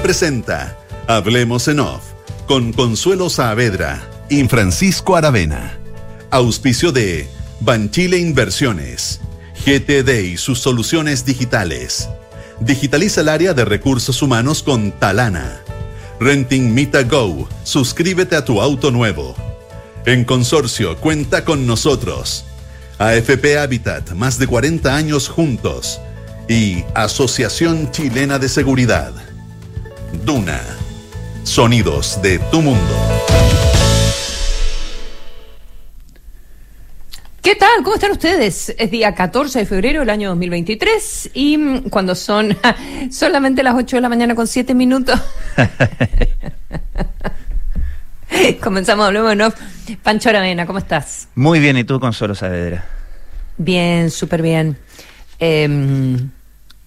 Presenta 0.00 0.78
Hablemos 1.06 1.68
en 1.68 1.80
Off 1.80 2.02
con 2.46 2.72
Consuelo 2.72 3.28
Saavedra 3.28 4.08
y 4.30 4.42
Francisco 4.44 5.16
Aravena. 5.16 5.78
Auspicio 6.30 6.92
de 6.92 7.28
Banchile 7.60 8.16
Inversiones, 8.16 9.20
GTD 9.66 10.32
y 10.32 10.36
sus 10.38 10.60
soluciones 10.60 11.26
digitales. 11.26 12.08
Digitaliza 12.60 13.20
el 13.20 13.28
área 13.28 13.52
de 13.52 13.66
recursos 13.66 14.22
humanos 14.22 14.62
con 14.62 14.92
Talana. 14.92 15.60
Renting 16.20 16.72
Mita 16.72 17.02
Go. 17.02 17.46
Suscríbete 17.64 18.36
a 18.36 18.44
tu 18.44 18.62
auto 18.62 18.90
nuevo. 18.90 19.34
En 20.06 20.24
consorcio, 20.24 20.96
cuenta 20.96 21.44
con 21.44 21.66
nosotros. 21.66 22.46
AFP 22.98 23.58
Habitat, 23.58 24.12
más 24.12 24.38
de 24.38 24.46
40 24.46 24.94
años 24.94 25.28
juntos. 25.28 26.00
Y 26.48 26.84
Asociación 26.94 27.90
Chilena 27.90 28.38
de 28.38 28.48
Seguridad. 28.48 29.12
Duna. 30.24 30.60
Sonidos 31.42 32.22
de 32.22 32.38
tu 32.50 32.62
mundo. 32.62 32.96
¿Qué 37.42 37.56
tal? 37.56 37.82
¿Cómo 37.82 37.96
están 37.96 38.12
ustedes? 38.12 38.72
Es 38.78 38.90
día 38.92 39.16
14 39.16 39.58
de 39.58 39.66
febrero 39.66 40.00
del 40.00 40.10
año 40.10 40.28
2023 40.28 41.30
y 41.34 41.58
mm, 41.58 41.88
cuando 41.88 42.14
son 42.14 42.56
solamente 43.10 43.64
las 43.64 43.74
8 43.74 43.96
de 43.96 44.02
la 44.02 44.08
mañana 44.08 44.36
con 44.36 44.46
7 44.46 44.74
minutos. 44.74 45.20
Comenzamos, 48.62 49.06
hablemos 49.06 49.36
no. 49.36 49.52
Pancho 50.04 50.28
Aravena, 50.28 50.66
¿cómo 50.66 50.78
estás? 50.78 51.26
Muy 51.34 51.58
bien, 51.58 51.76
¿y 51.76 51.84
tú, 51.84 51.98
Consuelo 51.98 52.36
Saavedra? 52.36 52.84
Bien, 53.58 54.08
súper 54.08 54.40
bien. 54.40 54.78
Eh, 55.40 56.18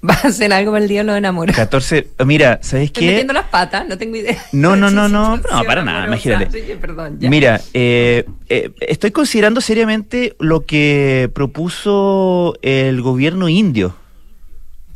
¿Vas 0.07 0.25
a 0.25 0.27
hacer 0.29 0.51
algo 0.53 0.71
para 0.71 0.83
el 0.83 0.89
día 0.89 1.01
de 1.01 1.05
los 1.05 1.17
enamorados? 1.17 1.55
14, 1.55 2.07
mira, 2.25 2.59
¿sabes 2.61 2.85
Estoy 2.87 3.01
qué? 3.03 3.09
metiendo 3.11 3.33
las 3.33 3.45
patas, 3.45 3.87
no 3.87 3.97
tengo 3.97 4.15
idea. 4.15 4.37
No, 4.51 4.75
no, 4.75 4.89
no, 4.91 5.07
no, 5.09 5.37
no, 5.37 5.63
para 5.65 5.83
nada, 5.83 6.07
imagínate. 6.07 6.51
Sí, 6.51 6.73
perdón, 6.79 7.17
ya. 7.19 7.29
Mira, 7.29 7.61
eh, 7.73 8.25
eh, 8.49 8.71
estoy 8.81 9.11
considerando 9.11 9.61
seriamente 9.61 10.35
lo 10.39 10.65
que 10.65 11.29
propuso 11.33 12.55
el 12.61 13.01
gobierno 13.01 13.49
indio. 13.49 13.95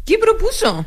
¿Qué 0.06 0.18
propuso? 0.18 0.86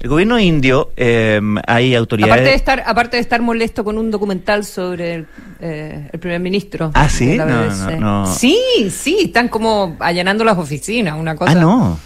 El 0.00 0.10
gobierno 0.10 0.38
indio, 0.38 0.90
eh, 0.98 1.40
hay 1.66 1.94
autoridades... 1.94 2.32
Aparte 2.34 2.50
de 2.50 2.56
estar, 2.56 2.82
aparte 2.86 3.16
de 3.16 3.20
estar 3.22 3.40
molesto 3.40 3.84
con 3.84 3.96
un 3.96 4.10
documental 4.10 4.64
sobre 4.66 5.14
el, 5.14 5.26
eh, 5.60 6.10
el 6.12 6.20
primer 6.20 6.40
ministro. 6.40 6.90
Ah, 6.92 7.08
¿sí? 7.08 7.36
la 7.36 7.46
No, 7.46 7.62
BBC. 7.62 8.00
no, 8.00 8.24
no. 8.26 8.26
Sí, 8.34 8.58
sí, 8.90 9.18
están 9.22 9.48
como 9.48 9.96
allanando 10.00 10.44
las 10.44 10.58
oficinas, 10.58 11.18
una 11.18 11.34
cosa. 11.36 11.52
Ah, 11.52 11.54
no. 11.54 11.98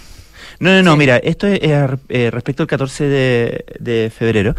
No, 0.60 0.70
no, 0.72 0.82
no, 0.82 0.92
Sí. 0.92 0.98
mira, 0.98 1.16
esto 1.18 1.46
es 1.46 1.60
eh, 1.62 2.30
respecto 2.32 2.64
al 2.64 2.66
14 2.66 3.04
de, 3.04 3.64
de 3.78 4.10
febrero, 4.10 4.56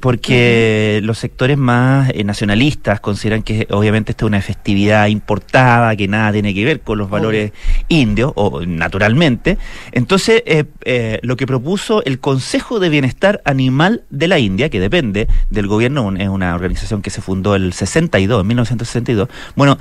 porque 0.00 1.00
los 1.02 1.18
sectores 1.18 1.56
más 1.56 2.10
eh, 2.14 2.24
nacionalistas 2.24 3.00
consideran 3.00 3.42
que 3.42 3.66
obviamente 3.70 4.12
esta 4.12 4.24
es 4.24 4.28
una 4.28 4.40
festividad 4.42 5.06
importada, 5.06 5.94
que 5.96 6.08
nada 6.08 6.32
tiene 6.32 6.52
que 6.52 6.64
ver 6.64 6.80
con 6.80 6.98
los 6.98 7.08
valores 7.08 7.52
indios, 7.88 8.32
o 8.34 8.64
naturalmente. 8.66 9.58
Entonces, 9.92 10.42
eh, 10.46 10.64
eh, 10.84 11.20
lo 11.22 11.36
que 11.36 11.46
propuso 11.46 12.04
el 12.04 12.18
Consejo 12.18 12.80
de 12.80 12.88
Bienestar 12.88 13.40
Animal 13.44 14.02
de 14.10 14.28
la 14.28 14.38
India, 14.38 14.68
que 14.68 14.80
depende 14.80 15.28
del 15.50 15.66
gobierno, 15.66 16.02
un- 16.02 16.20
es 16.20 16.28
una 16.28 16.54
organización 16.54 17.02
que 17.02 17.10
se 17.10 17.20
fundó 17.22 17.54
el 17.54 17.72
62, 17.72 18.40
en 18.40 18.46
1962, 18.48 19.28
bueno, 19.54 19.78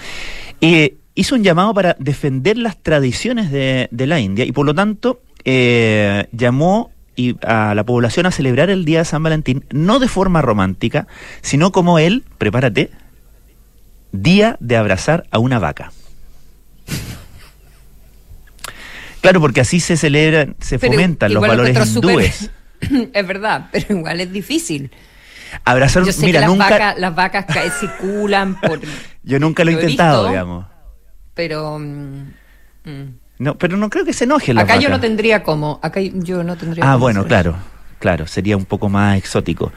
eh, 0.61 0.95
hizo 1.15 1.35
un 1.35 1.43
llamado 1.43 1.73
para 1.73 1.95
defender 1.99 2.57
las 2.57 2.77
tradiciones 2.81 3.51
de, 3.51 3.87
de 3.91 4.07
la 4.07 4.19
India 4.19 4.45
y 4.45 4.51
por 4.51 4.65
lo 4.65 4.73
tanto 4.75 5.21
eh, 5.45 6.27
llamó 6.31 6.91
y 7.15 7.37
a 7.45 7.73
la 7.75 7.83
población 7.85 8.25
a 8.25 8.31
celebrar 8.31 8.69
el 8.69 8.83
Día 8.83 8.99
de 8.99 9.05
San 9.05 9.23
Valentín 9.23 9.63
no 9.71 9.99
de 9.99 10.07
forma 10.09 10.41
romántica, 10.41 11.07
sino 11.41 11.71
como 11.71 11.97
él, 11.99 12.23
prepárate, 12.37 12.89
Día 14.11 14.57
de 14.59 14.77
abrazar 14.77 15.25
a 15.31 15.39
una 15.39 15.59
vaca. 15.59 15.91
Claro, 19.21 19.41
porque 19.41 19.61
así 19.61 19.79
se 19.79 19.97
celebran, 19.97 20.55
se 20.59 20.77
Pero 20.77 20.93
fomentan 20.93 21.33
los 21.33 21.41
valores 21.41 21.95
hindúes. 21.95 22.51
es 23.13 23.27
verdad, 23.27 23.69
pero 23.71 23.97
igual 23.97 24.21
es 24.21 24.31
difícil. 24.31 24.91
Abrazar, 25.63 26.03
Yo 26.03 26.11
sé 26.11 26.25
mira, 26.25 26.39
que 26.39 26.41
las, 26.41 26.49
nunca, 26.49 26.69
vacas, 26.69 26.99
las 26.99 27.15
vacas 27.15 27.45
ca- 27.45 27.69
circulan 27.71 28.59
por... 28.59 28.81
yo 29.23 29.39
nunca 29.39 29.63
lo 29.63 29.71
he 29.71 29.73
lo 29.73 29.79
he 29.79 29.83
intentado, 29.83 30.21
visto. 30.23 30.29
digamos. 30.31 30.65
Pero... 31.33 31.79
mm, 31.79 32.31
mm. 32.83 33.24
No, 33.37 33.57
pero 33.57 33.75
no 33.77 33.89
creo 33.89 34.05
que 34.05 34.13
se 34.13 34.23
enojen 34.23 34.55
las 34.55 34.63
Acá 34.63 34.77
yo 34.79 34.89
no 34.89 34.99
tendría 34.99 35.43
cómo. 35.43 35.79
Acá 35.83 35.99
yo 36.01 36.43
no 36.43 36.55
tendría 36.55 36.89
Ah, 36.89 36.95
bueno, 36.95 37.25
claro, 37.25 37.55
claro, 37.99 38.27
sería 38.27 38.55
un 38.57 38.65
poco 38.65 38.87
más 38.89 39.17
exótico. 39.17 39.71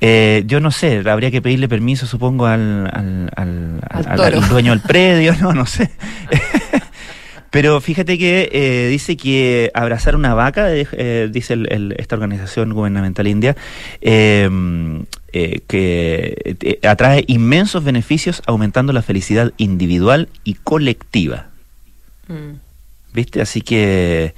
Eh, 0.00 0.42
yo 0.46 0.60
no 0.60 0.70
sé, 0.70 1.02
habría 1.08 1.30
que 1.30 1.40
pedirle 1.40 1.68
permiso, 1.68 2.06
supongo, 2.06 2.46
al, 2.46 2.86
al, 2.92 3.30
al- 3.36 3.80
Al 4.20 4.48
dueño 4.48 4.72
del 4.72 4.80
predio, 4.86 5.34
no, 5.40 5.52
no 5.52 5.66
sé. 5.66 5.90
Pero 7.50 7.80
fíjate 7.80 8.18
que 8.18 8.48
eh, 8.52 8.88
dice 8.88 9.16
que 9.16 9.70
abrazar 9.74 10.16
una 10.16 10.34
vaca, 10.34 10.74
eh, 10.74 10.88
eh, 10.92 11.28
dice 11.30 11.52
el- 11.54 11.72
el- 11.72 11.94
esta 11.98 12.16
organización 12.16 12.72
gubernamental 12.72 13.28
india, 13.28 13.54
eh, 14.00 14.50
eh, 15.32 15.60
que 15.68 16.56
eh, 16.60 16.86
atrae 16.86 17.22
inmensos 17.28 17.84
beneficios 17.84 18.42
aumentando 18.46 18.92
la 18.92 19.02
felicidad 19.02 19.52
individual 19.56 20.28
y 20.42 20.54
colectiva. 20.54 21.46
Mm. 22.26 22.63
¿Viste? 23.14 23.40
Así 23.40 23.60
que... 23.62 24.34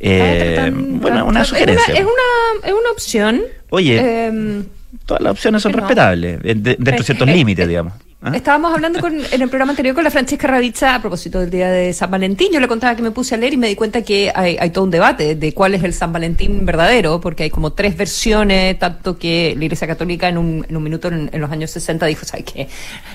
eh, 0.00 0.70
bueno, 0.74 1.26
una 1.26 1.42
es 1.42 1.48
sugerencia. 1.48 1.92
Es 1.94 2.00
una, 2.00 2.66
es 2.68 2.72
una 2.72 2.90
opción. 2.92 3.42
Oye, 3.70 4.26
Em, 4.26 4.64
todas 5.04 5.20
las 5.22 5.32
opciones 5.32 5.62
son 5.62 5.72
no. 5.72 5.78
respetables, 5.78 6.36
eh, 6.44 6.54
de- 6.54 6.76
dentro 6.76 6.92
de 6.92 7.00
Eh, 7.00 7.04
ciertos 7.04 7.28
eh, 7.28 7.32
límites, 7.32 7.64
eh, 7.64 7.68
digamos. 7.68 7.92
¿Ah? 8.24 8.32
Estábamos 8.34 8.74
hablando 8.74 9.00
con- 9.00 9.14
en 9.30 9.42
el 9.42 9.48
programa 9.48 9.72
anterior 9.72 9.94
con 9.94 10.04
la 10.04 10.10
Francesca 10.10 10.48
Ravizza 10.48 10.94
a 10.94 11.00
propósito 11.00 11.40
del 11.40 11.50
día 11.50 11.70
de 11.70 11.92
San 11.92 12.10
Valentín. 12.10 12.48
Yo 12.52 12.60
le 12.60 12.68
contaba 12.68 12.96
que 12.96 13.02
me 13.02 13.10
puse 13.10 13.34
a 13.34 13.38
leer 13.38 13.52
y 13.54 13.56
me 13.56 13.68
di 13.68 13.74
cuenta 13.76 14.02
que 14.02 14.32
hay, 14.34 14.56
hay 14.58 14.70
todo 14.70 14.84
un 14.84 14.90
debate 14.90 15.34
de 15.34 15.52
cuál 15.54 15.74
es 15.74 15.84
el 15.84 15.92
San 15.94 16.12
Valentín 16.12 16.64
verdadero, 16.66 17.20
porque 17.20 17.44
hay 17.44 17.50
como 17.50 17.72
tres 17.72 17.96
versiones, 17.96 18.78
tanto 18.78 19.18
que 19.18 19.54
la 19.56 19.64
Iglesia 19.64 19.86
Católica 19.86 20.28
en 20.28 20.38
un, 20.38 20.66
en 20.68 20.76
un 20.76 20.82
minuto 20.82 21.08
en, 21.08 21.30
en 21.32 21.40
los 21.40 21.50
años 21.50 21.70
60 21.70 22.06
dijo, 22.06 22.24
¿sabes 22.24 22.44
qué? 22.46 22.68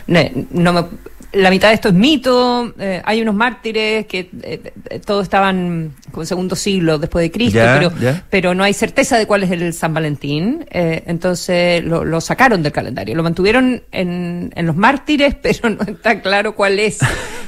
No, 0.07 0.19
no 0.51 0.73
me- 0.73 0.85
la 1.31 1.51
mitad 1.51 1.67
de 1.67 1.75
esto 1.75 1.89
es 1.89 1.93
mito, 1.93 2.73
eh, 2.79 3.03
hay 3.05 3.21
unos 3.21 3.35
mártires 3.35 4.07
que 4.07 4.31
eh, 4.41 4.73
eh, 4.89 4.99
todos 5.05 5.21
estaban 5.21 5.93
como 6.11 6.25
segundo 6.25 6.55
siglo 6.55 6.97
después 6.97 7.21
de 7.21 7.29
Cristo, 7.29 7.59
Ya, 7.59 7.75
pero, 7.77 7.93
ya. 8.01 8.23
pero 8.31 8.55
no 8.55 8.63
hay 8.63 8.73
certeza 8.73 9.15
de 9.15 9.27
cuál 9.27 9.43
es 9.43 9.51
el 9.51 9.71
San 9.73 9.93
Valentín, 9.93 10.65
eh, 10.71 11.03
entonces 11.05 11.83
lo, 11.83 12.03
lo 12.03 12.19
sacaron 12.19 12.63
del 12.63 12.71
calendario, 12.71 13.13
lo 13.15 13.21
mantuvieron 13.21 13.83
en, 13.91 14.51
en 14.55 14.65
los 14.65 14.75
mártires, 14.75 14.98
pero 15.41 15.69
no 15.69 15.81
está 15.83 16.21
claro 16.21 16.55
cuál 16.55 16.79
es, 16.79 16.99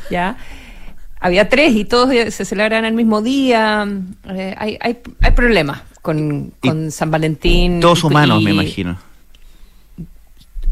¿ya? 0.09 0.37
Había 1.19 1.49
tres 1.49 1.73
y 1.75 1.85
todos 1.85 2.09
se 2.33 2.45
celebran 2.45 2.83
el 2.85 2.93
mismo 2.93 3.21
día, 3.21 3.87
eh, 4.29 4.55
hay, 4.57 4.77
hay, 4.81 4.99
hay 5.19 5.31
problemas 5.31 5.81
con, 6.01 6.51
con 6.61 6.91
San 6.91 7.11
Valentín. 7.11 7.79
Todos 7.79 8.03
y- 8.03 8.07
humanos, 8.07 8.41
me 8.41 8.51
imagino. 8.51 8.97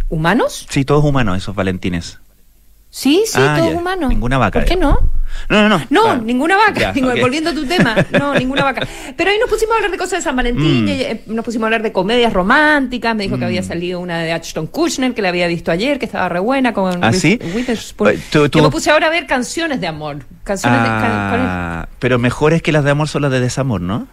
¿Humanos? 0.10 0.66
Sí, 0.70 0.86
todos 0.86 1.06
humanos 1.06 1.38
esos 1.38 1.54
valentines. 1.56 2.20
Sí, 2.92 3.24
sí, 3.28 3.38
Ah, 3.40 3.56
todos 3.60 3.72
ya. 3.72 3.78
humanos. 3.78 4.10
Ninguna 4.10 4.38
vaca, 4.40 4.60
¿Por 4.60 4.68
qué 4.68 4.76
no? 4.76 4.98
No, 5.48 5.62
no, 5.62 5.70
no. 5.70 5.86
No, 5.92 6.08
Ah, 6.10 6.16
ninguna 6.18 6.58
vaca. 6.58 6.80
ya, 6.80 6.92
Digo, 6.92 7.10
ok. 7.10 7.20
Volviendo 7.22 7.52
a 7.52 7.54
tu 7.54 7.64
tema, 7.68 7.96
no, 8.20 8.34
ninguna 8.34 8.64
vaca. 8.64 8.88
Pero 9.16 9.30
ahí 9.30 9.38
nos 9.40 9.48
pusimos 9.48 9.74
a 9.74 9.76
hablar 9.76 9.92
de 9.92 9.98
cosas 9.98 10.12
de 10.20 10.22
San 10.22 10.36
Valentín, 10.36 10.86
Mm. 10.86 10.88
y, 10.88 10.92
eh, 10.94 11.24
nos 11.28 11.46
pusimos 11.46 11.66
a 11.66 11.68
hablar 11.68 11.84
de 11.84 11.92
comedias 11.92 12.34
románticas, 12.34 13.16
me 13.16 13.24
dijo 13.24 13.38
que 13.38 13.46
había 13.46 13.62
salido 13.62 14.00
una 14.00 14.18
de 14.20 14.32
Ashton 14.32 14.66
Kutcher 14.66 15.14
que 15.14 15.22
la 15.22 15.30
había 15.30 15.46
visto 15.48 15.72
ayer, 15.72 16.00
que 16.00 16.06
estaba 16.06 16.30
re 16.30 16.40
buena 16.40 16.74
con 16.74 17.04
¿Ah, 17.04 17.14
sí? 17.14 17.40
Witherspoon. 17.56 18.10
Eh, 18.16 18.20
tú- 18.32 18.50
tú- 18.50 18.58
Yo 18.58 18.64
me 18.64 18.72
puse 18.72 18.90
ahora 18.90 19.06
a 19.08 19.10
ver 19.12 19.28
canciones 19.28 19.80
de 19.80 19.86
amor. 19.88 20.26
Canciones 20.44 20.82
de... 20.82 20.88
can-. 20.88 21.00
Ah, 21.04 21.88
pero 22.00 22.18
mejores 22.18 22.64
que 22.64 22.72
las 22.72 22.84
de 22.84 22.90
amor 22.90 23.08
son 23.08 23.22
las 23.22 23.32
de 23.32 23.40
desamor, 23.40 23.82
¿no? 23.82 24.08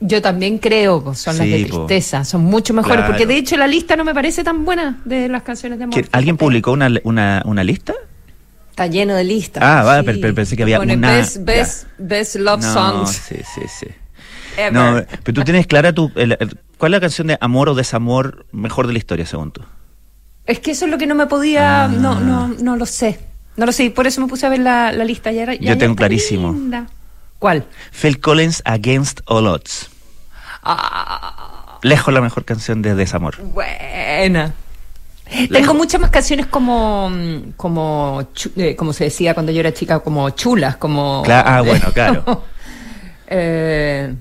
Yo 0.00 0.22
también 0.22 0.58
creo 0.58 1.02
que 1.04 1.16
son 1.16 1.36
las 1.38 1.46
Sí, 1.46 1.50
de 1.64 1.66
po. 1.68 1.86
tristeza, 1.86 2.24
son 2.24 2.42
mucho 2.44 2.72
mejores, 2.72 2.98
Claro. 2.98 3.12
porque 3.12 3.26
de 3.26 3.36
hecho 3.36 3.56
la 3.56 3.66
lista 3.66 3.96
no 3.96 4.04
me 4.04 4.14
parece 4.14 4.44
tan 4.44 4.64
buena 4.64 5.00
de 5.04 5.28
las 5.28 5.42
canciones 5.42 5.78
de 5.78 5.84
amor. 5.84 5.94
¿Que 6.00 6.08
¿Alguien 6.12 6.36
publicó 6.36 6.70
una, 6.72 6.88
una, 7.02 7.42
una 7.44 7.64
lista? 7.64 7.94
Está 8.70 8.86
lleno 8.86 9.14
de 9.16 9.24
listas. 9.24 9.60
Ah, 9.60 9.82
vale, 9.82 10.04
pero- 10.04 10.18
pero 10.20 10.34
pensé 10.36 10.56
que 10.56 10.62
había 10.62 10.78
Pone 10.78 10.94
una- 10.94 11.10
Best, 11.16 11.38
best, 11.44 11.86
best 11.98 12.36
Love 12.36 12.60
no, 12.62 12.72
Songs 12.72 13.10
sí, 13.10 13.36
sí, 13.54 13.62
sí. 13.80 13.86
ever. 14.56 14.72
No, 14.72 15.02
pero 15.24 15.34
tú 15.34 15.42
tienes 15.42 15.66
clara 15.66 15.92
tu, 15.92 16.12
el- 16.14 16.36
el- 16.38 16.56
cuál 16.78 16.94
es 16.94 16.96
la 16.98 17.00
canción 17.00 17.26
de 17.26 17.38
amor 17.40 17.68
o 17.68 17.74
desamor 17.74 18.46
mejor 18.52 18.86
de 18.86 18.92
la 18.92 18.98
historia, 19.00 19.26
según 19.26 19.50
tú. 19.50 19.62
Es 20.46 20.60
que 20.60 20.70
eso 20.70 20.84
es 20.84 20.92
lo 20.92 20.98
que 20.98 21.08
no 21.08 21.16
me 21.16 21.26
podía, 21.26 21.84
Ah. 21.84 21.88
no, 21.88 22.20
no, 22.20 22.46
no 22.48 22.76
lo 22.76 22.86
sé. 22.86 23.18
No 23.56 23.66
lo 23.66 23.72
sé, 23.72 23.90
por 23.90 24.06
eso 24.06 24.20
me 24.20 24.28
puse 24.28 24.46
a 24.46 24.48
ver 24.48 24.60
la, 24.60 24.92
la 24.92 25.02
lista. 25.04 25.32
Ya, 25.32 25.44
ya- 25.46 25.54
Yo 25.60 25.76
tengo 25.76 25.96
clarísimo. 25.96 26.52
linda. 26.52 26.86
¿Cuál? 27.38 27.64
Phil 27.92 28.20
Collins 28.20 28.62
Against 28.64 29.20
All 29.26 29.46
Odds. 29.46 29.88
Ah, 30.62 31.78
Lejos 31.82 32.12
la 32.12 32.20
mejor 32.20 32.44
canción 32.44 32.82
de 32.82 32.94
desamor. 32.94 33.36
buena. 33.40 34.52
Tengo 35.52 35.74
muchas 35.74 36.00
más 36.00 36.10
canciones 36.10 36.46
como, 36.46 37.12
como, 37.56 38.26
eh, 38.56 38.74
como 38.76 38.92
se 38.94 39.04
decía 39.04 39.34
cuando 39.34 39.52
yo 39.52 39.60
era 39.60 39.72
chica, 39.74 40.00
como 40.00 40.30
chulas, 40.30 40.76
como... 40.78 41.22
Ah, 41.28 41.62
bueno, 41.64 41.92
claro. 41.92 42.44
eh, 43.28 44.14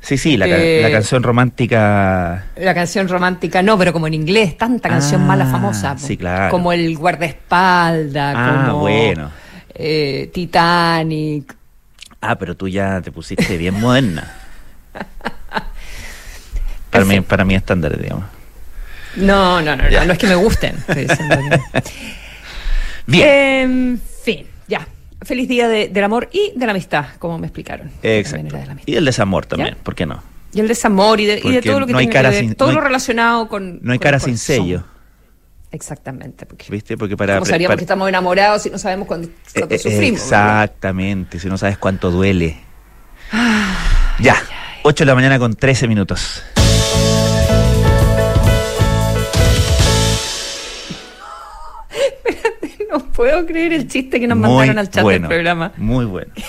Sí, 0.00 0.16
sí, 0.16 0.36
la, 0.36 0.46
Eh, 0.46 0.80
la 0.80 0.92
canción 0.92 1.24
romántica. 1.24 2.46
La 2.56 2.72
canción 2.72 3.08
romántica, 3.08 3.62
no, 3.62 3.76
pero 3.76 3.92
como 3.92 4.06
en 4.06 4.14
inglés, 4.14 4.56
tanta 4.56 4.88
canción 4.88 5.22
Ah, 5.22 5.26
mala 5.26 5.46
famosa. 5.46 5.94
po. 5.94 5.98
sí, 6.00 6.16
claro. 6.16 6.50
Como 6.52 6.72
el 6.72 6.96
guardaespaldas, 6.96 8.34
Ah, 8.38 8.66
como 8.68 8.80
bueno. 8.82 9.30
Titanic. 10.32 11.57
Ah, 12.20 12.36
pero 12.36 12.56
tú 12.56 12.68
ya 12.68 13.00
te 13.00 13.12
pusiste 13.12 13.56
bien 13.56 13.74
moderna. 13.80 14.34
Para 16.90 17.04
mí, 17.04 17.20
para 17.20 17.44
mí 17.44 17.54
estándar, 17.54 17.96
digamos. 18.00 18.24
No, 19.16 19.60
no, 19.60 19.76
no, 19.76 19.84
no, 19.84 19.90
Ya. 19.90 20.04
no 20.04 20.12
es 20.12 20.18
que 20.18 20.26
me 20.26 20.34
gusten. 20.34 20.76
estoy 20.76 21.06
diciendo 21.06 21.36
que- 21.72 21.82
Bien. 23.06 23.28
En 23.28 24.02
fin, 24.24 24.46
ya. 24.66 24.86
Feliz 25.22 25.48
día 25.48 25.68
de- 25.68 25.88
del 25.88 26.04
amor 26.04 26.28
y 26.32 26.52
de 26.56 26.66
la 26.66 26.72
amistad, 26.72 27.06
como 27.18 27.38
me 27.38 27.46
explicaron. 27.46 27.90
Exacto. 28.02 28.46
de. 28.56 28.82
Y 28.86 28.94
el 28.96 29.04
desamor 29.04 29.46
también, 29.46 29.74
¿Ya? 29.74 29.82
¿por 29.82 29.94
qué 29.94 30.06
no? 30.06 30.22
Y 30.52 30.60
el 30.60 30.68
desamor 30.68 31.20
y 31.20 31.26
de, 31.26 31.40
y 31.42 31.52
de 31.52 31.62
todo 31.62 31.80
lo 31.80 31.86
que 31.86 31.92
no 31.92 31.98
cara 32.08 32.30
que 32.30 32.36
ver, 32.36 32.44
sin- 32.44 32.54
todo 32.54 32.68
no 32.68 32.70
hay- 32.72 32.76
lo 32.76 32.80
relacionado 32.86 33.48
con. 33.48 33.80
No 33.82 33.92
hay 33.92 33.98
con 33.98 34.02
cara 34.04 34.18
sin 34.20 34.38
sello, 34.38 34.84
Exactamente. 35.70 36.46
Porque 36.46 36.66
¿viste? 36.70 36.96
Porque 36.96 37.16
para... 37.16 37.34
¿Cómo 37.34 37.46
sabríamos 37.46 37.72
para- 37.72 37.78
que 37.78 37.84
estamos 37.84 38.08
enamorados 38.08 38.62
si 38.62 38.70
no 38.70 38.78
sabemos 38.78 39.06
cuánto, 39.06 39.28
cuánto 39.54 39.74
Eh, 39.74 39.76
eh, 39.76 39.78
sufrimos? 39.78 40.20
verdad? 40.30 40.64
Exactamente, 40.64 41.38
si 41.38 41.48
no 41.48 41.58
sabes 41.58 41.78
cuánto 41.78 42.10
duele. 42.10 42.56
ya, 44.18 44.36
8 44.82 45.04
de 45.04 45.06
la 45.06 45.14
mañana 45.14 45.38
con 45.38 45.54
13 45.54 45.86
minutos. 45.88 46.42
No 52.90 52.98
puedo 53.12 53.44
creer 53.46 53.72
el 53.74 53.88
chiste 53.88 54.18
que 54.18 54.26
nos 54.26 54.38
Muy 54.38 54.48
mandaron 54.48 54.78
al 54.78 54.90
chat 54.90 55.02
bueno, 55.02 55.28
del 55.28 55.36
programa. 55.36 55.72
Muy 55.76 56.04
bueno. 56.06 56.32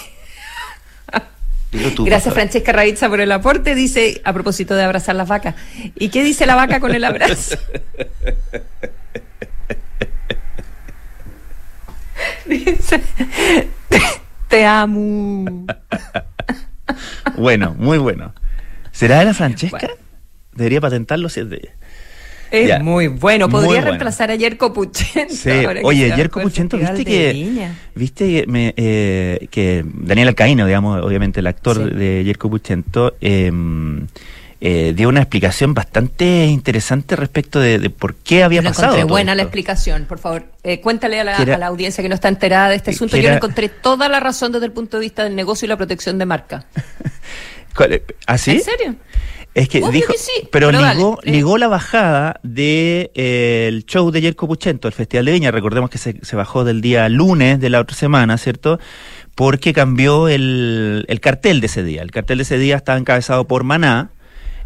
Tú, 1.95 2.03
Gracias. 2.05 2.33
Francesca 2.33 2.71
Ravizza, 2.71 3.09
por 3.09 3.21
el 3.21 3.31
aporte. 3.31 3.75
Dice, 3.75 4.21
a 4.23 4.33
propósito 4.33 4.75
de 4.75 4.83
abrazar 4.83 5.15
las 5.15 5.27
vacas. 5.27 5.53
¿Y 5.95 6.09
qué 6.09 6.23
dice 6.23 6.45
la 6.47 6.55
vaca 6.55 6.79
con 6.79 6.95
el 6.95 7.03
abrazo? 7.03 7.57
dice, 12.49 13.01
te, 13.89 14.01
te 14.47 14.65
amo. 14.65 15.65
Bueno, 17.37 17.75
muy 17.77 17.97
bueno. 17.97 18.33
¿Será 18.91 19.19
de 19.19 19.25
la 19.25 19.33
Francesca? 19.33 19.77
Bueno. 19.79 19.93
Debería 20.53 20.81
patentarlo 20.81 21.29
si 21.29 21.41
es 21.41 21.49
de 21.49 21.57
ella. 21.57 21.71
Es 22.51 22.67
Ya. 22.67 22.79
muy 22.79 23.07
bueno. 23.07 23.47
Muy 23.47 23.51
Podría 23.51 23.69
bueno. 23.73 23.85
reemplazar 23.87 24.31
a 24.31 24.35
Yerko 24.35 24.73
Puchento. 24.73 25.33
Sí, 25.35 25.49
oye, 25.83 26.11
Yerko 26.15 26.41
Puchento, 26.41 26.77
viste 26.77 27.05
que, 27.05 27.31
Viña. 27.31 27.75
viste 27.93 28.45
me, 28.47 28.73
eh, 28.75 29.47
que 29.51 29.85
Daniel 29.85 30.29
Alcaíno, 30.29 30.65
digamos, 30.65 30.99
obviamente 31.03 31.41
el 31.41 31.47
actor 31.47 31.77
Sí. 31.77 31.95
de 31.95 32.23
Yerko 32.23 32.49
Puchento, 32.49 33.15
eh, 33.21 33.51
eh, 34.61 34.93
dio 34.95 35.07
una 35.09 35.21
explicación 35.21 35.73
bastante 35.73 36.45
interesante 36.47 37.15
respecto 37.15 37.59
de, 37.59 37.79
de 37.79 37.89
por 37.89 38.15
qué 38.15 38.43
había 38.43 38.61
Yo 38.61 38.69
pasado. 38.69 38.87
encontré 38.87 39.01
todo 39.03 39.09
buena 39.13 39.35
la 39.35 39.43
explicación, 39.43 40.05
por 40.05 40.19
favor. 40.19 40.45
Eh, 40.63 40.81
cuéntale 40.81 41.19
a 41.19 41.23
la, 41.23 41.37
era- 41.37 41.55
a 41.55 41.57
la 41.57 41.67
audiencia 41.67 42.01
que 42.01 42.09
no 42.09 42.15
está 42.15 42.27
enterada 42.27 42.69
de 42.69 42.75
este 42.75 42.91
asunto. 42.91 43.15
Yo 43.15 43.21
era- 43.23 43.31
le 43.31 43.35
encontré 43.37 43.69
toda 43.69 44.09
la 44.09 44.19
razón 44.19 44.51
desde 44.51 44.65
el 44.65 44.71
punto 44.73 44.97
de 44.97 45.01
vista 45.01 45.23
del 45.23 45.35
negocio 45.35 45.65
y 45.65 45.69
la 45.69 45.77
protección 45.77 46.17
de 46.17 46.25
marca. 46.25 46.65
¿Cuál- 47.75 47.93
eh, 47.93 48.03
¿Ah? 48.27 48.33
¿En 48.33 48.39
serio? 48.61 48.95
Es 49.55 49.67
que 49.67 49.79
Obvio 49.79 49.91
dijo, 49.91 50.13
que 50.13 50.19
sí, 50.19 50.31
pero, 50.51 50.67
pero 50.67 50.79
dale, 50.81 50.95
ligó, 50.99 51.19
eh. 51.23 51.31
ligó 51.31 51.57
la 51.57 51.67
bajada 51.67 52.39
del 52.43 52.53
de, 52.55 53.11
eh, 53.15 53.65
el 53.67 53.85
show 53.85 54.11
de 54.11 54.21
Yerko 54.21 54.47
Puchento, 54.47 54.87
el 54.87 54.93
Festival 54.93 55.25
de 55.25 55.31
Viña. 55.31 55.51
Recordemos 55.51 55.89
que 55.89 55.97
se, 55.97 56.17
se 56.21 56.35
bajó 56.35 56.63
del 56.63 56.81
día 56.81 57.09
lunes 57.09 57.59
de 57.59 57.69
la 57.69 57.79
otra 57.79 57.95
semana, 57.97 58.37
¿cierto? 58.37 58.79
Porque 59.35 59.73
cambió 59.73 60.27
el, 60.27 61.03
el 61.07 61.19
cartel 61.19 61.61
de 61.61 61.65
ese 61.65 61.81
día. 61.83 62.03
El 62.03 62.11
cartel 62.11 62.37
de 62.37 62.43
ese 62.43 62.57
día 62.59 62.75
estaba 62.75 62.97
encabezado 62.99 63.47
por 63.47 63.63
Maná. 63.63 64.11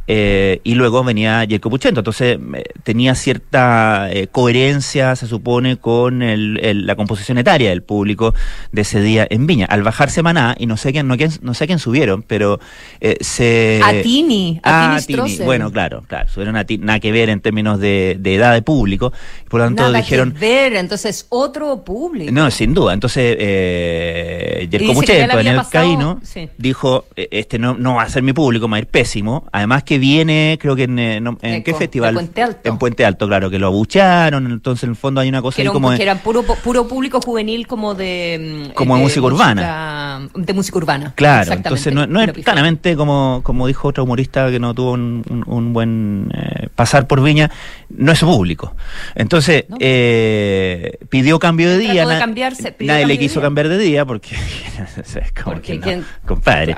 Eh, 0.08 0.60
y 0.64 0.76
luego 0.76 1.04
venía 1.04 1.44
Yerko 1.46 1.70
Puchento, 1.70 2.02
entonces 2.02 2.38
eh, 2.56 2.64
tenía 2.84 3.16
cierta 3.16 4.10
eh, 4.12 4.28
coherencia, 4.28 5.16
se 5.16 5.28
supone, 5.28 5.78
con 5.78 6.22
el- 6.22 6.60
el- 6.62 6.86
la 6.86 6.96
composición 6.96 7.38
etaria 7.38 7.70
del 7.70 7.84
público 7.84 8.34
de 8.72 8.82
ese 8.82 9.02
día 9.02 9.26
en 9.30 9.48
Viña. 9.48 9.66
Al 9.66 9.84
bajarse 9.84 10.22
Maná, 10.22 10.56
y 10.60 10.66
no 10.66 10.76
sé 10.78 10.92
quién, 10.92 11.08
no, 11.08 11.16
quién- 11.18 11.32
no 11.42 11.54
sé 11.54 11.68
quién 11.68 11.80
subieron, 11.80 12.22
pero 12.24 12.60
eh, 13.02 13.18
se... 13.22 13.80
a 13.84 13.94
Tini, 14.02 14.60
a 14.64 14.96
Ah, 14.96 15.00
Tini. 15.06 15.38
Bueno, 15.46 15.72
claro, 15.72 16.04
claro. 16.08 16.30
Subieron 16.30 16.56
a 16.58 16.66
Tini, 16.66 16.84
nada 16.86 17.00
que 17.00 17.12
ver 17.12 17.30
en 17.30 17.40
términos 17.42 17.80
de, 17.80 18.18
de 18.20 18.36
edad 18.36 18.54
de 18.54 18.62
público. 18.62 19.14
Por 19.50 19.60
lo 19.62 19.68
tanto, 19.68 19.84
Nada 19.84 19.98
dijeron. 20.00 20.32
que 20.34 20.40
ver, 20.40 20.74
entonces 20.76 21.28
otro 21.30 21.84
público. 21.84 22.32
No, 22.32 22.50
sin 22.52 22.74
duda. 22.74 22.94
Entonces, 22.94 23.38
eh, 23.40 24.68
Puchento, 24.94 25.12
había 25.14 25.28
Daniel 25.36 25.56
pasado- 25.58 25.72
Caíno, 25.72 26.20
sí. 26.24 26.50
dijo, 26.58 27.06
eh, 27.16 27.28
este 27.32 27.60
no, 27.60 27.76
no 27.76 27.96
va 27.96 28.04
a 28.04 28.10
ser 28.10 28.24
mi 28.24 28.34
público, 28.34 28.68
va 28.68 28.78
a 28.78 28.80
ir 28.80 28.88
pésimo. 28.88 29.46
Además 29.52 29.84
que 29.84 29.93
viene, 29.98 30.58
creo 30.62 30.76
que 30.76 30.84
en, 30.84 31.00
eh, 31.00 31.20
no- 31.22 31.38
¿en 31.42 31.56
Eco, 31.56 31.66
qué 31.66 31.74
festival? 31.74 32.14
Puente 32.14 32.42
Alto. 32.44 32.70
En 32.70 32.78
Puente 32.78 33.06
Alto, 33.06 33.28
claro, 33.28 33.50
que 33.50 33.60
lo 33.60 33.68
abuchearon. 33.68 34.46
Entonces, 34.52 34.84
en 34.84 34.92
el 34.92 34.96
fondo 34.96 35.22
hay 35.22 35.30
una 35.30 35.42
cosa 35.42 35.56
que 35.58 35.62
ahí 35.62 35.66
era, 35.66 35.72
un- 35.72 35.76
como... 35.76 35.92
de- 35.92 35.98
que 35.98 36.04
era 36.04 36.16
puro, 36.16 36.44
puro 36.44 36.88
público 36.88 37.20
juvenil 37.22 37.68
como 37.68 37.96
de... 37.96 38.68
mm, 38.70 38.74
Como 38.74 38.96
de 38.98 39.02
música 39.04 39.26
urbana. 39.26 40.28
De 40.36 40.54
música 40.54 40.78
urbana. 40.78 41.14
Claro, 41.16 41.54
entonces 41.54 41.94
no, 41.94 42.06
no 42.08 42.22
Y 42.24 42.26
es 42.26 42.32
claramente 42.44 42.96
como, 42.96 43.42
como 43.44 43.68
dijo 43.68 43.88
otro 43.88 44.04
humorista 44.04 44.50
que 44.52 44.60
no 44.60 44.74
tuvo 44.74 44.92
un, 44.94 45.24
un- 45.30 45.44
un 45.48 45.74
buen 45.74 46.32
eh, 46.34 46.68
pasar 46.76 47.08
por 47.08 47.22
Viña, 47.22 47.50
no 47.90 48.12
es 48.12 48.20
público. 48.20 48.76
Entonces 49.16 49.66
No. 49.70 49.78
eh, 49.80 50.98
pidió 51.10 51.40
cambio 51.40 51.70
de 51.70 51.78
día, 51.80 52.06
na- 52.06 52.20
cambiarse, 52.20 52.76
nadie 52.80 53.06
le 53.06 53.18
quiso 53.18 53.40
día. 53.40 53.48
cambiar 53.48 53.68
de 53.70 53.78
día 53.78 54.06
porque 54.06 54.36
es 54.98 55.32
como 55.34 55.56
Porque 55.56 55.74
que 55.74 55.78
no, 55.80 55.84
quién- 55.84 56.06
compadre. 56.26 56.76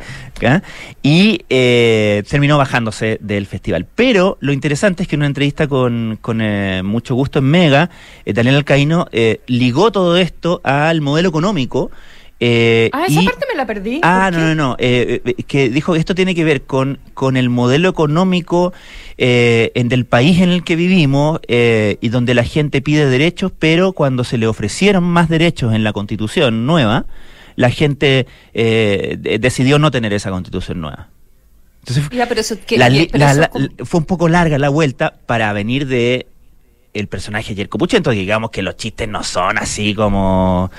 ¿ah? 0.48 0.62
Y 1.02 1.42
eh, 1.50 2.24
terminó 2.30 2.58
bajándose 2.58 3.05
del 3.22 3.46
festival. 3.46 3.86
Pero 3.96 4.38
lo 4.42 4.52
interesante 4.54 5.04
es 5.04 5.10
que 5.10 5.16
en 5.16 5.22
una 5.22 5.28
entrevista 5.28 5.68
con, 5.68 6.18
con 6.22 6.42
eh, 6.42 6.82
mucho 6.84 7.16
gusto 7.16 7.40
en 7.40 7.46
Mega, 7.46 7.90
eh, 8.26 8.34
Daniel 8.34 8.56
Alcaíno 8.58 9.08
eh, 9.12 9.40
ligó 9.48 9.92
todo 9.92 10.18
esto 10.18 10.62
al 10.64 11.02
modelo 11.02 11.30
económico. 11.30 11.92
eh, 12.40 12.90
Ah, 12.92 13.06
esa 13.08 13.22
y- 13.22 13.26
parte 13.26 13.46
me 13.50 13.56
la 13.56 13.66
perdí. 13.66 14.00
Ah, 14.04 14.30
¿Por 14.32 14.40
no, 14.42 14.48
no, 14.48 14.56
no. 14.56 14.76
eh, 14.78 15.22
eh, 15.26 15.34
que 15.48 15.70
dijo 15.70 15.94
que 15.94 16.00
esto 16.00 16.14
tiene 16.16 16.36
que 16.36 16.44
ver 16.44 16.64
con, 16.64 17.00
con 17.14 17.38
el 17.38 17.50
modelo 17.50 17.88
económico 17.90 18.74
eh, 19.18 19.72
en 19.76 19.88
del 19.88 20.06
país 20.06 20.42
en 20.42 20.50
el 20.50 20.64
que 20.66 20.76
vivimos 20.76 21.40
eh, 21.48 21.98
y 22.02 22.10
donde 22.10 22.34
la 22.34 22.44
gente 22.44 22.82
pide 22.82 23.10
derechos, 23.10 23.52
pero 23.58 23.94
cuando 23.94 24.24
se 24.26 24.38
le 24.38 24.48
ofrecieron 24.48 25.04
más 25.06 25.30
derechos 25.30 25.74
en 25.74 25.84
la 25.86 25.94
constitución 25.94 26.66
nueva, 26.66 27.06
la 27.56 27.70
gente 27.70 28.28
de- 28.54 29.38
decidió 29.40 29.80
no 29.80 29.90
tener 29.92 30.12
esa 30.12 30.30
constitución 30.30 30.82
nueva. 30.82 31.08
Entonces, 31.88 32.10
Ya, 32.10 32.26
pero 32.28 32.42
eso, 32.42 32.56
que, 32.66 32.78
la 32.78 32.86
que- 32.90 32.92
li- 32.96 33.10
pero 33.12 33.26
la- 33.26 33.32
eso 33.32 33.42
la- 33.42 33.48
como- 33.50 33.68
fue 33.86 34.00
un 34.00 34.06
poco 34.06 34.28
larga 34.28 34.58
la 34.58 34.70
vuelta 34.70 35.14
para 35.26 35.54
venir 35.54 35.86
de 35.88 36.26
el 36.94 37.08
personaje 37.08 37.54
Yerko 37.54 37.78
Puchento, 37.78 38.10
digamos 38.12 38.50
que 38.52 38.62
los 38.62 38.76
chistes 38.78 39.08
no 39.08 39.24
son 39.24 39.58
así 39.58 39.94
como... 39.94 40.72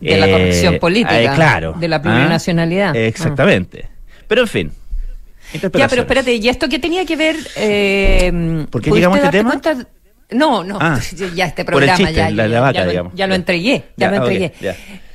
De 0.00 0.16
la 0.18 0.28
corrección 0.28 0.78
política, 0.80 1.20
eh, 1.22 1.30
claro. 1.34 1.74
de 1.78 1.86
la 1.88 1.96
¿ah? 1.96 2.02
plurinacionalidad. 2.02 2.96
Exactamente. 2.96 3.88
Pero 4.26 4.40
en 4.42 4.48
fin. 4.48 4.72
Ya, 5.74 5.86
pero 5.88 6.02
espérate, 6.02 6.34
¿y 6.34 6.48
esto 6.48 6.68
qué 6.68 6.78
tenía 6.80 7.04
que 7.06 7.14
ver? 7.14 7.36
Eh, 7.56 8.66
¿Por 8.68 8.82
qué 8.82 8.90
¿pudiste 8.90 8.96
llegamos 9.08 9.18
a 9.20 9.24
este 9.26 9.38
tema? 9.38 9.50
cuenta? 9.50 9.86
No, 10.32 10.64
no, 10.64 10.78
Ah, 10.80 10.98
ya 11.36 11.46
este 11.46 11.64
programa 11.64 11.96
chiste, 11.96 12.12
ya, 12.14 12.30
la- 12.30 12.42
ya- 12.44 12.48
la 12.48 12.60
vaca, 12.60 12.72
ya 12.78 12.84
lo- 12.84 12.90
digamos. 12.90 13.12
ya 13.14 13.26
lo 13.28 13.34
entregué, 13.36 13.84
ya, 13.96 14.10
Ya, 14.10 14.10
lo 14.10 14.16
ok, 14.24 14.30
entregué. 14.32 14.52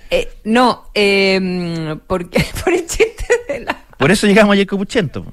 Eh, 0.09 0.29
no, 0.45 0.85
eh, 0.95 1.95
porque, 2.07 2.45
por 2.63 2.73
el 2.73 2.85
chiste 2.87 3.25
de 3.49 3.59
la, 3.61 3.77
Por 3.97 4.11
eso 4.11 4.27
llegamos 4.27 4.53
a 4.53 4.57
Yerko 4.57 4.77
Puchento. 4.77 5.25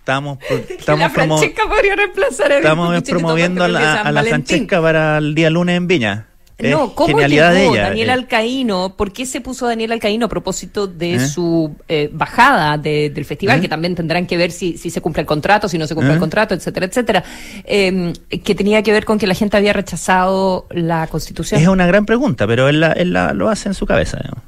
Estamos, 0.00 0.38
estamos, 0.68 1.10
promo- 1.12 1.42
estamos 1.42 3.02
promoviendo 3.02 3.64
a 3.64 3.68
la, 3.68 4.00
a 4.02 4.12
la. 4.12 4.22
Francesca 4.22 4.80
para 4.82 5.18
el 5.18 5.34
día 5.34 5.48
lunes 5.50 5.76
en 5.76 5.86
Viña. 5.86 6.26
No, 6.56 6.94
¿cómo 6.94 7.18
llegó 7.18 7.48
de 7.50 7.66
ella. 7.66 7.82
Daniel 7.88 8.08
eh. 8.10 8.12
Alcaíno? 8.12 8.94
¿Por 8.96 9.12
qué 9.12 9.26
se 9.26 9.40
puso 9.40 9.66
Daniel 9.66 9.90
Alcaíno 9.90 10.26
a 10.26 10.28
propósito 10.28 10.86
de 10.86 11.14
¿Eh? 11.16 11.20
su 11.28 11.74
eh, 11.88 12.08
bajada 12.12 12.78
de- 12.78 13.10
del 13.10 13.24
festival? 13.24 13.60
Que 13.60 13.68
también 13.68 13.96
tendrán 13.96 14.24
que 14.26 14.36
ver 14.36 14.52
si, 14.52 14.78
si 14.78 14.88
se 14.90 15.00
cumple 15.00 15.22
el 15.22 15.26
contrato, 15.26 15.68
si 15.68 15.78
no 15.78 15.86
se 15.88 15.94
cumple 15.96 16.12
el 16.14 16.20
contrato, 16.20 16.54
etcétera, 16.54 16.86
etcétera. 16.86 17.24
Eh, 17.64 18.12
que 18.44 18.54
tenía 18.54 18.82
que 18.84 18.92
ver 18.92 19.04
con 19.04 19.18
que 19.18 19.26
la 19.26 19.34
gente 19.34 19.56
había 19.56 19.72
rechazado 19.72 20.66
la 20.70 21.06
constitución. 21.08 21.60
Es 21.60 21.66
una 21.66 21.86
gran 21.88 22.06
pregunta, 22.06 22.46
pero 22.46 22.68
él, 22.68 22.78
la- 22.80 22.92
él 22.92 23.12
la- 23.12 23.32
lo 23.32 23.48
hace 23.48 23.68
en 23.70 23.74
su 23.74 23.84
cabeza. 23.84 24.18
digamos. 24.18 24.44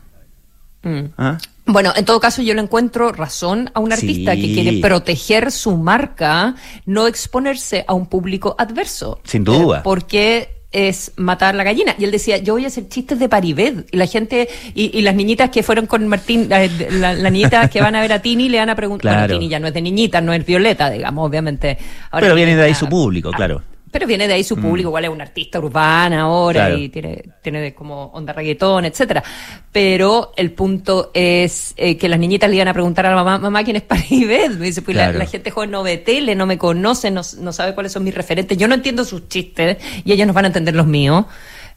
Mm. 1.09 1.13
¿Ah? 1.19 1.39
Bueno, 1.67 1.93
en 1.97 2.05
todo 2.05 2.21
caso 2.21 2.43
yo 2.43 2.55
le 2.55 2.61
encuentro 2.61 3.11
razón 3.13 3.71
a 3.75 3.81
un 3.81 3.93
artista 3.93 4.35
Sí. 4.35 4.41
que 4.43 4.55
quiere 4.55 4.81
proteger 4.81 5.51
su 5.51 5.77
marca, 5.77 6.55
no 6.85 7.07
exponerse 7.09 7.85
a 7.89 7.95
un 7.95 8.07
público 8.07 8.55
adverso. 8.59 9.19
Sin 9.25 9.43
duda. 9.43 9.79
Eh, 9.79 9.81
porque 9.83 10.57
es 10.71 11.13
matar 11.17 11.55
la 11.55 11.65
gallina. 11.65 11.95
Y 11.99 12.05
él 12.05 12.11
decía, 12.11 12.37
yo 12.39 12.53
voy 12.53 12.65
a 12.65 12.69
hacer 12.69 12.89
chistes 12.89 13.19
de 13.19 13.29
Paribet. 13.29 13.87
Y 13.91 13.97
la 13.97 14.07
gente, 14.07 14.49
y, 14.75 14.97
y 14.97 15.03
las 15.03 15.15
niñitas 15.15 15.49
que 15.51 15.63
fueron 15.63 15.87
con 15.87 16.07
Martín, 16.07 16.49
eh, 16.53 16.71
la- 16.91 17.15
las 17.15 17.33
niñitas 17.33 17.71
que 17.71 17.81
van 17.81 17.97
a 17.97 18.01
ver 18.01 18.13
a 18.13 18.21
Tini 18.21 18.49
le 18.49 18.59
van 18.59 18.69
a 18.71 18.77
preguntar, 18.77 19.13
Claro. 19.13 19.27
bueno, 19.27 19.39
Tini 19.41 19.49
ya 19.51 19.59
no 19.59 19.67
es 19.69 19.75
de 19.75 19.81
niñita, 19.83 20.21
no 20.21 20.33
es 20.35 20.45
Violeta, 20.47 20.91
digamos, 20.91 21.27
obviamente. 21.27 21.79
Ahora 22.11 22.25
Pero 22.27 22.35
viene 22.35 22.55
de 22.57 22.63
ahí 22.63 22.75
su 22.75 22.89
público, 22.89 23.31
claro. 23.31 23.63
Pero 23.97 24.07
viene 24.07 24.29
de 24.29 24.35
ahí 24.35 24.45
su 24.45 24.57
público, 24.57 24.91
igual 24.91 25.07
es 25.07 25.11
un 25.11 25.23
artista 25.23 25.59
urbana 25.59 26.21
ahora 26.21 26.71
y 26.75 26.91
tiene, 26.91 27.23
tiene 27.43 27.73
como 27.73 28.09
onda 28.09 28.35
reggaetón, 28.35 28.85
etcétera. 28.85 29.25
Pero 29.73 30.35
el 30.37 30.53
punto 30.53 31.13
es 31.15 31.73
eh, 31.79 31.97
que 31.97 32.07
las 32.07 32.19
niñitas 32.19 32.51
le 32.51 32.57
iban 32.57 32.69
a 32.69 32.75
preguntar 32.75 33.07
a 33.07 33.09
la 33.09 33.17
mamá, 33.17 33.39
mamá, 33.39 33.65
¿quién 33.65 33.77
es 33.77 33.83
Paribet? 33.85 34.53
Me 34.59 34.67
dice, 34.67 34.83
pues 34.83 34.95
la, 34.99 35.25
gente 35.25 35.51
joven 35.51 35.71
no 35.71 35.83
ve 35.83 35.97
tele, 35.97 36.35
no 36.35 36.45
me 36.45 36.59
conoce, 36.59 37.11
no, 37.11 37.23
no 37.41 37.53
sabe 37.55 37.73
cuáles 37.73 37.93
son 37.93 38.05
mis 38.05 38.15
referentes, 38.15 38.59
yo 38.59 38.69
no 38.69 38.75
entiendo 38.75 39.03
sus 39.03 39.31
chistes 39.31 39.79
y 40.05 40.13
ellas 40.13 40.27
no 40.27 40.35
van 40.35 40.45
a 40.45 40.49
entender 40.49 40.75
los 40.75 40.87
míos. 40.87 41.25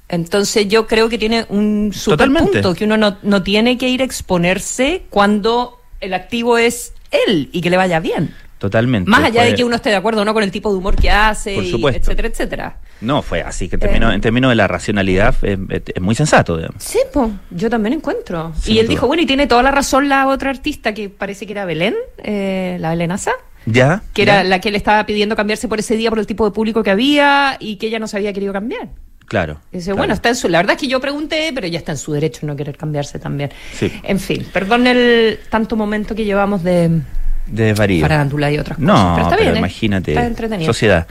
Entonces 0.09 0.67
yo 0.67 0.88
creo 0.88 1.07
que 1.07 1.17
tiene 1.17 1.45
un 1.47 1.93
super 1.93 2.29
punto, 2.33 2.73
que 2.73 2.83
uno 2.83 2.97
no, 2.97 3.17
no 3.23 3.43
tiene 3.43 3.77
que 3.77 3.88
ir 3.88 4.01
a 4.01 4.03
exponerse 4.03 5.03
cuando 5.09 5.79
el 6.01 6.13
activo 6.13 6.57
es 6.57 6.91
él 7.11 7.47
y 7.53 7.61
que 7.61 7.69
le 7.69 7.77
vaya 7.77 8.01
bien. 8.01 8.35
Totalmente. 8.59 9.09
Más 9.09 9.23
allá 9.23 9.43
de 9.43 9.55
que 9.55 9.63
uno 9.63 9.77
esté 9.77 9.89
de 9.89 9.95
acuerdo 9.95 10.21
o 10.21 10.25
no 10.25 10.33
con 10.33 10.43
el 10.43 10.51
tipo 10.51 10.69
de 10.69 10.77
humor 10.77 10.97
que 10.97 11.09
hace, 11.09 11.57
etcétera, 11.57 12.27
etcétera. 12.27 12.77
No, 12.99 13.21
fue 13.21 13.41
así, 13.41 13.69
que 13.69 13.77
en 13.77 13.79
términos, 13.79 14.13
en 14.13 14.19
términos 14.19 14.49
de 14.49 14.55
la 14.55 14.67
racionalidad 14.67 15.33
es, 15.41 15.57
muy 16.01 16.13
sensato. 16.13 16.57
Digamos. 16.57 16.83
Sí, 16.83 16.99
pues, 17.13 17.31
yo 17.51 17.69
también 17.69 17.93
encuentro. 17.93 18.51
y 18.65 18.79
él 18.79 18.89
dijo, 18.89 19.07
bueno, 19.07 19.23
y 19.23 19.25
tiene 19.25 19.47
toda 19.47 19.63
la 19.63 19.71
razón 19.71 20.09
la 20.09 20.27
otra 20.27 20.49
artista 20.49 20.93
que 20.93 21.07
parece 21.07 21.45
que 21.45 21.53
era 21.53 21.63
Belén, 21.63 21.95
eh, 22.17 22.77
la 22.81 22.89
Belenaza. 22.89 23.31
Ya. 23.65 24.03
Que 24.13 24.23
era 24.23 24.43
la 24.43 24.59
que 24.59 24.71
le 24.71 24.77
estaba 24.77 25.05
pidiendo 25.05 25.37
cambiarse 25.37 25.69
por 25.69 25.79
ese 25.79 25.95
día 25.95 26.09
por 26.09 26.19
el 26.19 26.27
tipo 26.27 26.43
de 26.43 26.51
público 26.51 26.83
que 26.83 26.91
había 26.91 27.55
y 27.61 27.77
que 27.77 27.87
ella 27.87 27.99
no 27.99 28.07
se 28.07 28.17
había 28.17 28.33
querido 28.33 28.51
cambiar. 28.51 28.89
Claro. 29.25 29.61
dice, 29.71 29.93
bueno, 29.93 30.13
está 30.13 30.29
en 30.29 30.35
su. 30.35 30.49
La 30.49 30.57
verdad 30.57 30.75
es 30.75 30.81
que 30.81 30.87
yo 30.87 30.99
pregunté, 30.99 31.51
pero 31.53 31.67
ya 31.67 31.77
está 31.77 31.91
en 31.93 31.97
su 31.99 32.11
derecho 32.11 32.45
no 32.47 32.55
querer 32.55 32.75
cambiarse 32.75 33.19
también. 33.19 33.51
Sí. 33.73 33.91
En 34.03 34.19
fin, 34.19 34.45
perdón 34.51 34.87
el 34.87 35.39
tanto 35.49 35.75
momento 35.75 36.15
que 36.15 36.25
llevamos 36.25 36.63
de 36.63 37.01
de 37.46 37.74
varío. 37.74 38.01
Farándula 38.01 38.51
y 38.51 38.58
otras 38.58 38.77
cosas. 38.77 38.93
No, 38.93 39.13
pero, 39.15 39.27
está 39.27 39.41
bien, 39.41 39.55
¿eh? 39.55 39.60
imagínate. 39.60 40.12
Está 40.13 40.25
entretenido. 40.25 40.72
Sociedad. 40.72 41.08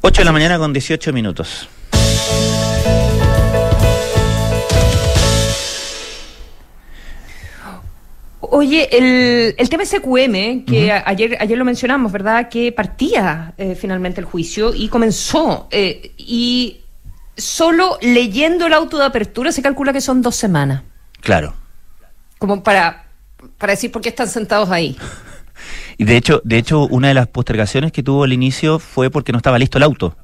8 0.00 0.20
de 0.22 0.24
la 0.24 0.32
mañana 0.32 0.58
con 0.58 0.72
18 0.72 1.12
minutos. 1.12 1.68
Oye, 8.52 8.88
el, 8.96 9.54
el 9.56 9.68
tema 9.68 9.84
SQM, 9.84 10.64
que 10.64 10.90
ayer, 10.92 11.36
ayer 11.40 11.56
lo 11.56 11.64
mencionamos, 11.64 12.10
¿verdad? 12.10 12.48
Que 12.48 12.72
partía 12.72 13.54
eh, 13.56 13.76
finalmente 13.78 14.20
el 14.20 14.26
juicio 14.26 14.74
y 14.74 14.88
comenzó. 14.88 15.68
Eh, 15.70 16.12
y 16.16 16.80
solo 17.36 17.98
leyendo 18.00 18.66
el 18.66 18.72
auto 18.72 18.98
de 18.98 19.04
apertura 19.04 19.52
se 19.52 19.62
calcula 19.62 19.92
que 19.92 20.00
son 20.00 20.20
dos 20.20 20.36
semanas. 20.36 20.82
Claro. 21.20 21.54
Como 22.38 22.62
para, 22.62 23.04
para 23.58 23.72
decir 23.72 23.92
por 23.92 24.02
qué 24.02 24.08
están 24.08 24.28
sentados 24.28 24.70
ahí. 24.70 24.96
Y 26.00 26.04
de 26.04 26.16
hecho, 26.16 26.40
de 26.44 26.56
hecho, 26.56 26.86
una 26.86 27.08
de 27.08 27.14
las 27.14 27.26
postergaciones 27.26 27.92
que 27.92 28.02
tuvo 28.02 28.24
al 28.24 28.32
inicio 28.32 28.78
fue 28.78 29.10
porque 29.10 29.32
no 29.32 29.36
estaba 29.36 29.58
listo 29.58 29.76
el 29.76 29.84
auto. 29.84 30.16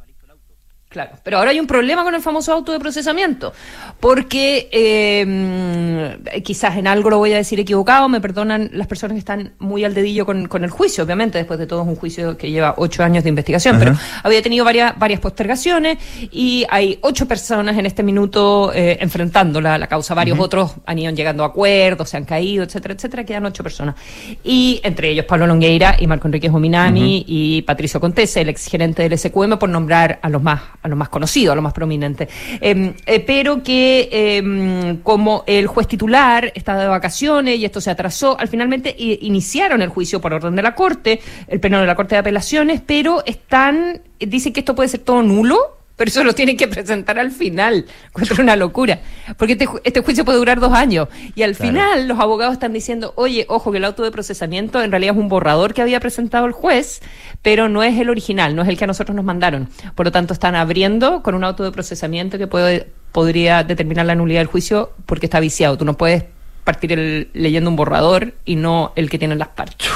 Claro, 0.97 1.11
pero 1.23 1.37
ahora 1.37 1.51
hay 1.51 1.61
un 1.61 1.67
problema 1.67 2.05
con 2.05 2.15
el 2.15 2.23
famoso 2.23 2.55
auto 2.55 2.73
de 2.73 2.81
procesamiento, 2.81 3.53
porque 4.01 4.71
eh, 4.73 6.41
quizás 6.43 6.79
en 6.79 6.87
algo 6.87 7.11
lo 7.11 7.19
voy 7.19 7.35
a 7.35 7.37
decir 7.37 7.61
equivocado, 7.61 8.09
me 8.09 8.19
perdonan 8.19 8.71
las 8.73 8.87
personas 8.87 9.15
que 9.15 9.19
están 9.19 9.53
muy 9.59 9.85
al 9.85 9.93
dedillo 9.93 10.25
con, 10.25 10.65
el 10.65 10.71
juicio, 10.71 11.05
obviamente, 11.05 11.37
después 11.37 11.59
de 11.59 11.67
todo 11.67 11.83
es 11.83 11.89
un 11.89 11.97
juicio 11.97 12.39
que 12.39 12.51
lleva 12.51 12.77
ocho 12.79 13.05
años 13.05 13.25
de 13.25 13.29
investigación, 13.29 13.79
pero 13.79 13.95
había 14.23 14.41
tenido 14.41 14.65
varias, 14.65 14.99
varias 14.99 15.21
postergaciones 15.21 15.99
y 16.33 16.65
hay 16.71 16.99
ocho 17.03 17.29
personas 17.29 17.77
en 17.77 17.85
este 17.85 18.03
minuto 18.03 18.73
eh, 18.73 18.97
enfrentando 18.99 19.61
la, 19.61 19.87
causa, 19.89 20.15
varios 20.15 20.39
otros 20.39 20.77
han 20.87 20.99
ido 20.99 21.13
llegando 21.13 21.45
a 21.45 21.49
acuerdos, 21.49 22.09
se 22.09 22.17
han 22.17 22.25
caído, 22.25 22.65
etcétera, 22.65 22.95
etcétera, 22.95 23.25
quedan 23.25 23.45
ocho 23.45 23.63
personas. 23.63 23.97
Y 24.43 24.81
entre 24.83 25.11
ellos 25.11 25.27
Pablo 25.27 25.47
Longueira 25.47 25.97
y 25.99 26.07
Marco 26.07 26.27
Enrique 26.27 26.49
Jominami 26.49 27.23
y 27.29 27.61
Patricio 27.61 28.01
Contese, 28.01 28.41
el 28.41 28.49
exgerente 28.49 29.07
del 29.07 29.19
SQM, 29.19 29.59
por 29.59 29.69
nombrar 29.69 30.21
a 30.23 30.31
los 30.31 30.43
más 30.43 30.63
a 30.87 30.89
lo 30.89 30.97
más 30.97 31.09
conocido, 31.09 31.53
a 31.53 31.57
lo 31.57 31.63
más 31.63 31.73
prominente. 31.73 32.29
Em, 32.61 32.95
eh, 33.05 33.21
pero 33.21 33.63
que 33.63 34.09
em, 34.11 34.99
como 34.99 35.45
el 35.47 35.67
juez 35.67 35.87
titular 35.89 36.53
está 36.55 36.77
de 36.79 36.87
vacaciones 36.87 37.59
y 37.59 37.65
esto 37.65 37.81
se 37.81 37.91
atrasó, 37.91 38.39
al 38.39 38.49
finalmente 38.49 38.95
iniciaron 38.97 39.83
el 39.83 39.89
juicio 39.89 40.21
por 40.21 40.33
orden 40.33 40.57
de 40.57 40.63
la 40.63 40.75
Corte, 40.75 41.21
el 41.49 41.61
pleno 41.61 41.81
de 41.81 41.87
la 41.87 41.95
Corte 41.95 42.15
de 42.15 42.21
Apelaciones, 42.21 42.81
pero 42.85 43.25
están, 43.27 44.01
dicen 44.19 44.53
que 44.53 44.61
esto 44.61 44.75
puede 44.75 44.89
ser 44.89 45.01
todo 45.01 45.23
nulo 45.23 45.77
pero 45.97 46.11
eso 46.11 46.23
lo 46.23 46.35
tienen 46.35 46.57
que 46.57 46.69
presentar 46.69 47.19
al 47.19 47.31
final. 47.31 47.87
Encuentro 48.09 48.43
una 48.43 48.55
locura. 48.55 49.01
Porque 49.37 49.55
este, 49.55 49.67
este, 49.85 50.01
juicio 50.01 50.25
puede 50.25 50.39
durar 50.39 50.61
dos 50.61 50.73
años. 50.73 51.09
Y 51.35 51.43
al 51.43 51.55
final 51.55 52.07
los 52.07 52.21
abogados 52.21 52.53
están 52.53 52.73
diciendo, 52.73 53.13
oye, 53.17 53.47
ojo, 53.49 53.73
que 53.73 53.79
el 53.79 53.85
auto 53.85 54.03
de 54.03 54.11
procesamiento 54.11 54.83
en 54.83 54.91
realidad 54.91 55.15
es 55.15 55.21
un 55.21 55.29
borrador 55.29 55.75
que 55.75 55.83
había 55.83 55.99
presentado 55.99 56.47
el 56.47 56.53
juez, 56.53 57.01
pero 57.43 57.69
no 57.69 57.83
es 57.83 57.99
el 57.99 58.11
original, 58.11 58.55
no 58.55 58.63
es 58.63 58.69
el 58.69 58.77
que 58.77 58.85
a 58.85 58.87
nosotros 58.87 59.17
nos 59.17 59.25
mandaron. 59.25 59.69
Por 59.95 60.07
lo 60.07 60.13
tanto, 60.13 60.35
están 60.35 60.55
abriendo 60.55 61.23
con 61.23 61.35
un 61.35 61.45
auto 61.45 61.65
de 61.65 61.73
procesamiento 61.73 62.39
que 62.39 62.47
puede, 62.47 62.91
podría 63.13 63.65
determinar 63.65 64.07
la 64.07 64.15
nulidad 64.15 64.41
del 64.41 64.49
juicio 64.49 64.93
porque 65.07 65.27
está 65.27 65.41
viciado. 65.41 65.79
Tú 65.79 65.85
no 65.85 65.97
puedes 65.97 66.25
partir 66.65 67.31
leyendo 67.33 67.71
un 67.71 67.77
borrador 67.77 68.35
y 68.45 68.57
no 68.57 68.93
el 68.97 69.09
que 69.09 69.19
tienen 69.19 69.39
las 69.39 69.49
partes. 69.49 69.89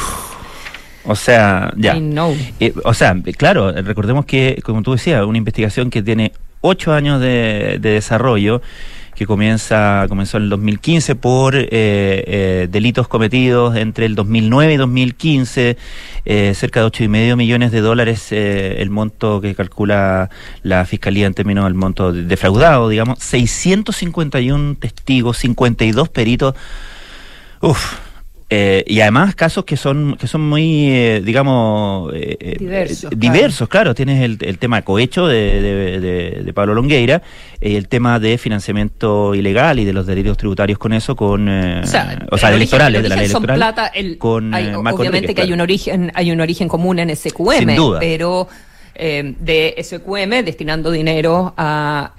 O 1.04 1.16
sea, 1.16 1.72
ya. 1.76 1.96
Eh, 2.60 2.74
o 2.84 2.94
sea, 2.94 3.16
claro, 3.36 3.72
recordemos 3.72 4.26
que, 4.26 4.60
como 4.64 4.82
tú 4.82 4.92
decías, 4.92 5.24
una 5.24 5.38
investigación 5.38 5.90
que 5.90 6.02
tiene 6.02 6.32
ocho 6.60 6.92
años 6.92 7.20
de, 7.20 7.78
desarrollo 7.80 8.60
que 9.14 9.26
comienza 9.26 10.06
comenzó 10.08 10.38
en 10.38 10.44
el 10.44 10.50
2015 10.50 11.14
por 11.14 11.54
eh, 11.54 11.68
eh, 11.70 12.68
delitos 12.70 13.06
cometidos 13.06 13.76
entre 13.76 14.06
el 14.06 14.14
2009 14.14 14.72
y 14.72 14.76
2015, 14.78 15.76
cerca 16.54 16.80
de 16.80 16.86
ocho 16.86 17.04
y 17.04 17.08
medio 17.08 17.36
millones 17.36 17.70
de 17.70 17.82
dólares 17.82 18.32
el 18.32 18.88
monto 18.88 19.42
que 19.42 19.54
calcula 19.54 20.30
la 20.62 20.86
fiscalía 20.86 21.26
en 21.26 21.34
términos 21.34 21.64
del 21.64 21.74
monto 21.74 22.14
defraudado, 22.14 22.88
digamos, 22.88 23.18
651 23.18 24.76
testigos, 24.76 25.36
52 25.36 26.08
peritos. 26.08 26.54
Uf, 27.60 27.96
eh, 28.52 28.82
y 28.88 29.00
además 29.00 29.36
casos 29.36 29.64
que 29.64 29.76
son 29.76 30.16
que 30.16 30.26
son 30.26 30.40
muy, 30.40 30.90
eh, 30.90 31.22
digamos, 31.24 32.12
eh, 32.12 32.56
diversos, 32.58 33.12
diversos 33.16 33.68
claro. 33.68 33.94
Tienes 33.94 34.24
el, 34.24 34.38
el 34.40 34.58
tema 34.58 34.82
cohecho 34.82 35.28
de, 35.28 35.62
de, 36.00 36.42
de, 36.42 36.52
Pablo 36.52 36.74
Longueira, 36.74 37.22
y 37.60 37.76
el 37.76 37.86
tema 37.86 38.18
de 38.18 38.38
financiamiento 38.38 39.36
ilegal 39.36 39.78
y 39.78 39.84
de 39.84 39.92
los 39.92 40.04
delitos 40.04 40.36
tributarios 40.36 40.80
con 40.80 40.92
eso, 40.92 41.14
con, 41.14 41.48
o 41.48 41.86
sea, 41.86 42.26
o 42.28 42.36
sea 42.36 42.52
electorales, 42.52 43.04
de 43.04 43.08
la 43.08 43.14
ley 43.14 43.26
electoral. 43.26 43.56
Plata, 43.56 43.92
con, 44.18 44.52
obviamente 44.52 45.32
que 45.32 45.42
hay 45.42 45.52
un 45.52 45.60
origen 45.60 46.10
hay 46.12 46.32
un 46.32 46.40
origen 46.40 46.66
común 46.66 46.98
en 46.98 47.14
SQM, 47.14 47.56
Sin 47.56 47.76
duda. 47.76 48.00
pero 48.00 48.48
de 48.96 49.76
SQM 49.80 50.44
destinando 50.44 50.90
dinero 50.90 51.54
a 51.56 52.14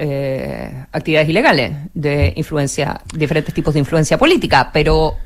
actividades 0.94 1.28
ilegales 1.28 1.74
de 1.94 2.32
influencia, 2.38 3.02
diferentes 3.14 3.54
tipos 3.54 3.74
de 3.74 3.82
influencia 3.82 4.18
política, 4.18 4.70
pero 4.72 5.18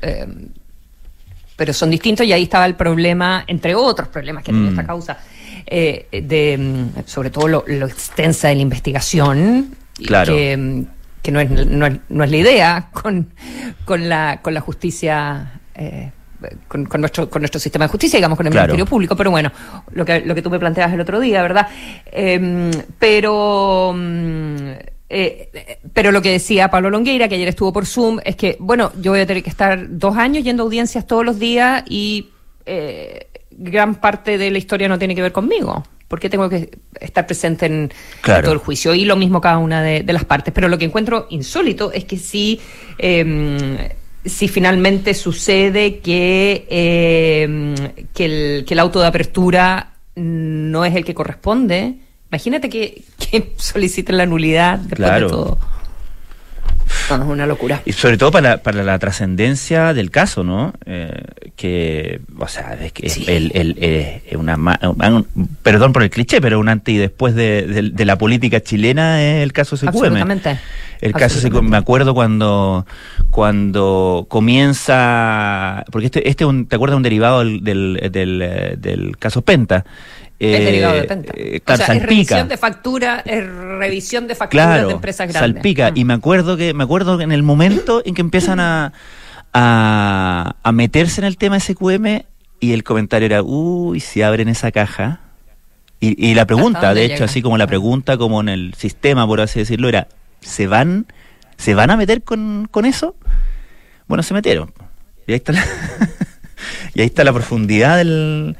pero 1.56 1.72
son 1.72 1.90
distintos 1.90 2.26
y 2.26 2.32
ahí 2.32 2.44
estaba 2.44 2.66
el 2.66 2.74
problema, 2.74 3.44
entre 3.46 3.74
otros 3.74 4.08
problemas 4.08 4.44
que 4.44 4.52
tiene 4.52 4.68
esta 4.68 4.82
mm. 4.82 4.86
causa, 4.86 5.18
eh, 5.66 6.06
de 6.10 6.58
mm, 6.58 7.06
sobre 7.06 7.30
todo 7.30 7.48
lo, 7.48 7.64
extensa 7.66 8.48
de 8.48 8.56
la 8.56 8.62
investigación, 8.62 9.74
claro. 10.04 10.34
que, 10.34 10.56
mm, 10.56 10.86
que 11.22 11.32
no, 11.32 11.40
es, 11.40 11.50
no, 11.50 11.86
es, 11.86 11.96
no, 12.08 12.24
es, 12.24 12.30
la 12.30 12.36
idea 12.36 12.88
con, 12.92 13.30
con, 13.84 14.08
la, 14.08 14.40
con 14.42 14.54
la 14.54 14.60
justicia. 14.60 15.60
Eh, 15.74 16.10
con, 16.68 16.84
con, 16.84 17.00
nuestro, 17.00 17.30
con 17.30 17.40
nuestro 17.40 17.58
sistema 17.58 17.86
de 17.86 17.88
justicia, 17.88 18.18
digamos, 18.18 18.36
con 18.36 18.46
el 18.46 18.52
Ministerio 18.52 18.84
Público, 18.84 19.16
pero 19.16 19.30
bueno, 19.30 19.50
lo 19.92 20.04
que, 20.04 20.20
lo 20.20 20.34
que 20.34 20.42
tú 20.42 20.50
me 20.50 20.58
planteabas 20.58 20.92
el 20.92 21.00
otro 21.00 21.18
día, 21.18 21.40
¿verdad? 21.40 21.66
Eh, 22.12 22.70
pero 22.98 23.94
eh, 25.08 25.78
pero 25.92 26.10
lo 26.10 26.20
que 26.20 26.32
decía 26.32 26.68
Pablo 26.68 26.90
Longueira, 26.90 27.28
que 27.28 27.36
ayer 27.36 27.48
estuvo 27.48 27.72
por 27.72 27.86
Zoom, 27.86 28.18
es 28.24 28.36
que, 28.36 28.56
bueno, 28.58 28.92
yo 29.00 29.12
voy 29.12 29.20
a 29.20 29.26
tener 29.26 29.42
que 29.42 29.50
estar 29.50 29.86
dos 29.88 30.16
años 30.16 30.44
yendo 30.44 30.62
a 30.62 30.66
audiencias 30.66 31.06
todos 31.06 31.24
los 31.24 31.38
días 31.38 31.84
y 31.88 32.30
eh, 32.64 33.28
gran 33.50 33.96
parte 33.96 34.38
de 34.38 34.50
la 34.50 34.58
historia 34.58 34.88
no 34.88 34.98
tiene 34.98 35.14
que 35.14 35.22
ver 35.22 35.32
conmigo. 35.32 35.84
porque 36.08 36.30
tengo 36.30 36.48
que 36.48 36.70
estar 37.00 37.26
presente 37.26 37.66
en, 37.66 37.92
todo 38.22 38.52
el 38.52 38.58
juicio? 38.58 38.94
Y 38.94 39.04
lo 39.04 39.16
mismo 39.16 39.40
cada 39.40 39.58
una 39.58 39.82
de, 39.82 40.04
las 40.12 40.24
partes. 40.24 40.54
Pero 40.54 40.68
lo 40.68 40.78
que 40.78 40.84
encuentro 40.84 41.26
insólito 41.30 41.90
es 41.90 42.04
que 42.04 42.16
si, 42.16 42.60
em, 42.98 43.76
si 44.24 44.46
finalmente 44.46 45.14
sucede 45.14 45.98
que, 45.98 46.64
em, 46.70 47.74
que, 48.14 48.24
el, 48.24 48.64
que 48.64 48.74
el 48.74 48.78
auto 48.78 49.00
de 49.00 49.08
apertura 49.08 49.94
no 50.14 50.84
es 50.84 50.94
el 50.94 51.04
que 51.04 51.12
corresponde, 51.12 51.96
Imagínate 52.30 52.68
que, 52.68 53.02
que 53.18 53.52
soliciten 53.56 54.16
la 54.16 54.26
nulidad 54.26 54.78
después 54.78 55.12
de 55.12 55.20
todo. 55.28 55.58
es 57.08 57.10
una 57.10 57.46
locura. 57.46 57.82
Y 57.84 57.92
sobre 57.92 58.18
todo 58.18 58.30
para, 58.30 58.58
para 58.58 58.82
la 58.82 58.98
trascendencia 58.98 59.94
del 59.94 60.10
caso, 60.10 60.42
¿no? 60.42 60.74
Eh, 60.86 61.22
que, 61.54 62.20
o 62.38 62.48
sea, 62.48 62.74
es 62.74 62.92
que 62.92 63.06
el, 63.06 63.52
el, 63.54 63.76
eh, 63.80 64.36
una, 64.36 64.56
perdón 65.62 65.92
por 65.92 66.02
el 66.02 66.10
cliché, 66.10 66.40
pero 66.40 66.58
un 66.58 66.68
antes 66.68 66.94
y 66.94 66.98
después 66.98 67.34
de, 67.34 67.90
de, 67.92 68.04
la 68.04 68.18
política 68.18 68.60
chilena 68.60 69.22
es 69.22 69.42
el 69.42 69.52
caso 69.52 69.76
SQM. 69.76 69.88
Absolutamente. 69.88 70.58
El 71.00 71.12
caso 71.12 71.38
SQM, 71.38 71.68
me 71.68 71.76
acuerdo 71.76 72.14
cuando, 72.14 72.86
cuando 73.30 74.26
comienza, 74.28 75.84
porque 75.92 76.06
este, 76.06 76.28
este 76.28 76.44
un, 76.44 76.66
¿te 76.66 76.76
acuerdas 76.76 76.96
un 76.96 77.02
derivado 77.02 77.40
del, 77.40 77.62
del, 77.62 78.10
del, 78.10 78.78
del 78.78 79.16
caso 79.18 79.42
Penta? 79.42 79.84
Es 80.38 80.64
derivado 80.64 80.94
de 80.94 81.04
Penta. 81.04 81.32
Eh, 81.36 81.60
o 81.66 81.76
sea, 81.76 81.94
es 81.94 82.02
revisión 82.02 82.48
de 82.48 82.56
factura, 82.56 83.22
es 83.24 83.46
revisión 83.46 84.26
de 84.26 84.34
facturas 84.34 84.86
de 84.86 84.92
empresas 84.92 85.32
grandes. 85.32 85.54
Salpica. 85.54 85.90
Mm. 85.90 85.96
Y 85.96 86.04
me 86.04 86.14
acuerdo 86.14 86.56
que, 86.56 86.74
me 86.74 86.84
acuerdo 86.84 87.20
en 87.20 87.32
el 87.32 87.42
momento 87.42 88.02
en 88.04 88.14
que 88.14 88.20
empiezan 88.20 88.60
a, 88.60 88.92
a, 89.52 90.56
a 90.62 90.72
meterse 90.72 91.20
en 91.20 91.26
el 91.26 91.38
tema 91.38 91.58
SQM 91.58 92.24
y 92.60 92.72
el 92.72 92.84
comentario 92.84 93.26
era, 93.26 93.42
uy, 93.42 94.00
si 94.00 94.22
abren 94.22 94.48
esa 94.48 94.70
caja. 94.72 95.20
Y, 96.00 96.30
y 96.30 96.34
la 96.34 96.46
pregunta, 96.46 96.92
de 96.92 97.06
hecho, 97.06 97.24
así 97.24 97.40
como 97.40 97.56
la 97.56 97.66
pregunta, 97.66 98.18
como 98.18 98.40
en 98.42 98.50
el 98.50 98.74
sistema, 98.74 99.26
por 99.26 99.40
así 99.40 99.60
decirlo, 99.60 99.88
era, 99.88 100.08
¿se 100.40 100.66
van, 100.66 101.06
¿se 101.56 101.74
van 101.74 101.90
a 101.90 101.96
meter 101.96 102.22
con, 102.22 102.68
con 102.70 102.84
eso? 102.84 103.14
Bueno, 104.06 104.22
se 104.22 104.34
metieron. 104.34 104.72
Y 105.26 105.32
ahí 105.32 105.36
está 105.36 105.52
la, 105.52 105.64
y 106.94 107.00
ahí 107.00 107.06
está 107.06 107.24
la 107.24 107.32
profundidad 107.32 107.96
del, 107.96 108.56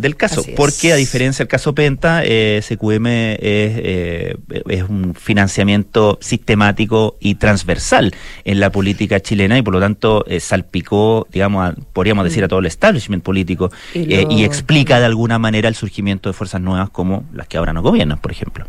del 0.00 0.16
caso, 0.16 0.42
porque 0.56 0.92
a 0.92 0.96
diferencia 0.96 1.44
del 1.44 1.48
caso 1.48 1.74
Penta, 1.74 2.22
eh, 2.24 2.60
SQM 2.62 3.06
eh, 3.06 4.36
es, 4.68 4.82
un 4.82 5.14
financiamiento 5.14 6.18
sistemático 6.20 7.16
y 7.20 7.36
transversal 7.36 8.14
en 8.44 8.60
la 8.60 8.70
política 8.70 9.20
chilena 9.20 9.58
y 9.58 9.62
por 9.62 9.74
lo 9.74 9.80
tanto 9.80 10.24
eh, 10.26 10.40
salpicó, 10.40 11.26
digamos, 11.30 11.74
podríamos 11.92 12.24
decir 12.24 12.44
a 12.44 12.48
todo 12.48 12.60
el 12.60 12.66
establishment 12.66 13.22
político 13.22 13.70
y, 13.94 14.44
explica 14.48 14.98
de 14.98 15.06
alguna 15.06 15.38
manera 15.38 15.68
el 15.68 15.74
surgimiento 15.74 16.28
de 16.28 16.32
fuerzas 16.32 16.60
nuevas 16.60 16.90
como 16.90 17.24
las 17.32 17.48
que 17.48 17.58
ahora 17.58 17.72
no 17.72 17.82
gobiernan, 17.82 18.18
por 18.18 18.32
ejemplo. 18.32 18.66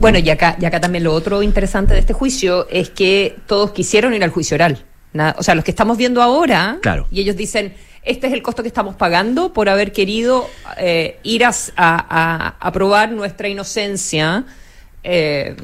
Bueno, 0.00 0.18
y 0.18 0.28
acá, 0.30 0.56
y 0.60 0.64
acá 0.64 0.80
también 0.80 1.04
lo 1.04 1.12
otro 1.12 1.42
interesante 1.42 1.94
de 1.94 2.00
este 2.00 2.12
juicio 2.12 2.66
es 2.68 2.90
que 2.90 3.36
todos 3.46 3.70
quisieron 3.70 4.14
ir 4.14 4.24
al 4.24 4.30
juicio 4.30 4.56
oral. 4.56 4.84
o 5.36 5.42
sea, 5.42 5.54
los 5.54 5.64
que 5.64 5.70
estamos 5.70 5.96
viendo 5.96 6.22
ahora, 6.22 6.78
claro. 6.82 7.06
y 7.10 7.20
ellos 7.20 7.36
dicen 7.36 7.74
este 8.02 8.26
es 8.26 8.32
el 8.32 8.42
costo 8.42 8.62
que 8.62 8.68
estamos 8.68 8.96
pagando 8.96 9.52
por 9.52 9.68
haber 9.68 9.92
querido 9.92 10.48
eh, 10.78 11.18
ir 11.22 11.44
a, 11.44 11.52
a, 11.76 12.72
probar 12.72 13.12
nuestra 13.12 13.48
inocencia 13.48 14.44
eh, 15.02 15.54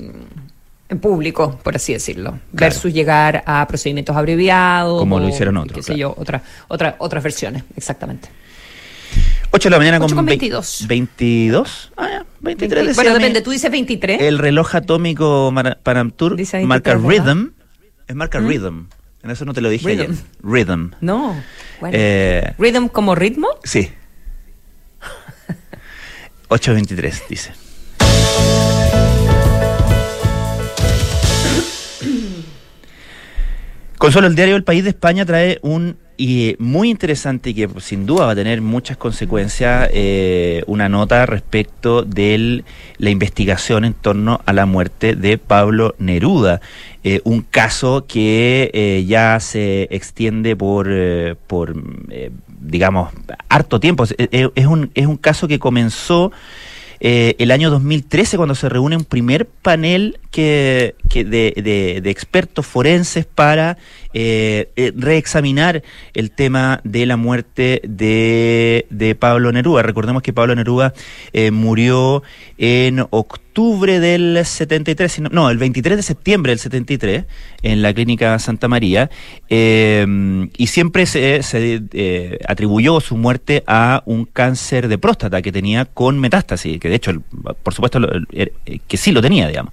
en 0.89 0.99
público, 1.01 1.59
por 1.63 1.75
así 1.77 1.93
decirlo, 1.93 2.39
versus 2.53 2.93
llegar 2.93 3.43
a 3.47 3.67
procedimientos 3.67 4.17
abreviados. 4.17 5.01
Como 5.01 5.19
lo 5.19 5.29
hicieron 5.29 5.57
otros. 5.57 5.75
Qué 5.75 5.93
sé 5.93 5.99
yo, 5.99 6.15
otra, 6.17 6.43
otra, 6.69 6.97
otras 6.99 7.23
versiones, 7.23 7.65
exactamente. 7.77 8.29
8 9.51 9.69
de 9.69 9.71
la 9.71 9.79
mañana 9.79 9.99
con, 9.99 10.27
22. 10.27 10.85
22. 10.87 11.93
Ah, 11.97 12.09
ya, 12.11 12.27
23. 12.41 12.95
bueno, 12.95 13.15
depende, 13.15 13.41
tú 13.41 13.51
dices 13.51 13.71
23. 13.71 14.21
El 14.21 14.39
reloj 14.39 14.75
atómico 14.75 15.53
Paramtour 15.83 16.37
marca 16.65 16.95
Rhythm. 16.95 17.53
Es 18.07 18.15
marca 18.15 18.41
¿Mm? 18.41 18.47
Rhythm. 18.47 18.87
En 19.23 19.31
eso 19.31 19.45
no 19.45 19.53
te 19.55 19.61
lo 19.61 19.69
dije 19.69 19.87
Rhythm. 19.89 20.01
ayer. 20.03 20.15
Rhythm. 20.43 20.91
No. 21.01 21.43
Bueno. 21.81 21.97
Eh, 21.99 22.55
¿Rhythm 22.59 22.89
como 22.89 23.15
ritmo? 23.15 23.49
Sí. 23.65 23.91
8.23 26.49 27.23
dice. 27.29 27.53
Consuelo, 33.99 34.29
el 34.29 34.37
diario 34.37 34.57
El 34.57 34.65
País 34.65 34.85
de 34.85 34.91
España 34.91 35.25
trae 35.25 35.59
un 35.63 35.97
y 36.17 36.57
muy 36.59 36.91
interesante 36.91 37.51
y 37.51 37.55
que 37.55 37.69
sin 37.81 38.07
duda 38.07 38.27
va 38.27 38.33
a 38.33 38.35
tener 38.35 38.61
muchas 38.61 38.97
consecuencias, 38.97 39.89
eh, 39.93 40.63
una 40.67 40.89
nota 40.89 41.27
respecto 41.27 42.03
de 42.03 42.65
la 42.99 43.11
investigación 43.11 43.85
en 43.85 43.95
torno 43.95 44.41
a 44.47 44.53
la 44.53 44.67
muerte 44.67 45.15
de 45.15 45.39
Pablo 45.39 45.95
Neruda. 45.99 46.61
Eh, 47.05 47.21
un 47.25 47.43
caso 47.43 48.07
que 48.09 48.71
eh, 48.73 49.05
ya 49.07 49.39
se 49.41 49.89
extiende 49.91 50.57
por, 50.57 50.89
por 51.47 51.75
digamos, 52.61 53.13
harto 53.49 53.79
tiempo. 53.79 54.05
Es, 54.19 54.67
un, 54.67 54.91
es 54.95 55.07
un 55.07 55.17
caso 55.17 55.47
que 55.49 55.59
comenzó 55.59 56.33
el 56.99 57.51
año 57.51 57.71
2013 57.71 58.39
cuando 58.39 58.55
se 58.55 58.69
reúne 58.69 58.97
un 58.97 59.05
primer 59.05 59.47
panel 59.47 60.19
que, 60.37 60.95
de, 61.25 62.03
expertos 62.05 62.67
forenses 62.67 63.25
para 63.25 63.79
eh, 64.13 64.69
eh, 64.77 64.93
reexaminar 64.95 65.83
el 66.13 66.31
tema 66.31 66.81
de 66.85 67.07
la 67.07 67.17
muerte 67.17 67.81
de, 67.85 68.87
de 68.91 69.15
Pablo 69.15 69.51
Neruda. 69.51 69.83
Recordemos 69.83 70.23
que 70.23 70.35
Pablo 70.35 70.55
Neruda 70.55 70.93
eh, 71.33 71.51
murió 71.51 72.23
en 72.59 73.01
octubre 73.11 73.99
del 74.01 74.39
73, 74.45 75.21
no, 75.31 75.49
el 75.49 75.57
23 75.57 75.97
de 75.97 76.03
septiembre 76.03 76.53
del 76.53 76.59
73, 76.59 77.25
en 77.63 77.81
la 77.81 77.95
clínica 77.95 78.39
Santa 78.39 78.69
María, 78.69 79.11
y 79.49 80.67
siempre 80.67 81.07
se, 81.07 81.43
se 81.43 82.39
atribuyó 82.47 83.01
su 83.01 83.17
muerte 83.17 83.65
a 83.67 84.03
un 84.05 84.27
cáncer 84.27 84.89
de 84.89 84.99
próstata 84.99 85.41
que 85.41 85.53
tenía 85.53 85.87
con 85.87 86.19
metástasis, 86.19 86.79
que 86.79 86.91
de 86.91 86.97
hecho, 86.97 87.13
por 87.63 87.73
supuesto, 87.73 87.99
que 88.87 88.97
sí 88.99 89.13
lo 89.13 89.23
tenía, 89.23 89.49
digamos. 89.49 89.73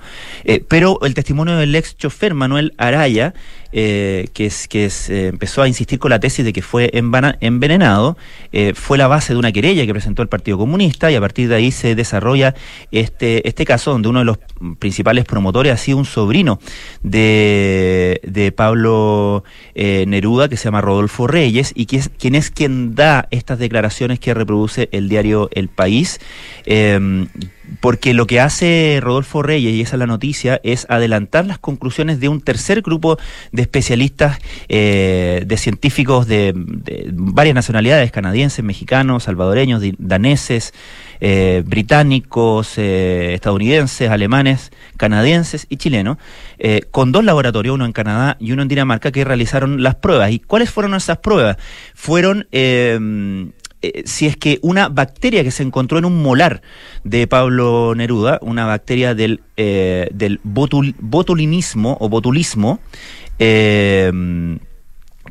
Pero 0.68 1.00
el 1.04 1.14
testimonio 1.14 1.56
del 1.58 1.76
ex 1.76 1.96
chofer 1.98 2.34
Manuel 2.34 2.74
Araya, 2.78 3.34
eh, 3.76 4.28
que, 4.34 4.46
es, 4.46 4.68
que 4.68 4.86
eh, 4.86 5.28
empezó 5.28 5.64
a 5.64 5.68
insistir 5.68 5.98
con 5.98 6.12
la 6.12 6.20
tesis 6.20 6.46
de 6.46 6.54
que 6.54 6.62
fue 6.62 6.92
envenenado, 6.94 8.18
eh, 8.52 8.74
fue 8.76 9.00
la 9.00 9.08
base 9.08 9.34
de 9.34 9.40
una 9.40 9.52
querella 9.52 9.86
que 9.86 9.94
presentó 9.94 10.22
el 10.22 10.28
Partido 10.28 10.60
Comunista 10.60 11.12
y 11.12 11.16
a 11.16 11.20
partir 11.20 11.50
de 11.50 11.56
ahí 11.56 11.72
se 11.72 11.96
desarrolla 11.96 12.54
este, 12.92 13.48
este 13.48 13.66
caso 13.66 13.92
donde 13.92 14.10
uno 14.10 14.20
de 14.20 14.26
los 14.26 14.38
principales 14.78 15.26
promotores 15.26 15.74
ha 15.74 15.78
sido 15.78 15.98
un 15.98 16.06
sobrino 16.06 16.60
de, 17.02 18.22
de 18.24 18.52
Pablo 18.52 19.44
Neruda 19.76 20.50
que 20.50 20.58
se 20.58 20.66
llama 20.66 20.82
Rodolfo 20.82 21.26
Reyes 21.26 21.72
y 21.76 21.88
que 21.88 21.98
es, 21.98 22.10
quien 22.10 22.36
es 22.36 22.52
quien 22.52 22.94
da 22.94 23.28
estas 23.32 23.58
declaraciones 23.58 24.20
que 24.20 24.36
reproduce 24.36 24.90
el 24.92 25.10
diario 25.10 25.50
El 25.52 25.70
País 25.70 26.20
porque 27.80 28.14
lo 28.14 28.28
que 28.28 28.40
hace 28.40 29.00
Rodolfo 29.02 29.42
Reyes, 29.42 29.74
y 29.74 29.82
esa 29.82 29.96
es 29.96 30.00
la 30.00 30.08
noticia, 30.08 30.60
es 30.64 30.86
adelantar 30.90 31.46
las 31.46 31.60
conclusiones 31.60 32.20
de 32.20 32.28
un 32.28 32.42
tercer 32.42 32.82
grupo 32.82 33.18
de 33.52 33.62
especialistas, 33.62 34.40
eh, 34.70 35.44
de 35.46 35.58
científicos 35.58 36.28
de, 36.28 36.54
varias 36.56 37.56
nacionalidades, 37.56 38.12
canadienses, 38.12 38.64
mexicanos, 38.64 39.24
salvadoreños, 39.24 39.82
daneses, 39.98 40.74
eh, 41.20 41.64
británicos, 41.66 42.78
eh, 42.78 43.34
estadounidenses, 43.34 44.10
alemanes, 44.10 44.72
canadienses 44.98 45.66
y 45.70 45.78
chilenos, 45.78 46.18
con 46.92 47.12
dos 47.12 47.26
laboratorios, 47.26 47.76
uno 47.76 47.86
en 47.86 47.92
Canadá 47.92 48.38
y 48.40 48.54
uno 48.54 48.62
en 48.62 48.70
Dinamarca, 48.70 49.12
que 49.12 49.26
realizaron 49.26 49.84
las 49.84 49.96
pruebas. 49.96 50.32
¿Y 50.32 50.40
cuáles 50.40 50.70
fueron 50.70 50.96
esas 50.96 51.18
pruebas? 51.18 51.58
Fueron 51.94 52.48
eh, 53.84 54.04
si 54.06 54.28
es 54.28 54.38
que 54.38 54.60
una 54.62 54.88
bacteria 54.88 55.44
que 55.44 55.52
se 55.52 55.62
encontró 55.62 55.98
en 55.98 56.06
un 56.06 56.24
molar 56.24 56.62
de 57.04 57.28
Pablo 57.28 57.94
Neruda, 57.96 58.40
una 58.42 58.66
bacteria 58.66 59.14
del, 59.14 59.42
eh, 59.58 60.10
del 60.14 60.40
botulinismo 60.44 61.98
o 62.00 62.08
botulismo, 62.08 62.80
eh, 63.40 64.10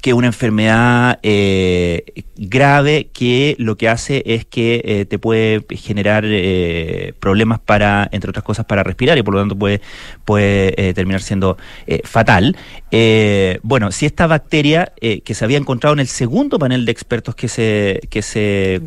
que 0.02 0.10
es 0.10 0.14
una 0.14 0.26
enfermedad 0.26 1.20
eh, 1.22 2.24
grave 2.36 3.08
que 3.12 3.54
lo 3.58 3.76
que 3.76 3.88
hace 3.88 4.24
es 4.26 4.44
que 4.44 4.82
eh, 4.84 5.04
te 5.04 5.20
puede 5.20 5.64
generar 5.70 6.24
eh, 6.26 7.14
problemas 7.20 7.60
para, 7.60 8.08
entre 8.10 8.30
otras 8.30 8.44
cosas, 8.44 8.66
para 8.66 8.82
respirar 8.82 9.16
y 9.16 9.22
por 9.22 9.34
lo 9.34 9.40
tanto 9.40 9.56
puede, 9.56 9.80
puede 10.24 10.92
terminar 10.92 11.22
siendo 11.22 11.56
fatal. 12.02 12.56
bueno, 13.62 13.92
si 13.92 14.06
esta 14.06 14.26
bacteria 14.26 14.92
que 15.00 15.34
se 15.34 15.44
había 15.44 15.58
encontrado 15.58 15.94
en 15.94 16.00
el 16.00 16.08
segundo 16.08 16.58
panel 16.58 16.84
de 16.84 16.90
expertos 16.90 17.36
que 17.36 17.46
se, 17.46 18.00
que 18.10 18.22
se 18.22 18.80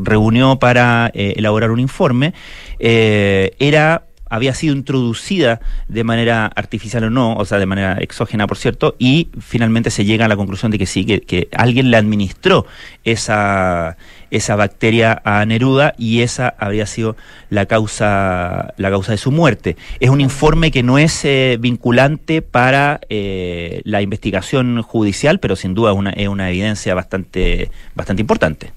reunió 0.00 0.58
para 0.58 1.10
elaborar 1.14 1.70
un 1.70 1.78
informe, 1.78 2.34
era 2.80 4.07
había 4.28 4.54
sido 4.54 4.74
introducida 4.74 5.60
de 5.88 6.04
manera 6.04 6.46
artificial 6.46 7.04
o 7.04 7.10
no, 7.10 7.34
o 7.34 7.44
sea, 7.44 7.58
de 7.58 7.66
manera 7.66 7.98
exógena, 8.00 8.46
por 8.46 8.56
cierto, 8.56 8.94
y 8.98 9.28
finalmente 9.40 9.90
se 9.90 10.04
llega 10.04 10.26
a 10.26 10.28
la 10.28 10.36
conclusión 10.36 10.70
de 10.70 10.78
que 10.78 10.86
sí, 10.86 11.04
que, 11.04 11.48
alguien 11.52 11.90
le 11.90 11.96
administró 11.96 12.66
esa, 13.04 13.96
esa 14.30 14.56
bacteria 14.56 15.20
a 15.24 15.44
Neruda 15.44 15.94
y 15.98 16.22
esa 16.22 16.54
habría 16.58 16.86
sido 16.86 17.16
la 17.50 17.66
causa, 17.66 18.74
la 18.76 18.90
causa 18.90 19.12
de 19.12 19.18
su 19.18 19.30
muerte. 19.30 19.76
Es 20.00 20.10
un 20.10 20.20
informe 20.20 20.70
que 20.70 20.82
no 20.82 20.98
es 20.98 21.24
eh, 21.24 21.56
vinculante 21.60 22.42
para 22.42 23.00
eh, 23.08 23.80
la 23.84 24.02
investigación 24.02 24.82
judicial, 24.82 25.40
pero 25.40 25.56
sin 25.56 25.74
duda 25.74 25.92
una, 25.92 26.10
es 26.10 26.28
una 26.28 26.50
evidencia 26.50 26.94
bastante, 26.94 27.70
bastante 27.94 28.22
importante. 28.22 28.72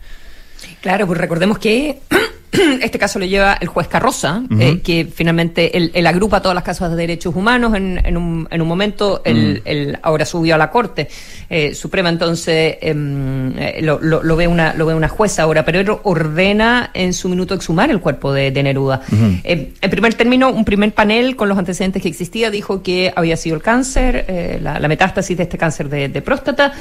Claro, 0.82 1.06
pues 1.08 1.20
recordemos 1.20 1.60
que 1.60 2.00
este 2.82 3.00
caso 3.00 3.18
lo 3.18 3.26
lleva 3.26 3.58
el 3.62 3.68
juez 3.68 3.88
Carroza, 3.88 4.44
eh, 4.60 4.82
que 4.84 5.08
finalmente 5.14 5.78
él, 5.78 6.06
agrupa 6.06 6.42
todas 6.42 6.56
las 6.56 6.66
casos 6.66 6.90
de 6.90 6.98
derechos 6.98 7.34
humanos 7.34 7.74
en, 7.76 8.18
un, 8.18 8.48
en 8.52 8.62
un, 8.62 8.68
momento, 8.68 9.22
él, 9.24 9.62
mm. 9.66 10.00
ahora 10.02 10.26
subió 10.26 10.56
a 10.56 10.58
la 10.58 10.70
Corte 10.70 11.08
eh, 11.50 11.74
Suprema, 11.74 12.10
entonces 12.10 12.78
em, 12.82 13.58
eh, 13.58 13.80
lo, 13.82 14.00
lo, 14.02 14.36
ve 14.36 14.48
una, 14.48 14.74
lo 14.74 14.86
ve 14.86 14.94
una 14.94 15.08
jueza 15.08 15.44
ahora, 15.44 15.64
pero 15.64 15.80
él 15.80 15.90
ordena 16.04 16.92
en 16.94 17.14
su 17.14 17.30
minuto 17.30 17.54
exhumar 17.54 17.90
el 17.90 18.02
cuerpo 18.02 18.34
de, 18.34 18.52
Neruda. 18.62 19.02
en 19.12 19.74
primer 19.90 20.14
término, 20.14 20.50
un 20.50 20.66
primer 20.66 20.94
panel 20.94 21.36
con 21.36 21.48
los 21.48 21.58
antecedentes 21.58 22.02
que 22.02 22.10
existía 22.10 22.52
dijo 22.52 22.84
que 22.84 23.14
había 23.16 23.38
sido 23.38 23.56
el 23.56 23.62
cáncer, 23.62 24.60
la, 24.62 24.80
metástasis 24.88 25.38
de 25.38 25.44
este 25.44 25.58
cáncer 25.58 25.88
de, 25.88 26.22
próstata. 26.22 26.74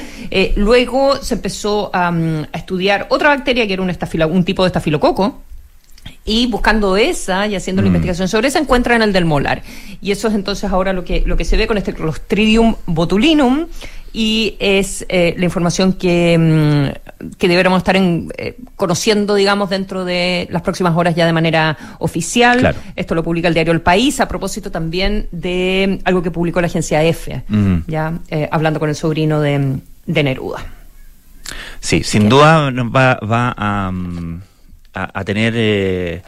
luego 0.56 1.16
se 1.16 1.34
empezó 1.34 1.90
a, 1.94 2.12
estudiar 2.52 3.06
otra 3.10 3.28
bacteria 3.28 3.66
que 3.66 3.72
era 3.72 3.82
un, 3.82 3.90
un 4.32 4.44
tipo 4.44 4.64
de 4.64 4.66
estafilococo, 4.66 5.42
y 6.24 6.46
buscando 6.46 6.96
esa 6.96 7.46
y 7.46 7.56
haciendo 7.56 7.82
la 7.82 7.86
mm. 7.86 7.92
investigación 7.92 8.28
sobre 8.28 8.48
esa 8.48 8.58
encuentran 8.58 9.02
el 9.02 9.12
del 9.12 9.24
molar. 9.24 9.62
Y 10.00 10.12
eso 10.12 10.28
es 10.28 10.34
entonces 10.34 10.70
ahora 10.70 10.92
lo 10.92 11.04
que, 11.04 11.22
lo 11.26 11.36
que 11.36 11.44
se 11.44 11.56
ve 11.56 11.66
con 11.66 11.78
este 11.78 11.94
Clostridium 11.94 12.76
botulinum 12.86 13.66
y 14.12 14.56
es 14.58 15.06
eh, 15.08 15.34
la 15.38 15.44
información 15.44 15.92
que, 15.92 16.36
mm, 16.36 17.36
que 17.36 17.48
deberíamos 17.48 17.78
estar 17.78 17.96
en, 17.96 18.28
eh, 18.36 18.56
conociendo, 18.76 19.34
digamos, 19.34 19.70
dentro 19.70 20.04
de 20.04 20.48
las 20.50 20.62
próximas 20.62 20.96
horas 20.96 21.14
ya 21.14 21.26
de 21.26 21.32
manera 21.32 21.78
oficial. 22.00 22.74
Esto 22.96 23.14
lo 23.14 23.22
publica 23.22 23.48
el 23.48 23.54
diario 23.54 23.72
El 23.72 23.82
País 23.82 24.20
a 24.20 24.28
propósito 24.28 24.70
también 24.70 25.28
de 25.30 26.00
algo 26.04 26.22
que 26.22 26.30
publicó 26.30 26.60
la 26.60 26.66
agencia 26.66 27.02
EFE, 27.02 27.44
mm. 27.48 27.76
ya 27.86 28.14
eh, 28.28 28.48
hablando 28.50 28.80
con 28.80 28.88
el 28.88 28.96
sobrino 28.96 29.40
de, 29.40 29.78
de 30.06 30.22
Neruda. 30.22 30.64
Sí, 31.80 32.02
sin 32.04 32.28
duda 32.28 32.70
va, 32.70 33.18
va 33.20 33.54
a 33.56 33.90
a, 34.94 35.24
tener 35.24 35.54
eh, 35.56 36.22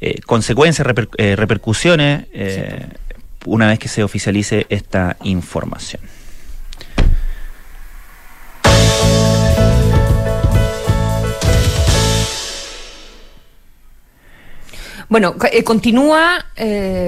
eh, 0.00 0.20
consecuencias, 0.26 0.86
eh, 1.18 1.36
repercusiones 1.36 2.26
una 3.46 3.68
vez 3.68 3.78
que 3.78 3.88
se 3.88 4.02
oficialice 4.02 4.66
esta 4.68 5.16
información. 5.22 6.02
Bueno, 15.10 15.36
continúa, 15.64 16.46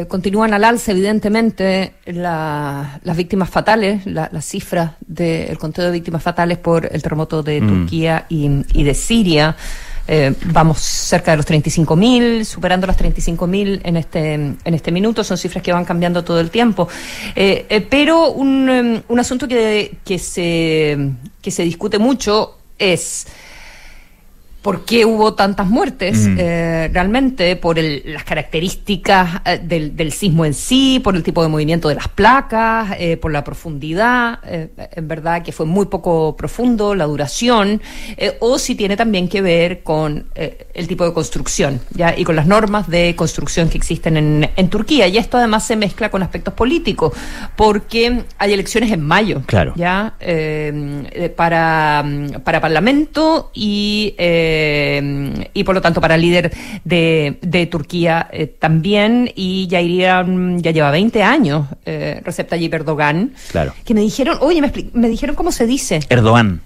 continúan 0.06 0.52
al 0.52 0.62
alza, 0.62 0.92
evidentemente, 0.92 1.94
las 2.04 3.16
víctimas 3.16 3.48
fatales, 3.48 4.04
las 4.06 4.44
cifras 4.44 4.92
del 5.00 5.58
conteo 5.58 5.86
de 5.86 5.90
víctimas 5.92 6.22
fatales 6.22 6.58
por 6.58 6.88
el 6.92 7.02
terremoto 7.02 7.42
de 7.42 7.60
mm. 7.62 7.66
Turquía 7.66 8.26
y 8.28 8.84
de 8.84 8.94
Siria. 8.94 9.56
Eh, 10.08 10.34
vamos 10.46 10.78
cerca 10.78 11.32
de 11.32 11.38
los 11.38 11.46
35.000, 11.46 12.44
superando 12.44 12.86
las 12.86 12.98
35.000 12.98 13.80
en 13.82 13.96
este, 13.96 14.34
en 14.34 14.58
este 14.64 14.92
minuto. 14.92 15.24
Son 15.24 15.36
cifras 15.36 15.62
que 15.62 15.72
van 15.72 15.84
cambiando 15.84 16.22
todo 16.24 16.40
el 16.40 16.50
tiempo. 16.50 16.88
Eh, 17.34 17.66
eh, 17.68 17.80
pero 17.80 18.30
un, 18.30 19.02
un 19.06 19.18
asunto 19.18 19.48
que, 19.48 19.96
que, 20.04 20.18
se, 20.18 20.96
que 21.42 21.50
se 21.50 21.62
discute 21.62 21.98
mucho 21.98 22.58
es 22.78 23.26
por 24.66 24.84
qué 24.84 25.04
hubo 25.04 25.34
tantas 25.34 25.68
muertes 25.68 26.26
eh, 26.26 26.90
realmente, 26.92 27.54
por 27.54 27.78
las 27.78 28.24
características 28.24 29.40
eh, 29.44 29.60
del, 29.62 30.10
sismo 30.10 30.44
en 30.44 30.54
sí, 30.54 30.98
por 30.98 31.14
el 31.14 31.22
tipo 31.22 31.40
de 31.44 31.48
movimiento 31.48 31.88
de 31.88 31.94
las 31.94 32.08
placas, 32.08 32.96
eh, 32.98 33.16
por 33.16 33.30
la 33.30 33.44
profundidad, 33.44 34.40
en 34.44 35.06
verdad 35.06 35.44
que 35.44 35.52
fue 35.52 35.66
muy 35.66 35.86
poco 35.86 36.34
profundo, 36.36 36.96
la 36.96 37.04
duración, 37.04 37.80
o 38.40 38.58
si 38.58 38.74
tiene 38.74 38.96
también 38.96 39.28
que 39.28 39.40
ver 39.40 39.84
con 39.84 40.26
el 40.34 40.88
tipo 40.88 41.04
de 41.04 41.12
construcción 41.12 41.80
¿ya? 41.92 42.18
y 42.18 42.24
con 42.24 42.34
las 42.34 42.48
normas 42.48 42.88
de 42.88 43.14
construcción 43.14 43.68
que 43.68 43.78
existen 43.78 44.16
en, 44.16 44.50
en, 44.56 44.68
Turquía. 44.68 45.06
Y 45.06 45.16
esto 45.16 45.38
además 45.38 45.64
se 45.64 45.76
mezcla 45.76 46.10
con 46.10 46.24
aspectos 46.24 46.54
políticos, 46.54 47.12
porque 47.54 48.24
hay 48.38 48.52
elecciones 48.52 48.90
en 48.90 49.02
mayo 49.02 49.42
claro. 49.46 49.74
¿ya? 49.76 50.14
para, 51.36 52.04
para 52.42 52.60
Parlamento 52.60 53.52
y 53.54 54.14
eh, 54.18 54.55
y 55.52 55.64
por 55.64 55.74
lo 55.74 55.80
tanto 55.80 56.00
para 56.00 56.14
el 56.14 56.20
líder 56.20 56.52
de, 56.84 57.38
de 57.42 57.66
Turquía 57.66 58.28
eh, 58.32 58.46
también, 58.46 59.30
y 59.34 59.66
ya 59.68 59.80
irían, 59.80 60.62
ya 60.62 60.70
lleva 60.70 60.90
20 60.90 61.22
años 61.22 61.66
eh, 61.84 62.20
Recep 62.24 62.48
Tayyip 62.48 62.74
Erdogan, 62.74 63.32
claro. 63.50 63.74
que 63.84 63.94
me 63.94 64.00
dijeron, 64.00 64.38
oye, 64.40 64.60
me, 64.60 64.72
me 64.92 65.08
dijeron 65.08 65.36
cómo 65.36 65.52
se 65.52 65.66
dice. 65.66 66.00
Erdogan. 66.08 66.60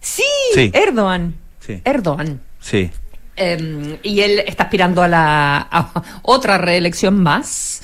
Sí, 0.00 0.24
Erdogan. 0.72 1.34
Sí. 1.60 1.80
Erdogan. 1.84 2.40
Sí. 2.60 2.90
Em, 3.36 3.96
y 4.02 4.20
él 4.20 4.40
está 4.46 4.64
aspirando 4.64 5.02
a 5.02 5.08
la 5.08 5.68
a 5.70 6.02
otra 6.22 6.58
reelección 6.58 7.22
más. 7.22 7.82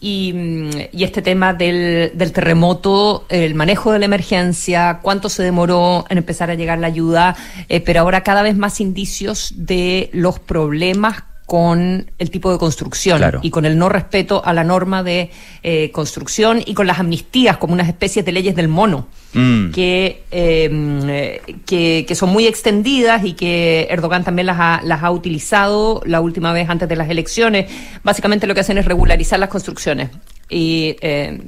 Y, 0.00 0.34
este 0.92 1.22
tema 1.22 1.54
del, 1.54 2.12
del, 2.14 2.32
terremoto, 2.32 3.26
el 3.28 3.54
manejo 3.54 3.92
de 3.92 3.98
la 3.98 4.04
emergencia, 4.06 5.00
cuánto 5.02 5.28
se 5.28 5.42
demoró 5.42 6.04
en 6.08 6.18
empezar 6.18 6.50
a 6.50 6.54
llegar 6.54 6.78
la 6.78 6.86
ayuda, 6.86 7.36
eh, 7.68 7.80
pero 7.80 8.00
ahora 8.00 8.22
cada 8.22 8.42
vez 8.42 8.56
más 8.56 8.80
indicios 8.80 9.52
de 9.56 10.10
los 10.12 10.38
problemas 10.38 11.24
con 11.46 12.10
el 12.18 12.30
tipo 12.30 12.50
de 12.50 12.58
construcción 12.58 13.22
y 13.42 13.50
con 13.50 13.66
el 13.66 13.76
no 13.76 13.88
respeto 13.88 14.42
a 14.44 14.52
la 14.52 14.64
norma 14.64 15.02
de 15.02 15.30
eh, 15.62 15.90
construcción 15.90 16.62
y 16.64 16.74
con 16.74 16.86
las 16.86 16.98
amnistías 16.98 17.58
como 17.58 17.74
unas 17.74 17.88
especies 17.88 18.24
de 18.24 18.32
leyes 18.32 18.56
del 18.56 18.68
mono 18.68 19.08
mm. 19.34 19.72
que, 19.72 20.22
eh, 20.30 21.40
que, 21.66 22.04
que, 22.06 22.14
son 22.14 22.30
muy 22.30 22.46
extendidas 22.46 23.24
y 23.24 23.34
que 23.34 23.86
Erdogan 23.90 24.24
también 24.24 24.46
las 24.46 24.58
ha, 24.58 24.80
las 24.82 25.02
ha 25.02 25.10
utilizado 25.10 26.00
la 26.06 26.20
última 26.20 26.52
vez 26.52 26.70
antes 26.70 26.88
de 26.88 26.96
las 26.96 27.10
elecciones. 27.10 27.70
Básicamente 28.02 28.46
lo 28.46 28.54
que 28.54 28.60
hacen 28.60 28.78
es 28.78 28.86
regularizar 28.86 29.38
las 29.38 29.48
construcciones 29.48 30.10
y, 30.48 30.96
eh, 31.00 31.38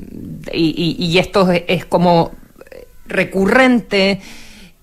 y, 0.52 1.18
esto 1.18 1.50
es 1.50 1.84
como 1.84 2.32
recurrente 3.06 4.20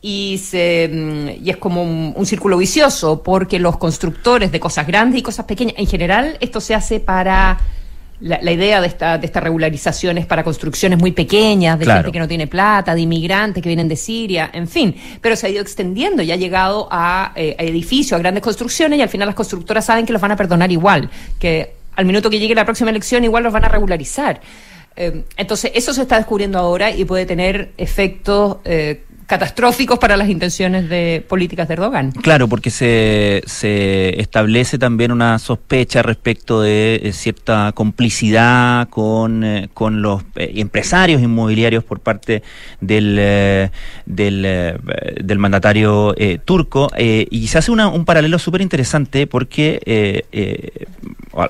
y, 0.02 0.38
se, 0.38 0.90
mm, 0.92 1.46
y 1.46 1.50
es 1.50 1.58
como 1.58 1.84
un, 1.84 2.26
círculo 2.26 2.58
vicioso, 2.58 3.24
porque 3.24 3.58
los 3.58 3.78
constructores 3.78 4.52
de 4.52 4.60
cosas 4.60 4.86
grandes 4.86 5.20
y 5.20 5.24
cosas 5.24 5.46
pequeñas, 5.46 5.76
en 5.78 5.88
general, 5.88 6.38
esto 6.42 6.62
se 6.62 6.76
hace 6.76 7.00
para. 7.00 7.60
La, 8.24 8.52
idea 8.54 8.80
de 8.80 8.88
esta, 8.88 9.18
de 9.18 9.26
esta 9.26 9.42
regularización 9.42 10.18
es 10.18 10.26
para 10.26 10.46
construcciones 10.46 10.98
muy 10.98 11.12
pequeñas, 11.12 11.78
de 11.78 11.86
gente 11.86 12.10
que 12.10 12.20
no 12.20 12.28
tiene 12.28 12.48
plata, 12.48 12.96
de 12.96 13.02
inmigrantes 13.02 13.62
que 13.62 13.68
vienen 13.68 13.90
de 13.90 13.98
Siria, 13.98 14.50
en 14.54 14.70
fin. 14.70 14.96
Pero 15.20 15.36
se 15.36 15.48
ha 15.48 15.50
ido 15.50 15.62
extendiendo 15.62 16.24
y 16.24 16.32
ha 16.32 16.38
llegado 16.38 16.88
a, 16.90 17.34
eh, 17.36 17.58
edificios, 17.60 18.14
a 18.14 18.20
grandes 18.20 18.42
construcciones, 18.42 18.98
y 18.98 19.02
al 19.02 19.10
final 19.10 19.26
las 19.26 19.36
constructoras 19.36 19.84
saben 19.84 20.06
que 20.06 20.14
los 20.14 20.22
van 20.22 20.32
a 20.32 20.38
perdonar 20.38 20.72
igual, 20.72 21.10
que 21.38 21.74
al 21.98 22.06
minuto 22.06 22.30
que 22.30 22.40
llegue 22.40 22.56
la 22.56 22.64
próxima 22.64 22.92
elección 22.92 23.26
igual 23.26 23.44
los 23.44 23.52
van 23.52 23.66
a 23.66 23.68
regularizar. 23.68 24.40
Eh, 24.96 25.26
entonces, 25.36 25.72
eso 25.76 25.94
se 25.94 26.04
está 26.04 26.16
descubriendo 26.16 26.58
ahora 26.60 26.92
y 26.92 27.04
puede 27.04 27.26
tener 27.26 27.74
efectos 27.76 28.60
eh, 28.64 29.04
catastróficos 29.34 29.98
para 29.98 30.16
las 30.16 30.30
intenciones 30.30 30.88
de 30.90 31.26
políticas 31.28 31.68
de 31.68 31.74
Erdogan. 31.74 32.12
Claro, 32.12 32.48
porque 32.48 32.70
se, 32.70 33.42
se 33.48 34.22
establece 34.22 34.78
también 34.78 35.12
una 35.12 35.40
sospecha 35.40 36.04
respecto 36.04 36.62
de 36.62 37.02
eh, 37.02 37.14
cierta 37.14 37.72
complicidad 37.74 38.90
con, 38.90 39.44
eh, 39.44 39.70
con 39.74 40.04
los 40.04 40.22
eh, 40.36 40.54
empresarios 40.58 41.20
inmobiliarios 41.20 41.84
por 41.84 42.00
parte 42.00 42.44
del, 42.80 43.72
del, 44.06 44.78
del, 45.24 45.40
mandatario 45.40 46.14
turco 46.46 46.92
y 46.96 47.48
se 47.48 47.58
hace 47.58 47.72
un 47.72 48.06
paralelo 48.06 48.38
súper 48.38 48.62
interesante 48.62 49.26
porque 49.26 50.28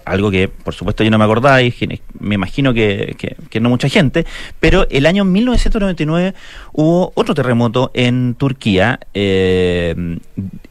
algo 0.05 0.31
que 0.31 0.47
por 0.47 0.73
supuesto 0.73 1.03
yo 1.03 1.11
no 1.11 1.17
me 1.17 1.25
acordaba 1.25 1.61
y 1.61 1.73
me 2.19 2.35
imagino 2.35 2.73
que, 2.73 3.15
que 3.49 3.59
no 3.59 3.69
mucha 3.69 3.89
gente, 3.89 4.25
pero 4.59 4.87
el 4.89 5.05
año 5.05 5.25
1999 5.25 6.33
hubo 6.73 7.11
otro 7.15 7.33
terremoto 7.33 7.91
en 7.93 8.35
Turquía 8.35 8.99
eh, 9.13 9.95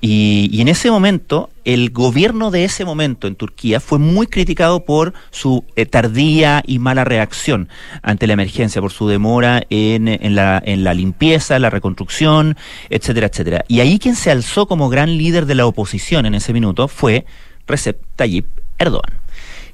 y, 0.01 0.61
en 0.61 0.68
ese 0.68 0.90
momento 0.90 1.51
el 1.64 1.90
gobierno 1.90 2.51
de 2.51 2.64
ese 2.64 2.85
momento 2.85 3.29
en 3.29 3.37
Turquía 3.37 3.79
fue 3.79 3.98
muy 3.98 4.27
criticado 4.27 4.85
por 4.85 5.12
su 5.31 5.64
eh, 5.77 5.87
tardía 5.87 6.62
y 6.66 6.81
mala 6.81 7.05
reacción 7.05 7.68
ante 8.03 8.27
la 8.27 8.33
emergencia, 8.33 8.81
por 8.81 8.90
su 8.90 9.09
demora 9.09 9.62
en, 9.70 10.09
en, 10.09 10.35
la, 10.35 10.61
en 10.64 10.83
la 10.83 10.92
limpieza, 10.92 11.59
la 11.61 11.70
reconstrucción, 11.70 12.57
etcétera, 12.90 13.29
etcétera. 13.29 13.64
Y 13.68 13.79
ahí 13.81 14.01
quien 14.01 14.16
se 14.16 14.33
alzó 14.33 14.66
como 14.66 14.88
gran 14.88 15.16
líder 15.16 15.46
de 15.46 15.55
la 15.55 15.66
oposición 15.66 16.27
en 16.27 16.35
ese 16.35 16.53
minuto 16.53 16.88
fue 16.88 17.25
Recep 17.68 18.01
Tayyip 18.16 18.62
Erdogan 18.83 19.23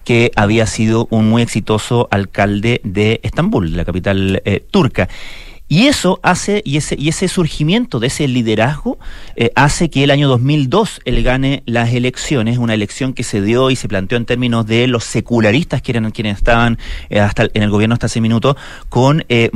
que 0.08 0.32
había 0.36 0.66
sido 0.66 1.06
un 1.10 1.28
muy 1.28 1.42
exitoso 1.42 2.08
alcalde 2.10 2.80
de 2.82 3.20
Estambul, 3.24 3.76
la 3.76 3.84
capital 3.84 4.40
eh, 4.46 4.64
turca. 4.70 5.06
Y 5.70 5.86
eso 5.86 6.18
hace, 6.22 6.62
y 6.64 6.78
ese, 6.78 6.96
y 6.98 7.10
ese 7.10 7.28
surgimiento 7.28 8.00
de 8.00 8.06
ese 8.06 8.26
liderazgo 8.26 8.98
eh, 9.36 9.52
hace 9.54 9.90
que 9.90 10.02
el 10.02 10.10
año 10.10 10.26
2002 10.26 11.02
él 11.04 11.22
gane 11.22 11.62
las 11.66 11.92
elecciones, 11.92 12.56
una 12.56 12.72
elección 12.72 13.12
que 13.12 13.22
se 13.22 13.42
dio 13.42 13.70
y 13.70 13.76
se 13.76 13.86
planteó 13.86 14.16
en 14.16 14.24
términos 14.24 14.66
de 14.66 14.86
los 14.86 15.04
secularistas 15.04 15.82
que 15.82 15.92
eran 15.92 16.10
quienes 16.10 16.38
estaban 16.38 16.78
eh, 17.10 17.20
hasta 17.20 17.48
en 17.52 17.62
el 17.62 17.68
gobierno 17.68 17.92
hasta 17.92 18.06
ese 18.06 18.22
minuto, 18.22 18.56
con 18.88 19.26
eh, 19.28 19.50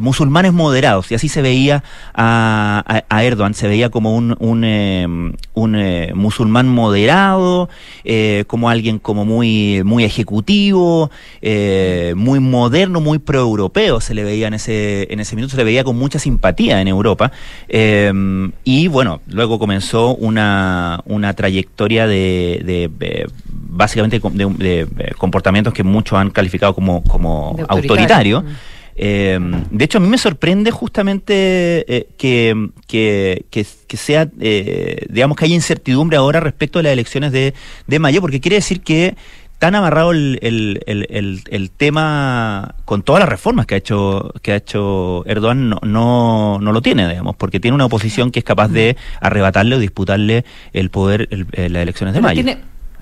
musulmanes 0.00 0.52
moderados. 0.52 1.12
Y 1.12 1.14
así 1.14 1.28
se 1.28 1.42
veía 1.42 1.84
a, 2.12 3.04
Erdogan, 3.22 3.54
se 3.54 3.68
veía 3.68 3.88
como 3.88 4.16
un, 4.16 4.36
un, 4.40 5.36
un 5.54 6.10
musulmán 6.14 6.68
moderado, 6.68 7.68
como 8.48 8.68
alguien 8.68 8.98
como 8.98 9.24
muy, 9.24 9.82
muy 9.84 10.02
ejecutivo, 10.04 11.10
muy 11.42 12.40
moderno, 12.40 13.00
muy 13.00 13.18
proeuropeo, 13.18 14.00
se 14.00 14.14
le 14.14 14.24
veía 14.24 14.48
en 14.48 14.54
ese, 14.54 15.06
en 15.12 15.20
ese 15.20 15.35
minuto 15.36 15.52
se 15.52 15.56
le 15.58 15.64
veía 15.64 15.84
con 15.84 15.96
mucha 15.96 16.18
simpatía 16.18 16.80
en 16.80 16.88
Europa. 16.88 17.30
Em, 17.68 18.52
y 18.64 18.88
bueno, 18.88 19.20
luego 19.28 19.58
comenzó 19.58 20.14
una, 20.16 21.00
una 21.04 21.34
trayectoria 21.34 22.06
de, 22.06 22.90
básicamente 23.48 24.18
de, 24.18 25.14
comportamientos 25.16 25.72
que 25.72 25.84
muchos 25.84 26.18
han 26.18 26.30
calificado 26.30 26.74
como, 26.74 27.04
como 27.04 27.56
autoritario. 27.68 28.42
Mm. 28.42 29.76
De 29.76 29.84
hecho, 29.84 29.98
a 29.98 30.00
mí 30.00 30.08
me 30.08 30.16
sorprende 30.16 30.70
justamente 30.70 31.84
eh, 31.86 32.08
que, 32.16 32.70
que, 32.86 33.44
que, 33.50 33.96
sea, 33.96 34.28
eh, 34.40 35.06
digamos, 35.10 35.36
que 35.36 35.44
haya 35.44 35.54
incertidumbre 35.54 36.16
ahora 36.16 36.40
respecto 36.40 36.78
a 36.78 36.82
las 36.82 36.92
elecciones 36.92 37.30
de, 37.32 37.52
de 37.86 37.98
mayo, 37.98 38.20
porque 38.22 38.40
quiere 38.40 38.56
decir 38.56 38.80
que 38.80 39.14
tan 39.58 39.74
amarrado 39.74 40.12
el, 40.12 40.38
el, 40.42 40.82
el, 40.86 41.42
el, 41.48 41.70
tema 41.70 42.74
con 42.84 43.02
todas 43.02 43.20
las 43.20 43.28
reformas 43.28 43.66
que 43.66 43.74
ha 43.74 43.78
hecho 43.78 44.32
que 44.42 44.52
ha 44.52 44.56
hecho 44.56 45.24
Erdogan 45.26 45.70
no, 45.70 45.80
no, 45.82 46.58
no, 46.60 46.72
lo 46.72 46.82
tiene, 46.82 47.08
digamos, 47.08 47.36
porque 47.36 47.58
tiene 47.58 47.74
una 47.74 47.86
oposición 47.86 48.30
que 48.30 48.40
es 48.40 48.44
capaz 48.44 48.68
de 48.68 48.96
arrebatarle 49.20 49.76
o 49.76 49.78
disputarle 49.78 50.44
el 50.72 50.90
poder 50.90 51.28
en 51.30 51.72
las 51.72 51.82
elecciones 51.82 52.14
de 52.14 52.20
mayo 52.20 52.44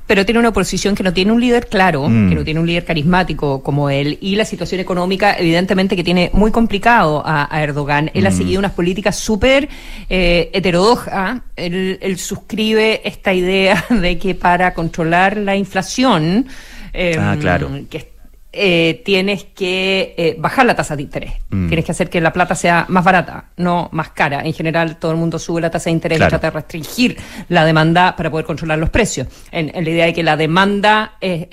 pero 0.06 0.24
tiene 0.24 0.38
una 0.38 0.50
oposición 0.50 0.94
que 0.94 1.02
no 1.02 1.12
tiene 1.12 1.32
un 1.32 1.40
líder 1.40 1.68
claro, 1.68 2.08
mm. 2.08 2.28
que 2.28 2.34
no 2.34 2.44
tiene 2.44 2.60
un 2.60 2.66
líder 2.66 2.84
carismático 2.84 3.62
como 3.62 3.90
él, 3.90 4.18
y 4.20 4.36
la 4.36 4.44
situación 4.44 4.80
económica, 4.80 5.36
evidentemente, 5.38 5.96
que 5.96 6.04
tiene 6.04 6.30
muy 6.32 6.50
complicado 6.50 7.22
a, 7.24 7.48
Erdogan. 7.62 8.10
Él 8.14 8.26
ha 8.26 8.30
mm. 8.30 8.36
seguido 8.36 8.58
unas 8.58 8.72
políticas 8.72 9.16
súper 9.16 9.68
eh, 10.08 10.50
heterodoxas. 10.52 11.40
Él, 11.56 12.16
suscribe 12.18 13.00
esta 13.04 13.32
idea 13.32 13.84
de 13.90 14.18
que 14.18 14.34
para 14.34 14.74
controlar 14.74 15.36
la 15.36 15.56
inflación, 15.56 16.46
eh, 16.92 17.16
ah, 17.18 17.36
claro. 17.38 17.70
que 17.90 18.13
eh, 18.56 19.02
tienes 19.04 19.44
que 19.44 20.14
eh, 20.16 20.36
bajar 20.38 20.64
la 20.66 20.74
tasa 20.74 20.96
de 20.96 21.02
interés. 21.02 21.32
Mm. 21.50 21.68
Tienes 21.68 21.84
que 21.84 21.92
hacer 21.92 22.08
que 22.08 22.20
la 22.20 22.32
plata 22.32 22.54
sea 22.54 22.86
más 22.88 23.04
barata, 23.04 23.46
no 23.56 23.88
más 23.92 24.10
cara. 24.10 24.42
En 24.44 24.52
general, 24.52 24.96
todo 24.96 25.12
el 25.12 25.18
mundo 25.18 25.38
sube 25.38 25.60
la 25.60 25.70
tasa 25.70 25.90
de 25.90 25.92
interés 25.92 26.18
y 26.18 26.20
trata 26.20 26.46
de 26.46 26.50
restringir 26.50 27.16
la 27.48 27.64
demanda 27.64 28.14
para 28.16 28.30
poder 28.30 28.46
controlar 28.46 28.78
los 28.78 28.90
precios. 28.90 29.26
En, 29.50 29.72
la 29.74 29.90
idea 29.90 30.06
de 30.06 30.12
que 30.12 30.22
la 30.22 30.36
demanda, 30.36 31.14
es, 31.20 31.46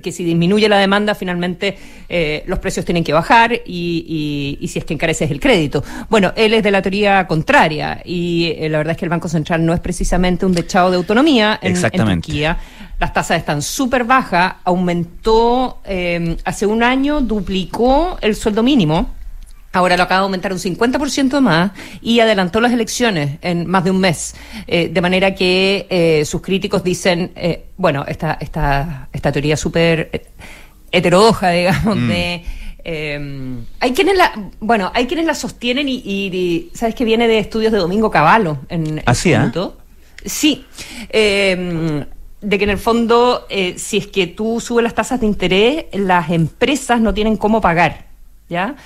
que 0.00 0.12
si 0.12 0.24
disminuye 0.24 0.68
la 0.68 0.78
demanda, 0.78 1.14
finalmente 1.14 1.76
eh, 2.08 2.44
los 2.46 2.58
precios 2.58 2.84
tienen 2.84 3.04
que 3.04 3.12
bajar 3.12 3.52
y, 3.52 4.56
y, 4.60 4.68
si 4.68 4.78
es 4.78 4.84
que 4.84 4.94
encareces 4.94 5.30
el 5.30 5.40
crédito. 5.40 5.82
Bueno, 6.08 6.32
él 6.36 6.54
es 6.54 6.62
de 6.62 6.70
la 6.70 6.82
teoría 6.82 7.26
contraria 7.26 8.00
y 8.04 8.54
la 8.68 8.78
verdad 8.78 8.92
es 8.92 8.96
que 8.98 9.04
el 9.04 9.10
Banco 9.10 9.28
Central 9.28 9.64
no 9.64 9.74
es 9.74 9.80
precisamente 9.80 10.46
un 10.46 10.52
dechado 10.52 10.90
de 10.90 10.96
autonomía 10.96 11.58
en, 11.60 11.76
en 11.76 11.90
Turquía 11.90 12.58
las 12.98 13.12
tasas 13.12 13.38
están 13.38 13.62
súper 13.62 14.04
bajas, 14.04 14.54
aumentó 14.64 15.80
eh, 15.84 16.36
hace 16.44 16.66
un 16.66 16.82
año, 16.82 17.20
duplicó 17.20 18.18
el 18.20 18.36
sueldo 18.36 18.62
mínimo. 18.62 19.10
Ahora 19.72 19.96
lo 19.96 20.04
acaba 20.04 20.20
de 20.20 20.24
aumentar 20.24 20.52
un 20.52 20.60
50% 20.60 21.40
más 21.40 21.72
y 22.00 22.20
adelantó 22.20 22.60
las 22.60 22.72
elecciones 22.72 23.38
en 23.42 23.66
más 23.66 23.82
de 23.82 23.90
un 23.90 23.98
mes. 23.98 24.36
Eh, 24.68 24.88
de 24.88 25.00
manera 25.00 25.34
que 25.34 25.88
eh, 25.90 26.24
sus 26.24 26.40
críticos 26.40 26.84
dicen, 26.84 27.32
bueno, 27.76 28.04
esta, 28.06 28.38
esta, 28.40 29.08
esta 29.12 29.32
teoría 29.32 29.56
súper 29.56 30.22
heterodoxa, 30.92 31.50
digamos, 31.50 31.96
mm. 31.96 32.08
de... 32.08 32.44
hay 33.80 33.92
quienes 33.92 34.16
la, 34.16 34.32
bueno, 34.60 34.92
hay 34.94 35.08
quienes 35.08 35.26
la 35.26 35.34
sostienen 35.34 35.88
y, 35.88 36.70
sabes 36.72 36.94
que 36.94 37.04
viene 37.04 37.26
de 37.26 37.40
estudios 37.40 37.72
de 37.72 37.78
Domingo 37.78 38.12
Cavallo 38.12 38.58
en 38.68 39.02
¿Así, 39.06 39.34
¿Ah, 39.34 39.50
Sí, 40.24 40.64
de 42.44 42.58
que 42.58 42.64
en 42.64 42.70
el 42.70 42.78
fondo, 42.78 43.46
eh, 43.48 43.74
si 43.78 43.96
es 43.96 44.06
que 44.06 44.26
tú 44.26 44.60
subes 44.60 44.82
las 44.82 44.94
tasas 44.94 45.20
de 45.20 45.26
interés, 45.26 45.86
las 45.92 46.30
empresas 46.30 47.00
no 47.00 47.14
tienen 47.14 47.36
cómo 47.36 47.60
pagar, 47.60 48.06
¿ya? 48.48 48.76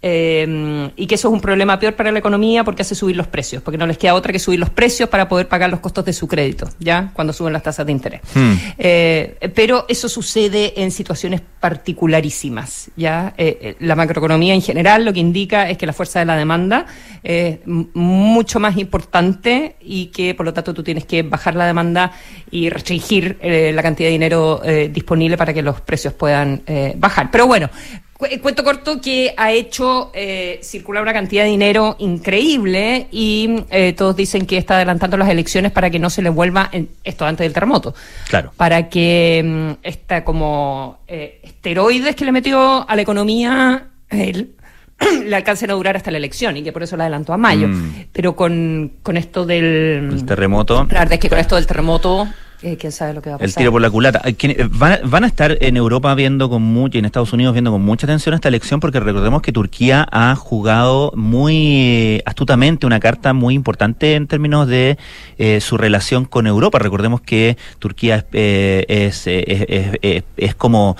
Eh, 0.00 0.92
y 0.94 1.06
que 1.08 1.16
eso 1.16 1.26
es 1.26 1.34
un 1.34 1.40
problema 1.40 1.78
peor 1.80 1.94
para 1.94 2.12
la 2.12 2.20
economía 2.20 2.62
porque 2.62 2.82
hace 2.82 2.94
subir 2.94 3.16
los 3.16 3.26
precios, 3.26 3.62
porque 3.62 3.78
no 3.78 3.86
les 3.86 3.98
queda 3.98 4.14
otra 4.14 4.32
que 4.32 4.38
subir 4.38 4.60
los 4.60 4.70
precios 4.70 5.08
para 5.08 5.28
poder 5.28 5.48
pagar 5.48 5.70
los 5.70 5.80
costos 5.80 6.04
de 6.04 6.12
su 6.12 6.28
crédito, 6.28 6.68
¿ya? 6.78 7.10
Cuando 7.14 7.32
suben 7.32 7.52
las 7.52 7.64
tasas 7.64 7.84
de 7.84 7.92
interés. 7.92 8.20
Hmm. 8.32 8.54
Eh, 8.78 9.50
pero 9.54 9.86
eso 9.88 10.08
sucede 10.08 10.80
en 10.82 10.92
situaciones 10.92 11.40
particularísimas, 11.58 12.92
¿ya? 12.96 13.34
Eh, 13.36 13.74
la 13.80 13.96
macroeconomía 13.96 14.54
en 14.54 14.62
general 14.62 15.04
lo 15.04 15.12
que 15.12 15.18
indica 15.18 15.68
es 15.68 15.76
que 15.76 15.86
la 15.86 15.92
fuerza 15.92 16.20
de 16.20 16.26
la 16.26 16.36
demanda 16.36 16.86
es 17.24 17.58
mucho 17.66 18.60
más 18.60 18.76
importante 18.76 19.76
y 19.80 20.06
que 20.06 20.34
por 20.34 20.46
lo 20.46 20.54
tanto 20.54 20.74
tú 20.74 20.84
tienes 20.84 21.06
que 21.06 21.24
bajar 21.24 21.56
la 21.56 21.66
demanda 21.66 22.12
y 22.52 22.70
restringir 22.70 23.38
la 23.42 23.82
cantidad 23.82 24.06
de 24.06 24.12
dinero 24.12 24.62
disponible 24.92 25.36
para 25.36 25.52
que 25.52 25.62
los 25.62 25.80
precios 25.80 26.14
puedan 26.14 26.62
bajar. 26.96 27.30
Pero 27.30 27.46
bueno, 27.46 27.68
Cuento 28.18 28.64
corto 28.64 29.00
que 29.00 29.32
ha 29.36 29.52
hecho 29.52 30.10
eh, 30.12 30.58
circular 30.60 31.04
una 31.04 31.12
cantidad 31.12 31.44
de 31.44 31.50
dinero 31.50 31.94
increíble 32.00 33.06
y 33.12 33.64
eh, 33.70 33.92
todos 33.92 34.16
dicen 34.16 34.44
que 34.44 34.56
está 34.56 34.74
adelantando 34.74 35.16
las 35.16 35.28
elecciones 35.28 35.70
para 35.70 35.88
que 35.88 36.00
no 36.00 36.10
se 36.10 36.22
le 36.22 36.28
vuelva 36.28 36.68
esto 37.04 37.24
antes 37.24 37.44
del 37.44 37.52
terremoto. 37.52 37.94
Claro. 38.28 38.52
Para 38.56 38.88
que 38.88 39.40
mm, 39.44 39.70
esta 39.84 40.24
como 40.24 40.98
eh, 41.06 41.38
esteroides 41.44 42.16
que 42.16 42.24
le 42.24 42.32
metió 42.32 42.88
a 42.90 42.96
la 42.96 43.02
economía 43.02 43.86
él 44.10 44.56
le 45.24 45.36
alcancen 45.36 45.70
a 45.70 45.74
durar 45.74 45.96
hasta 45.96 46.10
la 46.10 46.18
elección 46.18 46.56
y 46.56 46.64
que 46.64 46.72
por 46.72 46.82
eso 46.82 46.96
la 46.96 47.04
adelantó 47.04 47.32
a 47.32 47.36
mayo. 47.36 47.68
Mm. 47.68 48.06
Pero 48.12 48.34
con, 48.34 48.94
con 49.04 49.16
esto 49.16 49.46
del 49.46 50.10
el 50.12 50.26
terremoto. 50.26 50.88
La 50.90 51.00
verdad 51.00 51.12
es 51.14 51.20
que 51.20 51.28
con 51.28 51.38
esto 51.38 51.54
del 51.54 51.68
terremoto 51.68 52.26
eh, 52.62 52.76
quién 52.76 52.90
sabe 52.92 53.14
lo 53.14 53.22
que 53.22 53.30
va 53.30 53.36
a 53.36 53.38
pasar. 53.38 53.48
El 53.48 53.54
tiro 53.54 53.72
por 53.72 53.80
la 53.80 53.90
culata. 53.90 54.20
Eh, 54.24 54.68
van, 54.70 55.24
a 55.24 55.26
estar 55.26 55.56
en 55.60 55.76
Europa 55.76 56.14
viendo 56.14 56.50
con 56.50 56.62
mucho, 56.62 56.96
y 56.96 57.00
en 57.00 57.04
Estados 57.04 57.32
Unidos 57.32 57.52
viendo 57.52 57.70
con 57.70 57.82
mucha 57.82 58.06
atención 58.06 58.34
esta 58.34 58.48
elección, 58.48 58.80
porque 58.80 59.00
recordemos 59.00 59.42
que 59.42 59.52
Turquía 59.52 60.06
ha 60.10 60.34
jugado 60.34 61.12
muy 61.14 62.22
astutamente 62.24 62.86
una 62.86 63.00
carta 63.00 63.32
muy 63.32 63.54
importante 63.54 64.14
en 64.14 64.26
términos 64.26 64.66
de 64.66 64.98
eh, 65.38 65.60
su 65.60 65.76
relación 65.76 66.24
con 66.24 66.46
Europa. 66.46 66.78
Recordemos 66.78 67.20
que 67.20 67.56
Turquía 67.78 68.26
es, 68.32 69.26
es, 69.26 70.24
es, 70.36 70.54
como 70.56 70.96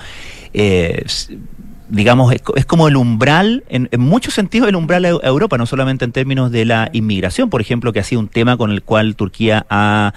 digamos, 1.89 2.33
es, 2.33 2.65
como 2.65 2.87
el 2.87 2.95
umbral, 2.95 3.63
en, 3.67 3.89
muchos 3.97 4.33
sentidos 4.33 4.69
el 4.69 4.75
umbral 4.75 5.05
a 5.05 5.09
Europa, 5.09 5.57
no 5.57 5.65
solamente 5.65 6.05
en 6.05 6.11
términos 6.11 6.51
de 6.51 6.65
la 6.65 6.89
inmigración, 6.93 7.49
por 7.49 7.61
ejemplo, 7.61 7.91
que 7.91 7.99
ha 7.99 8.03
sido 8.03 8.21
un 8.21 8.27
tema 8.27 8.57
con 8.57 8.71
el 8.71 8.83
cual 8.83 9.15
Turquía 9.15 9.65
ha, 9.69 10.13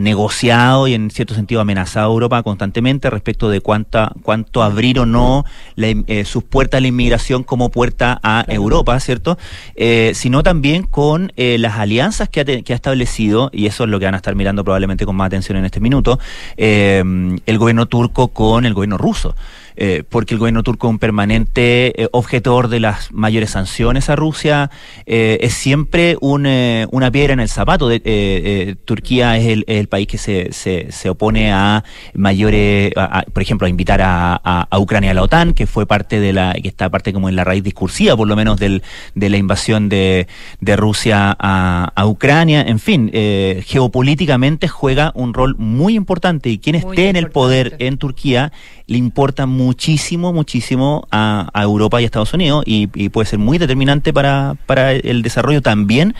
negociado 0.00 0.88
y 0.88 0.94
en 0.94 1.10
cierto 1.10 1.34
sentido 1.34 1.60
amenazado 1.60 2.08
a 2.08 2.12
Europa 2.14 2.42
constantemente 2.42 3.10
respecto 3.10 3.50
de 3.50 3.60
cuánta, 3.60 4.10
cuánto 4.22 4.62
abrir 4.62 4.98
o 4.98 5.04
no 5.04 5.44
eh, 5.76 6.24
sus 6.24 6.44
puertas 6.44 6.78
a 6.78 6.80
la 6.80 6.86
inmigración 6.86 7.44
como 7.44 7.70
puerta 7.70 8.18
a 8.22 8.46
Europa, 8.48 8.98
¿cierto? 9.00 9.36
Eh, 9.74 10.12
sino 10.14 10.42
también 10.42 10.84
con 10.84 11.30
eh, 11.36 11.58
las 11.58 11.74
alianzas 11.74 12.30
que 12.30 12.40
ha, 12.40 12.44
que 12.46 12.72
ha 12.72 12.74
establecido, 12.74 13.50
y 13.52 13.66
eso 13.66 13.84
es 13.84 13.90
lo 13.90 13.98
que 13.98 14.06
van 14.06 14.14
a 14.14 14.16
estar 14.16 14.34
mirando 14.34 14.64
probablemente 14.64 15.04
con 15.04 15.14
más 15.14 15.26
atención 15.26 15.58
en 15.58 15.66
este 15.66 15.78
minuto, 15.78 16.18
el 16.56 17.58
gobierno 17.58 17.84
turco 17.84 18.28
con 18.28 18.64
el 18.64 18.72
gobierno 18.72 18.96
ruso. 18.96 19.34
Eh, 19.76 20.04
porque 20.08 20.34
el 20.34 20.38
gobierno 20.38 20.62
turco 20.62 20.86
es 20.86 20.90
un 20.90 20.98
permanente 20.98 22.02
eh, 22.02 22.08
objetor 22.12 22.68
de 22.68 22.80
las 22.80 23.12
mayores 23.12 23.50
sanciones 23.50 24.08
a 24.08 24.16
Rusia, 24.16 24.70
eh, 25.04 25.38
es 25.42 25.52
siempre 25.52 26.16
una 26.20 27.10
piedra 27.12 27.34
en 27.34 27.40
el 27.40 27.48
zapato. 27.48 27.88
De, 27.88 28.76
Turquía 28.84 29.36
es 29.36 29.62
el, 29.66 29.88
país 29.88 30.06
que 30.06 30.18
se, 30.18 30.52
se, 30.52 31.10
opone 31.10 31.52
a 31.52 31.84
mayores, 32.14 32.92
por 33.32 33.42
ejemplo, 33.42 33.66
a 33.66 33.70
invitar 33.70 34.00
a, 34.02 34.68
Ucrania 34.78 35.10
a 35.10 35.14
la 35.14 35.22
OTAN, 35.22 35.54
que 35.54 35.66
fue 35.66 35.86
parte 35.86 36.20
de 36.20 36.32
la, 36.32 36.54
que 36.54 36.68
está 36.68 36.88
parte 36.90 37.12
como 37.12 37.28
en 37.28 37.36
la 37.36 37.44
raíz 37.44 37.62
discursiva, 37.62 38.16
por 38.16 38.28
lo 38.28 38.36
menos 38.36 38.58
del, 38.58 38.82
de 39.14 39.30
la 39.30 39.36
invasión 39.36 39.88
de, 39.88 40.26
Rusia 40.60 41.36
a, 41.38 42.06
Ucrania. 42.06 42.62
En 42.62 42.78
fin, 42.78 43.10
geopolíticamente 43.12 44.68
juega 44.68 45.12
un 45.14 45.34
rol 45.34 45.56
muy 45.58 45.94
importante 45.94 46.48
y 46.48 46.58
quien 46.58 46.76
esté 46.76 47.08
en 47.08 47.16
el 47.16 47.30
poder 47.30 47.76
en 47.78 47.98
Turquía 47.98 48.52
le 48.86 48.98
importa 48.98 49.46
muchísimo, 49.46 50.32
muchísimo 50.32 51.08
a, 51.10 51.50
Europa 51.54 52.00
y 52.00 52.04
a 52.04 52.06
Estados 52.06 52.32
Unidos 52.32 52.62
y, 52.66 52.86
puede 53.08 53.26
ser 53.26 53.38
muy 53.38 53.58
determinante 53.58 54.12
para, 54.12 54.56
para 54.66 54.92
el 54.92 55.22
desarrollo 55.22 55.60
también 55.60 56.14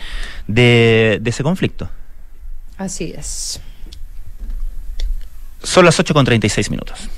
de, 0.47 1.21
ese 1.23 1.43
conflicto. 1.43 1.89
Así 2.77 3.13
es. 3.17 3.61
Son 5.63 5.85
las 5.85 5.99
8 5.99 6.13
con 6.13 6.25
36 6.25 6.69
minutos. 6.69 7.09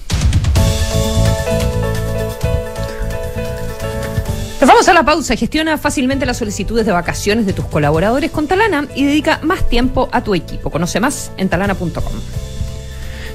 Nos 4.62 4.67
vamos 4.67 4.88
a 4.88 4.93
la 4.93 5.03
pausa. 5.03 5.35
Gestiona 5.35 5.77
fácilmente 5.77 6.25
las 6.25 6.38
solicitudes 6.38 6.85
de 6.85 6.91
vacaciones 6.91 7.45
de 7.45 7.53
tus 7.53 7.65
colaboradores 7.65 8.29
con 8.31 8.47
Talana 8.47 8.88
y 8.95 9.05
dedica 9.05 9.39
más 9.41 9.67
tiempo 9.69 10.09
a 10.12 10.23
tu 10.23 10.35
equipo. 10.35 10.69
Conoce 10.69 10.99
más 10.99 11.31
en 11.38 11.49
talana.com. 11.49 12.48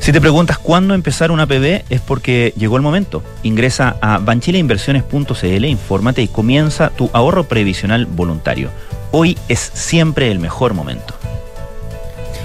Si 0.05 0.12
te 0.12 0.21
preguntas 0.21 0.59
cuándo 0.59 0.93
empezar 0.93 1.31
una 1.31 1.47
PB 1.47 1.85
es 1.88 2.03
porque 2.03 2.53
llegó 2.59 2.77
el 2.77 2.83
momento. 2.83 3.23
Ingresa 3.43 3.97
a 4.03 4.19
banchileinversiones.cl, 4.19 5.64
infórmate 5.64 6.21
y 6.21 6.29
comienza 6.29 6.90
tu 6.90 7.09
ahorro 7.14 7.45
previsional 7.45 8.05
voluntario. 8.05 8.69
Hoy 9.12 9.38
es 9.49 9.61
siempre 9.73 10.31
el 10.31 10.40
mejor 10.40 10.75
momento. 10.75 11.14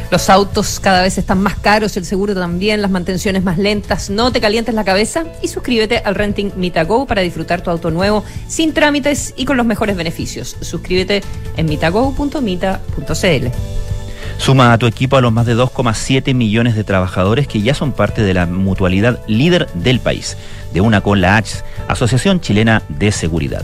Los 0.10 0.30
autos 0.30 0.80
cada 0.80 1.02
vez 1.02 1.18
están 1.18 1.42
más 1.42 1.56
caros, 1.56 1.98
el 1.98 2.06
seguro 2.06 2.34
también, 2.34 2.82
las 2.82 2.92
mantenciones 2.92 3.44
más 3.44 3.58
lentas. 3.58 4.10
No 4.10 4.32
te 4.32 4.40
calientes 4.40 4.74
la 4.74 4.86
cabeza 4.86 5.26
y 5.42 5.50
suscríbete 5.50 5.98
al 5.98 6.16
Renting 6.16 6.54
Mitago 6.56 7.08
para 7.08 7.24
disfrutar 7.24 7.60
tu 7.60 7.72
auto 7.72 7.92
nuevo 7.92 8.24
sin 8.48 8.74
trámites 8.74 9.34
y 9.36 9.44
con 9.44 9.58
los 9.58 9.66
mejores 9.66 9.98
beneficios. 9.98 10.56
Suscríbete 10.62 11.24
en 11.58 11.66
mitago.mita.cl. 11.66 13.48
Suma 14.40 14.72
a 14.72 14.78
tu 14.78 14.88
equipo 14.88 15.18
a 15.18 15.22
los 15.22 15.34
más 15.34 15.46
de 15.46 15.56
2,7 15.56 16.34
millones 16.34 16.74
de 16.74 16.86
trabajadores 16.86 17.46
que 17.46 17.62
ya 17.62 17.76
son 17.76 17.92
parte 17.92 18.24
de 18.24 18.34
la 18.34 18.46
mutualidad 18.46 19.20
líder 19.28 19.68
del 19.74 20.00
país, 20.00 20.38
de 20.74 20.80
una 20.80 21.02
con 21.02 21.20
la 21.20 21.36
H, 21.36 21.62
Asociación 21.90 22.40
Chilena 22.40 22.82
de 22.88 23.12
Seguridad. 23.12 23.64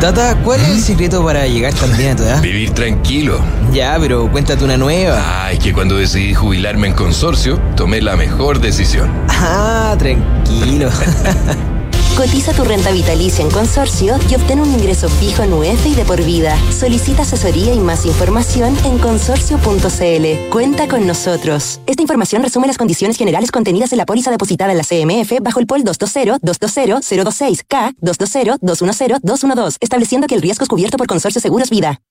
Tata, 0.00 0.36
¿cuál 0.44 0.60
es 0.60 0.68
el 0.68 0.80
secreto 0.80 1.24
para 1.24 1.46
llegar 1.46 1.72
tan 1.72 1.96
bien 1.96 2.10
a 2.12 2.16
tu 2.16 2.22
edad? 2.22 2.42
Vivir 2.42 2.70
tranquilo. 2.70 3.40
Ya, 3.72 3.96
pero 3.98 4.30
cuéntate 4.30 4.62
una 4.62 4.76
nueva. 4.76 5.46
Ay, 5.46 5.58
que 5.58 5.72
cuando 5.72 5.96
decidí 5.96 6.34
jubilarme 6.34 6.88
en 6.88 6.92
consorcio, 6.94 7.58
tomé 7.76 8.02
la 8.02 8.14
mejor 8.14 8.60
decisión. 8.60 9.10
Ah, 9.28 9.96
tranquilo. 9.98 10.90
Cotiza 12.16 12.52
tu 12.54 12.64
renta 12.64 12.90
vitalicia 12.92 13.44
en 13.44 13.50
consorcio 13.50 14.18
y 14.30 14.36
obtén 14.36 14.58
un 14.58 14.72
ingreso 14.72 15.10
fijo 15.10 15.42
en 15.42 15.52
UEF 15.52 15.84
y 15.84 15.94
de 15.94 16.06
por 16.06 16.24
vida. 16.24 16.56
Solicita 16.72 17.20
asesoría 17.22 17.74
y 17.74 17.78
más 17.78 18.06
información 18.06 18.74
en 18.86 18.96
consorcio.cl. 18.96 20.50
Cuenta 20.50 20.88
con 20.88 21.06
nosotros. 21.06 21.78
Esta 21.86 22.00
información 22.00 22.42
resume 22.42 22.68
las 22.68 22.78
condiciones 22.78 23.18
generales 23.18 23.50
contenidas 23.50 23.92
en 23.92 23.98
la 23.98 24.06
póliza 24.06 24.30
depositada 24.30 24.72
en 24.72 24.78
la 24.78 24.84
CMF 24.84 25.42
bajo 25.42 25.60
el 25.60 25.66
POL 25.66 25.84
220-220-026K 25.84 27.96
220-210-212, 28.00 29.76
estableciendo 29.80 30.26
que 30.26 30.36
el 30.36 30.40
riesgo 30.40 30.62
es 30.62 30.70
cubierto 30.70 30.96
por 30.96 31.06
Consorcio 31.06 31.42
Seguros 31.42 31.68
Vida. 31.68 32.00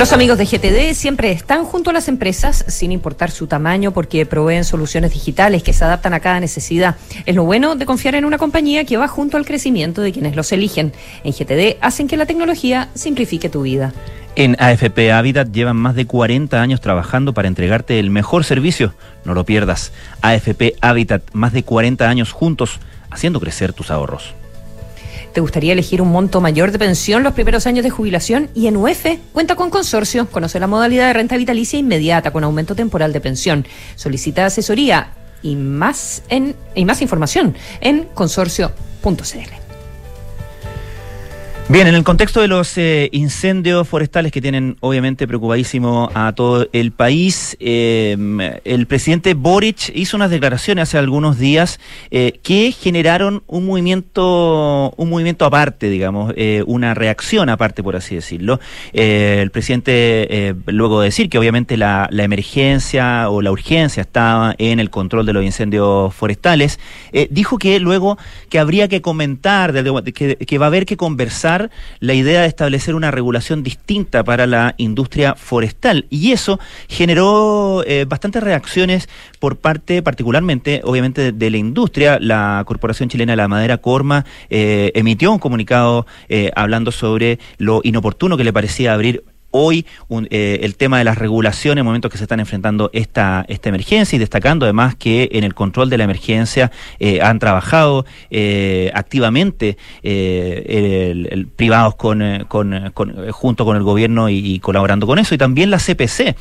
Los 0.00 0.14
amigos 0.14 0.38
de 0.38 0.46
GTD 0.46 0.94
siempre 0.94 1.30
están 1.30 1.66
junto 1.66 1.90
a 1.90 1.92
las 1.92 2.08
empresas, 2.08 2.64
sin 2.68 2.90
importar 2.90 3.30
su 3.30 3.46
tamaño, 3.46 3.90
porque 3.90 4.24
proveen 4.24 4.64
soluciones 4.64 5.12
digitales 5.12 5.62
que 5.62 5.74
se 5.74 5.84
adaptan 5.84 6.14
a 6.14 6.20
cada 6.20 6.40
necesidad. 6.40 6.96
Es 7.26 7.36
lo 7.36 7.44
bueno 7.44 7.76
de 7.76 7.84
confiar 7.84 8.14
en 8.14 8.24
una 8.24 8.38
compañía 8.38 8.86
que 8.86 8.96
va 8.96 9.08
junto 9.08 9.36
al 9.36 9.44
crecimiento 9.44 10.00
de 10.00 10.10
quienes 10.12 10.36
los 10.36 10.52
eligen. 10.52 10.94
En 11.22 11.32
GTD 11.32 11.76
hacen 11.82 12.08
que 12.08 12.16
la 12.16 12.24
tecnología 12.24 12.88
simplifique 12.94 13.50
tu 13.50 13.60
vida. 13.60 13.92
En 14.36 14.56
AFP 14.58 15.12
Habitat 15.12 15.52
llevan 15.52 15.76
más 15.76 15.94
de 15.94 16.06
40 16.06 16.62
años 16.62 16.80
trabajando 16.80 17.34
para 17.34 17.48
entregarte 17.48 17.98
el 17.98 18.08
mejor 18.08 18.44
servicio. 18.44 18.94
No 19.26 19.34
lo 19.34 19.44
pierdas. 19.44 19.92
AFP 20.22 20.76
Habitat, 20.80 21.24
más 21.34 21.52
de 21.52 21.62
40 21.62 22.08
años 22.08 22.32
juntos, 22.32 22.80
haciendo 23.10 23.38
crecer 23.38 23.74
tus 23.74 23.90
ahorros. 23.90 24.32
¿Te 25.32 25.40
gustaría 25.40 25.72
elegir 25.72 26.02
un 26.02 26.10
monto 26.10 26.40
mayor 26.40 26.72
de 26.72 26.78
pensión 26.78 27.22
los 27.22 27.34
primeros 27.34 27.66
años 27.66 27.84
de 27.84 27.90
jubilación? 27.90 28.50
Y 28.54 28.66
en 28.66 28.76
UF 28.76 29.06
cuenta 29.32 29.54
con 29.54 29.70
consorcio. 29.70 30.28
Conoce 30.28 30.58
la 30.58 30.66
modalidad 30.66 31.06
de 31.06 31.12
renta 31.12 31.36
vitalicia 31.36 31.78
inmediata 31.78 32.32
con 32.32 32.42
aumento 32.42 32.74
temporal 32.74 33.12
de 33.12 33.20
pensión. 33.20 33.66
Solicita 33.94 34.46
asesoría 34.46 35.12
y 35.42 35.54
más, 35.54 36.22
en, 36.28 36.56
y 36.74 36.84
más 36.84 37.00
información 37.00 37.54
en 37.80 38.04
consorcio.cl. 38.14 39.59
Bien, 41.70 41.86
en 41.86 41.94
el 41.94 42.02
contexto 42.02 42.40
de 42.40 42.48
los 42.48 42.76
eh, 42.78 43.10
incendios 43.12 43.86
forestales 43.86 44.32
que 44.32 44.40
tienen 44.40 44.76
obviamente 44.80 45.28
preocupadísimo 45.28 46.10
a 46.14 46.32
todo 46.32 46.66
el 46.72 46.90
país, 46.90 47.56
eh, 47.60 48.60
el 48.64 48.86
presidente 48.88 49.34
Boric 49.34 49.92
hizo 49.94 50.16
unas 50.16 50.32
declaraciones 50.32 50.88
hace 50.88 50.98
algunos 50.98 51.38
días 51.38 51.78
eh, 52.10 52.40
que 52.42 52.72
generaron 52.72 53.44
un 53.46 53.66
movimiento, 53.66 54.92
un 54.96 55.10
movimiento 55.10 55.44
aparte, 55.44 55.88
digamos, 55.88 56.34
una 56.66 56.94
reacción 56.94 57.48
aparte, 57.48 57.84
por 57.84 57.94
así 57.94 58.16
decirlo. 58.16 58.58
el 58.92 59.52
presidente, 59.52 60.56
luego 60.66 61.00
de 61.00 61.04
decir 61.04 61.30
que 61.30 61.38
obviamente 61.38 61.76
la, 61.76 62.08
la, 62.10 62.24
emergencia 62.24 63.30
o 63.30 63.42
la 63.42 63.52
urgencia 63.52 64.00
estaba 64.00 64.56
en 64.58 64.80
el 64.80 64.90
control 64.90 65.24
de 65.24 65.34
los 65.34 65.44
incendios 65.44 66.12
forestales, 66.12 66.80
dijo 67.30 67.58
que 67.58 67.78
luego 67.78 68.18
que 68.48 68.58
habría 68.58 68.88
que 68.88 69.00
comentar, 69.00 69.72
que, 70.12 70.34
que 70.34 70.58
va 70.58 70.66
a 70.66 70.68
haber 70.68 70.84
que 70.84 70.96
conversar 70.96 71.59
la 71.98 72.14
idea 72.14 72.42
de 72.42 72.46
establecer 72.46 72.94
una 72.94 73.10
regulación 73.10 73.62
distinta 73.62 74.24
para 74.24 74.46
la 74.46 74.74
industria 74.78 75.34
forestal. 75.34 76.06
Y 76.08 76.32
eso 76.32 76.58
generó 76.88 77.82
eh, 77.86 78.06
bastantes 78.08 78.42
reacciones 78.42 79.08
por 79.38 79.56
parte, 79.56 80.02
particularmente, 80.02 80.80
obviamente, 80.84 81.32
de, 81.32 81.50
la 81.50 81.56
industria. 81.56 82.18
La 82.20 82.62
Corporación 82.66 83.08
Chilena 83.08 83.32
de 83.32 83.36
la 83.36 83.48
Madera, 83.48 83.78
Corma, 83.78 84.24
eh, 84.48 84.92
emitió 84.94 85.32
un 85.32 85.38
comunicado 85.38 86.06
eh, 86.28 86.50
hablando 86.54 86.92
sobre 86.92 87.38
lo 87.58 87.80
inoportuno 87.82 88.36
que 88.36 88.44
le 88.44 88.52
parecía 88.52 88.94
abrir 88.94 89.24
hoy 89.50 89.86
eh, 90.30 90.60
el 90.62 90.76
tema 90.76 90.98
de 90.98 91.04
las 91.04 91.18
regulaciones 91.18 91.80
en 91.80 91.86
momentos 91.86 92.10
que 92.10 92.18
se 92.18 92.24
están 92.24 92.40
enfrentando 92.40 92.90
esta, 92.92 93.44
esta 93.48 93.68
emergencia 93.68 94.16
y 94.16 94.18
destacando 94.18 94.66
además 94.66 94.94
que 94.94 95.28
en 95.32 95.44
el 95.44 95.54
control 95.54 95.90
de 95.90 95.98
la 95.98 96.04
emergencia 96.04 96.70
eh, 96.98 97.20
han 97.22 97.38
trabajado 97.38 98.06
eh, 98.30 98.90
activamente 98.94 99.76
privados 101.56 101.94
con, 101.96 102.46
con, 102.48 102.92
junto 103.30 103.64
con 103.64 103.76
el 103.76 103.82
gobierno 103.82 104.28
y, 104.28 104.58
colaborando 104.60 105.06
con 105.06 105.18
eso. 105.18 105.34
Y 105.34 105.38
también 105.38 105.70
la 105.70 105.78
CPC 105.78 106.36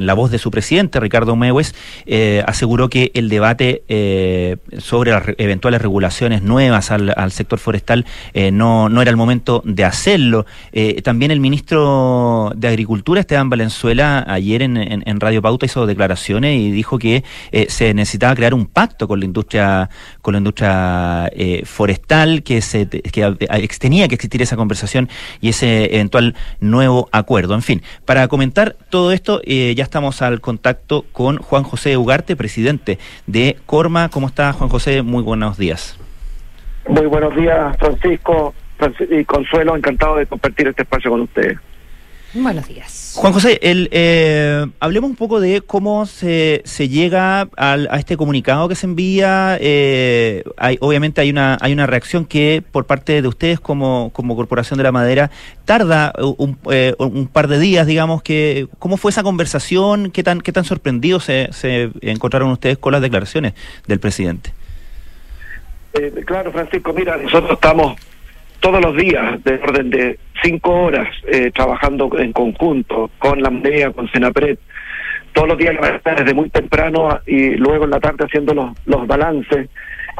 la 0.00 0.14
voz 0.14 0.30
de 0.30 0.38
su 0.38 0.50
presidente 0.50 1.00
Ricardo 1.00 1.36
Mewes 1.36 1.74
aseguró 2.46 2.88
que 2.88 3.10
el 3.14 3.28
debate 3.28 4.58
sobre 4.78 5.12
las 5.12 5.24
eventuales 5.38 5.82
regulaciones 5.82 6.42
nuevas 6.42 6.90
al, 6.90 7.32
sector 7.32 7.58
forestal 7.58 8.06
no, 8.52 8.88
no 8.88 9.02
era 9.02 9.10
el 9.10 9.16
momento 9.16 9.62
de 9.64 9.84
hacerlo 9.84 10.46
también 11.02 11.30
el 11.30 11.40
ministro 11.40 12.52
de 12.56 12.68
Agricultura, 12.68 13.20
Esteban 13.20 13.50
Valenzuela, 13.50 14.24
ayer 14.26 14.62
en, 14.62 15.20
Radio 15.20 15.42
Pauta 15.42 15.66
hizo 15.66 15.86
declaraciones 15.86 16.56
y 16.58 16.70
dijo 16.70 16.98
que 16.98 17.24
eh, 17.52 17.66
se 17.68 17.92
necesitaba 17.94 18.34
crear 18.34 18.54
un 18.54 18.66
pacto 18.66 19.06
con 19.06 19.20
la 19.20 19.26
industria, 19.26 19.90
con 20.22 20.32
la 20.32 20.38
industria 20.38 21.28
eh, 21.32 21.62
forestal, 21.64 22.42
que 22.42 22.62
se 22.62 22.88
que 22.88 23.68
tenía 23.78 24.08
que 24.08 24.14
existir 24.14 24.40
esa 24.42 24.56
conversación 24.56 25.08
y 25.40 25.50
ese 25.50 25.94
eventual 25.94 26.34
nuevo 26.60 27.08
acuerdo. 27.12 27.54
En 27.54 27.62
fin, 27.62 27.82
para 28.04 28.28
comentar 28.28 28.76
todo 28.88 29.12
esto, 29.12 29.42
ya 29.42 29.82
estamos 29.82 30.22
al 30.22 30.40
contacto 30.40 31.04
con 31.12 31.38
Juan 31.38 31.62
José 31.64 31.96
Ugarte, 31.96 32.36
presidente 32.36 32.98
de 33.26 33.56
Corma. 33.66 34.08
¿Cómo 34.08 34.26
está, 34.26 34.52
Juan 34.52 34.70
José? 34.70 35.02
Muy 35.02 35.22
buenos 35.22 35.58
días. 35.58 35.98
Muy 36.88 37.06
buenos 37.06 37.34
días, 37.36 37.76
Francisco 37.78 38.54
y 39.10 39.24
Consuelo, 39.24 39.76
encantado 39.76 40.16
de 40.16 40.26
compartir 40.26 40.68
este 40.68 40.82
espacio 40.82 41.10
con 41.10 41.22
ustedes. 41.22 41.58
Buenos 42.32 42.68
días. 42.68 43.14
Juan 43.16 43.32
José, 43.32 43.58
el, 43.60 43.88
eh, 43.90 44.64
hablemos 44.78 45.10
un 45.10 45.16
poco 45.16 45.40
de 45.40 45.62
cómo 45.62 46.06
se, 46.06 46.62
se 46.64 46.88
llega 46.88 47.48
al, 47.56 47.88
a 47.90 47.98
este 47.98 48.16
comunicado 48.16 48.68
que 48.68 48.76
se 48.76 48.86
envía. 48.86 49.58
Eh, 49.60 50.44
hay, 50.56 50.78
obviamente 50.80 51.20
hay 51.20 51.30
una, 51.30 51.58
hay 51.60 51.72
una 51.72 51.86
reacción 51.86 52.24
que 52.24 52.62
por 52.70 52.86
parte 52.86 53.20
de 53.20 53.26
ustedes 53.26 53.58
como, 53.58 54.10
como 54.12 54.36
Corporación 54.36 54.76
de 54.76 54.84
la 54.84 54.92
Madera 54.92 55.32
tarda 55.64 56.12
un, 56.20 56.56
eh, 56.70 56.94
un 56.98 57.26
par 57.26 57.48
de 57.48 57.58
días, 57.58 57.84
digamos. 57.88 58.22
que 58.22 58.68
¿Cómo 58.78 58.96
fue 58.96 59.10
esa 59.10 59.24
conversación? 59.24 60.12
¿Qué 60.12 60.22
tan, 60.22 60.40
qué 60.40 60.52
tan 60.52 60.62
sorprendidos 60.62 61.24
se, 61.24 61.48
se 61.50 61.90
encontraron 62.00 62.52
ustedes 62.52 62.78
con 62.78 62.92
las 62.92 63.02
declaraciones 63.02 63.54
del 63.88 63.98
presidente? 63.98 64.52
Eh, 65.94 66.22
claro, 66.24 66.52
Francisco, 66.52 66.92
mira, 66.92 67.16
nosotros 67.16 67.50
estamos 67.54 67.98
todos 68.60 68.80
los 68.82 68.96
días, 68.96 69.42
de 69.44 69.54
orden 69.54 69.90
de 69.90 70.18
cinco 70.42 70.70
horas, 70.72 71.08
eh, 71.26 71.50
trabajando 71.52 72.10
en 72.18 72.32
conjunto 72.32 73.10
con 73.18 73.42
la 73.42 73.50
MEA, 73.50 73.90
con 73.92 74.10
Senapred, 74.10 74.58
todos 75.32 75.48
los 75.48 75.58
días 75.58 75.76
desde 76.04 76.34
muy 76.34 76.50
temprano 76.50 77.20
y 77.26 77.54
luego 77.56 77.84
en 77.84 77.90
la 77.90 78.00
tarde 78.00 78.24
haciendo 78.24 78.54
los, 78.54 78.72
los 78.86 79.06
balances, 79.06 79.68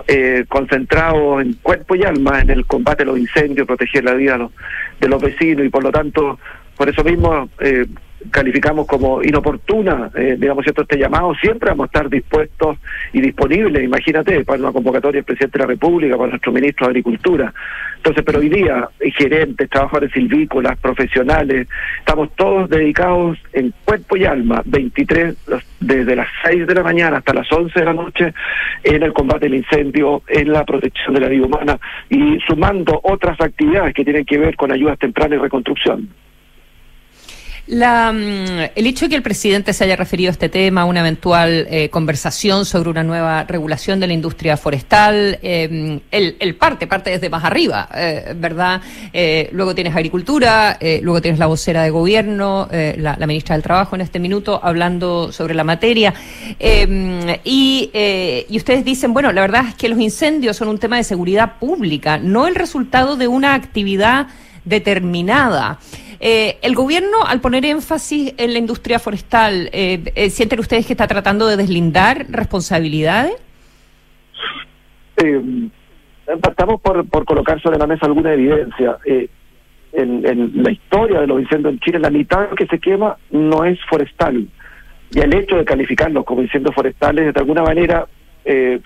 eh, 0.07 0.45
concentrados 0.49 1.43
en 1.43 1.55
cuerpo 1.55 1.95
y 1.95 2.05
alma 2.05 2.41
en 2.41 2.51
el 2.51 2.65
combate 2.65 3.03
a 3.03 3.07
los 3.07 3.19
incendios, 3.19 3.67
proteger 3.67 4.05
la 4.05 4.15
vida 4.15 4.33
de 4.33 4.39
los, 4.39 4.53
de 5.01 5.09
los 5.09 5.23
vecinos 5.23 5.67
y 5.67 5.69
por 5.69 5.83
lo 5.83 5.91
tanto, 5.91 6.39
por 6.77 6.89
eso 6.89 7.05
mismo... 7.05 7.49
Eh, 7.61 7.87
calificamos 8.31 8.87
como 8.87 9.23
inoportuna, 9.23 10.11
eh, 10.15 10.37
digamos, 10.39 10.65
cierto, 10.65 10.83
este 10.83 10.99
llamado, 10.99 11.35
siempre 11.35 11.71
vamos 11.71 11.85
a 11.85 11.87
estar 11.87 12.11
dispuestos 12.11 12.79
y 13.13 13.21
disponibles, 13.21 13.83
imagínate, 13.83 14.45
para 14.45 14.61
una 14.61 14.73
convocatoria 14.73 15.19
del 15.19 15.25
presidente 15.25 15.59
de 15.59 15.65
la 15.65 15.69
República, 15.69 16.17
para 16.17 16.31
nuestro 16.31 16.53
ministro 16.53 16.87
de 16.87 16.91
Agricultura. 16.91 17.53
Entonces, 17.97 18.23
pero 18.25 18.39
hoy 18.39 18.49
día, 18.49 18.89
gerentes, 19.19 19.69
trabajadores 19.69 20.13
silvícolas, 20.13 20.79
profesionales, 20.79 21.69
estamos 21.99 22.31
todos 22.35 22.69
dedicados 22.71 23.39
en 23.53 23.75
cuerpo 23.85 24.17
y 24.17 24.25
alma, 24.25 24.63
23, 24.65 25.37
desde 25.81 26.17
las 26.17 26.29
6 26.45 26.67
de 26.67 26.75
la 26.75 26.83
mañana 26.83 27.19
hasta 27.19 27.35
las 27.35 27.51
11 27.51 27.79
de 27.79 27.85
la 27.85 27.93
noche, 27.93 28.33
en 28.85 29.03
el 29.03 29.13
combate 29.13 29.47
del 29.47 29.57
incendio, 29.57 30.23
en 30.29 30.53
la 30.53 30.65
protección 30.65 31.15
de 31.15 31.21
la 31.21 31.29
vida 31.29 31.47
humana 31.47 31.79
y 32.09 32.39
sumando 32.47 33.01
otras 33.03 33.41
actividades 33.41 33.95
que 33.95 34.05
tienen 34.05 34.25
que 34.25 34.39
ver 34.39 34.57
con 34.57 34.73
ayudas 34.73 34.99
tempranas 34.99 35.39
y 35.39 35.43
reconstrucción. 35.43 36.09
La, 37.71 38.11
mm, 38.13 38.73
el 38.75 38.87
hecho 38.89 39.05
de 39.05 39.11
que 39.11 39.15
el 39.15 39.23
presidente 39.23 39.73
se 39.73 39.85
haya 39.85 39.95
referido 39.95 40.29
a 40.29 40.33
este 40.33 40.49
tema, 40.49 40.81
a 40.81 40.85
una 40.87 41.01
eventual 41.01 41.69
eh, 41.71 41.89
conversación 41.89 42.65
sobre 42.65 42.91
una 42.91 43.05
nueva 43.05 43.45
regulación 43.45 44.01
de 44.01 44.09
la 44.09 44.13
industria 44.13 44.57
forestal, 44.57 45.39
eh, 45.41 46.01
el, 46.11 46.55
parte, 46.57 46.89
parte 46.89 47.11
desde 47.11 47.31
más 47.31 47.45
arriba, 47.45 47.89
eh, 47.95 48.35
¿verdad? 48.37 48.83
luego 49.53 49.75
tienes 49.75 49.95
agricultura, 49.95 50.79
luego 51.03 51.23
tienes 51.23 51.39
la 51.39 51.47
vocera 51.47 51.83
de 51.83 51.91
gobierno, 51.91 52.69
la, 52.71 53.17
ministra 53.27 53.55
del 53.55 53.63
Trabajo 53.63 53.95
en 53.95 54.01
este 54.01 54.19
minuto, 54.19 54.59
hablando 54.63 55.31
sobre 55.31 55.55
la 55.55 55.63
materia. 55.63 56.13
Y, 57.45 57.91
y 57.93 58.57
ustedes 58.57 58.85
dicen, 58.85 59.13
bueno, 59.13 59.31
la 59.33 59.43
verdad 59.43 59.67
es 59.69 59.75
que 59.75 59.89
los 59.89 60.01
incendios 60.01 60.57
son 60.57 60.69
un 60.69 60.79
tema 60.79 60.97
de 60.97 61.05
seguridad 61.05 61.59
pública, 61.59 62.19
no 62.19 62.47
el 62.47 62.55
resultado 62.55 63.17
de 63.17 63.29
una 63.29 63.55
actividad 63.55 64.29
determinada. 64.65 65.79
Eh, 66.21 66.59
el 66.61 66.75
gobierno, 66.75 67.25
al 67.27 67.41
poner 67.41 67.65
énfasis 67.65 68.35
en 68.37 68.53
la 68.53 68.59
industria 68.59 68.99
forestal, 68.99 69.71
eh, 69.73 70.13
eh, 70.15 70.29
¿sienten 70.29 70.61
ustedes 70.61 70.87
que 70.87 70.93
está 70.93 71.07
tratando 71.07 71.47
de 71.47 71.57
deslindar 71.57 72.27
responsabilidades? 72.29 73.33
Eh, 75.17 75.41
estamos 76.27 76.81
por, 76.83 77.09
por 77.09 77.25
colocar 77.25 77.61
sobre 77.63 77.79
la 77.79 77.87
mesa 77.87 78.05
alguna 78.05 78.35
evidencia. 78.35 78.99
En, 79.93 80.25
en, 80.25 80.63
la 80.63 80.71
historia 80.71 81.21
de 81.21 81.27
los 81.27 81.41
incendios 81.41 81.73
en 81.73 81.81
Chile, 81.81 81.99
la 81.99 82.11
mitad 82.11 82.51
que 82.51 82.67
se 82.67 82.79
quema 82.79 83.17
no 83.31 83.65
es 83.65 83.79
forestal. 83.89 84.47
Y 85.13 85.19
el 85.19 85.35
hecho 85.35 85.57
de 85.57 85.65
calificarlos 85.65 86.25
como 86.25 86.43
incendios 86.43 86.75
forestales, 86.75 87.35
de 87.35 87.41
alguna 87.41 87.63
manera, 87.63 88.07
eh, 88.45 88.81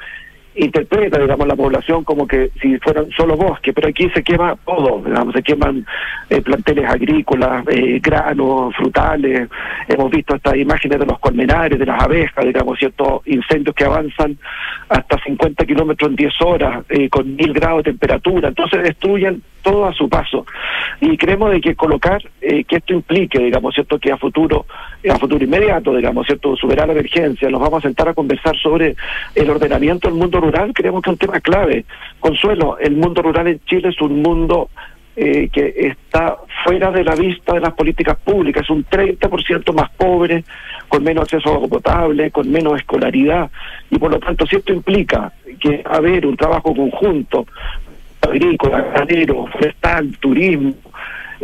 interpreta, 0.57 1.19
digamos, 1.19 1.47
la 1.47 1.57
población 1.57 2.05
como 2.05 2.27
que 2.27 2.51
si 2.61 2.79
fueran 2.79 3.11
solo 3.11 3.37
bosques, 3.37 3.75
pero 3.75 3.89
aquí 3.89 4.09
se 4.11 4.23
quema 4.23 4.57
todo, 4.65 5.03
digamos, 5.05 5.35
se 5.35 5.43
queman 5.43 5.85
eh, 6.31 6.41
planteles 6.41 6.89
agrícolas, 6.89 7.65
eh, 7.69 7.99
granos, 8.03 8.75
frutales, 8.77 9.49
hemos 9.89 10.11
visto 10.11 10.37
estas 10.37 10.57
imágenes 10.57 11.01
de 11.01 11.07
los 11.07 11.19
colmenares, 11.19 11.79
de 11.79 11.87
las 11.87 12.03
abejas, 12.03 12.45
digamos, 12.45 12.79
ciertos 12.79 13.23
incendios 13.27 13.75
que 13.75 13.85
avanzan 13.85 14.39
hasta 14.89 15.19
50 15.25 15.65
kilómetros 15.67 16.11
en 16.11 16.17
10 16.17 16.43
horas, 16.43 16.85
eh, 16.89 17.09
con 17.09 17.35
mil 17.35 17.53
grados 17.53 17.85
de 17.85 17.91
temperatura, 17.91 18.49
entonces 18.49 18.83
destruyen 18.83 19.43
todo 19.65 19.87
a 19.87 19.93
su 19.93 20.09
paso. 20.09 20.47
Y 21.01 21.17
creemos 21.17 21.51
de 21.51 21.61
que 21.61 21.75
colocar, 21.75 22.23
eh, 22.41 22.63
que 22.63 22.77
esto 22.77 22.93
implique, 22.93 23.41
digamos, 23.41 23.75
¿cierto?, 23.75 23.99
que 23.99 24.13
a 24.13 24.17
futuro, 24.17 24.67
a 25.11 25.19
futuro 25.19 25.43
inmediato, 25.43 25.97
digamos, 25.97 26.27
¿cierto?, 26.27 26.55
superar 26.55 26.87
la 26.87 26.93
emergencia, 26.93 27.49
nos 27.49 27.61
vamos 27.61 27.79
a 27.79 27.89
sentar 27.89 28.09
a 28.09 28.15
conversar 28.15 28.57
sobre 28.57 28.95
el 29.35 29.51
ordenamiento 29.51 30.09
del 30.09 30.19
mundo 30.19 30.41
rural, 30.41 30.73
creemos 30.73 31.03
que 31.03 31.11
es 31.11 31.15
un 31.15 31.19
tema 31.19 31.41
clave. 31.41 31.85
Consuelo, 32.21 32.79
el 32.79 32.95
mundo 32.95 33.23
rural 33.23 33.49
en 33.49 33.61
Chile 33.65 33.89
es 33.89 34.01
un 34.01 34.23
mundo 34.23 34.69
eh, 35.17 35.49
que 35.53 35.73
está 35.77 36.39
fuera 36.65 36.91
de 36.91 37.05
la 37.05 37.15
vista 37.15 37.55
de 37.55 37.61
las 37.61 37.73
políticas 37.75 38.17
públicas, 38.19 38.65
es 38.65 38.71
un 38.71 38.85
30% 38.85 39.73
más 39.73 39.89
pobre, 39.91 40.43
con 40.89 41.05
menos 41.05 41.23
acceso 41.23 41.51
a 41.51 41.55
agua 41.55 41.69
potable, 41.69 42.33
con 42.33 42.51
menos 42.51 42.81
escolaridad, 42.81 43.49
y 43.91 43.99
por 43.99 44.11
lo 44.11 44.19
tanto, 44.19 44.45
si 44.45 44.57
esto 44.57 44.73
implica 44.73 45.33
que 45.61 45.83
haber 45.85 46.27
un 46.27 46.37
trabajo 46.37 46.75
conjunto, 46.75 47.47
agrícola, 48.25 48.83
ganadero, 48.83 49.47
forestal, 49.47 50.17
turismo, 50.19 50.75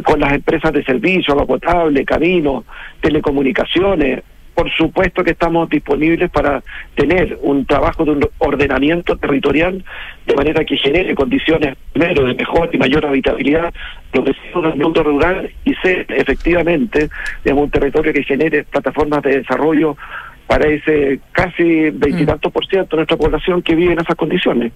con 0.03 0.21
las 0.21 0.33
empresas 0.33 0.73
de 0.73 0.85
servicio, 0.85 1.33
agua 1.33 1.47
potable, 1.47 2.05
caminos, 2.05 2.65
telecomunicaciones, 3.01 4.23
por 4.55 4.71
supuesto 4.73 5.25
que 5.25 5.31
estamos 5.31 5.71
disponibles 5.71 6.31
para 6.31 6.63
tener 6.95 7.39
un 7.41 7.65
trabajo 7.65 8.05
de 8.05 8.11
un 8.11 8.29
ordenamiento 8.39 9.17
territorial 9.17 9.83
de 10.27 10.35
manera 10.35 10.65
que 10.65 10.77
genere 10.77 11.15
condiciones, 11.15 11.77
primero, 11.93 12.27
de 12.27 12.35
mejor 12.35 12.69
y 12.73 12.79
mayor 12.79 13.07
habitabilidad, 13.07 13.73
los 14.13 14.25
vecinos 14.25 14.63
del 14.65 14.77
mundo 14.77 15.03
rural 15.03 15.51
y 15.65 15.75
ser 15.77 16.05
efectivamente 16.09 17.09
digamos, 17.43 17.65
un 17.65 17.71
territorio 17.71 18.13
que 18.13 18.23
genere 18.23 18.65
plataformas 18.65 19.23
de 19.23 19.39
desarrollo 19.39 19.97
para 20.47 20.69
ese 20.69 21.21
casi 21.33 21.91
veintitantos 21.91 22.53
por 22.53 22.67
ciento 22.67 22.97
de 22.97 23.01
nuestra 23.01 23.17
población 23.17 23.63
que 23.63 23.75
vive 23.75 23.93
en 23.93 24.01
esas 24.01 24.17
condiciones. 24.17 24.73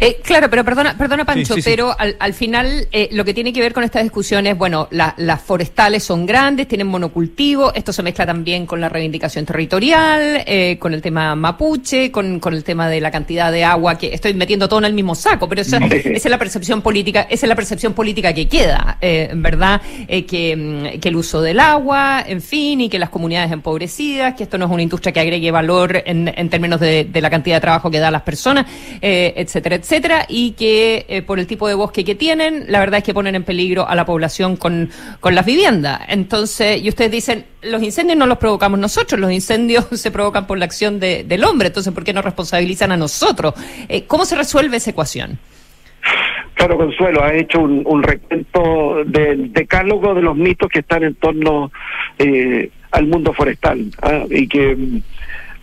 Eh, 0.00 0.20
claro, 0.22 0.50
pero 0.50 0.64
perdona, 0.64 0.96
perdona 0.96 1.24
Pancho, 1.24 1.54
pero 1.64 1.98
al, 1.98 2.16
al 2.18 2.34
final 2.34 2.88
eh, 2.92 3.08
lo 3.12 3.24
que 3.24 3.32
tiene 3.32 3.52
que 3.52 3.60
ver 3.60 3.72
con 3.72 3.84
esta 3.84 4.02
discusión 4.02 4.46
es, 4.46 4.56
bueno, 4.56 4.88
las 4.90 5.40
forestales 5.40 6.04
son 6.04 6.26
grandes, 6.26 6.68
tienen 6.68 6.86
monocultivo, 6.86 7.72
esto 7.74 7.92
se 7.92 8.02
mezcla 8.02 8.26
también 8.26 8.66
con 8.66 8.80
la 8.80 8.88
reivindicación 8.88 9.46
territorial, 9.46 10.42
eh, 10.46 10.76
con 10.78 10.92
el 10.92 11.00
tema 11.00 11.34
mapuche, 11.34 12.10
con, 12.10 12.38
con, 12.38 12.52
el 12.52 12.64
tema 12.64 12.88
de 12.88 13.00
la 13.00 13.10
cantidad 13.10 13.50
de 13.50 13.64
agua, 13.64 13.96
que 13.96 14.12
estoy 14.12 14.34
metiendo 14.34 14.68
todo 14.68 14.80
en 14.80 14.86
el 14.86 14.92
mismo 14.92 15.14
saco, 15.14 15.48
pero 15.48 15.62
esa, 15.62 15.78
esa 15.78 16.10
es 16.10 16.24
la 16.26 16.38
percepción 16.38 16.82
política, 16.82 17.22
esa 17.30 17.46
es 17.46 17.48
la 17.48 17.56
percepción 17.56 17.94
política 17.94 18.34
que 18.34 18.46
queda, 18.46 18.98
¿verdad? 19.00 19.80
que, 20.06 20.56
mm, 20.56 21.00
que 21.00 21.08
el 21.08 21.16
uso 21.16 21.40
del 21.40 21.60
agua, 21.60 22.24
en 22.26 22.42
fin, 22.42 22.82
y 22.82 22.88
que 22.88 22.98
las 22.98 23.08
comunidades 23.08 23.52
empobrecidas, 23.52 24.34
que 24.34 24.42
esto 24.42 24.58
no 24.58 24.66
es 24.66 24.70
una 24.70 24.82
industria 24.82 25.12
que 25.12 25.20
agregue 25.20 25.50
valor 25.50 26.02
en, 26.04 26.32
en 26.34 26.50
términos 26.50 26.80
de, 26.80 27.04
de, 27.04 27.20
la 27.20 27.30
cantidad 27.30 27.56
de 27.56 27.60
trabajo 27.60 27.90
que 27.90 27.98
da 27.98 28.08
a 28.08 28.10
las 28.10 28.22
personas, 28.22 28.66
etcétera, 29.36 29.76
etcétera, 29.76 30.26
y 30.28 30.52
que 30.52 31.06
eh, 31.08 31.22
por 31.22 31.38
el 31.38 31.46
tipo 31.46 31.68
de 31.68 31.74
bosque 31.74 32.04
que 32.04 32.14
tienen, 32.14 32.64
la 32.68 32.80
verdad 32.80 32.98
es 32.98 33.04
que 33.04 33.14
ponen 33.14 33.34
en 33.34 33.44
peligro 33.44 33.88
a 33.88 33.94
la 33.94 34.04
población 34.04 34.56
con, 34.56 34.90
con 35.20 35.34
las 35.34 35.44
viviendas. 35.44 36.00
Entonces, 36.08 36.82
y 36.82 36.88
ustedes 36.88 37.10
dicen, 37.10 37.44
los 37.62 37.82
incendios 37.82 38.18
no 38.18 38.26
los 38.26 38.38
provocamos 38.38 38.78
nosotros, 38.78 39.20
los 39.20 39.32
incendios 39.32 39.86
se 39.92 40.10
provocan 40.10 40.46
por 40.46 40.58
la 40.58 40.64
acción 40.64 41.00
de, 41.00 41.24
del 41.24 41.44
hombre, 41.44 41.68
entonces, 41.68 41.92
¿por 41.92 42.04
qué 42.04 42.12
nos 42.12 42.24
responsabilizan 42.24 42.92
a 42.92 42.96
nosotros? 42.96 43.54
Eh, 43.88 44.04
¿Cómo 44.06 44.24
se 44.24 44.36
resuelve 44.36 44.76
esa 44.76 44.90
ecuación? 44.90 45.38
Claro, 46.54 46.76
Consuelo, 46.76 47.22
ha 47.22 47.32
hecho 47.34 47.60
un, 47.60 47.82
un 47.86 48.02
recuento 48.02 49.04
del 49.06 49.52
decálogo 49.52 50.14
de 50.14 50.22
los 50.22 50.36
mitos 50.36 50.68
que 50.68 50.80
están 50.80 51.04
en 51.04 51.14
torno 51.14 51.70
eh, 52.18 52.70
al 52.90 53.06
mundo 53.06 53.32
forestal 53.32 53.90
¿ah? 54.02 54.24
y 54.28 54.48
que 54.48 54.76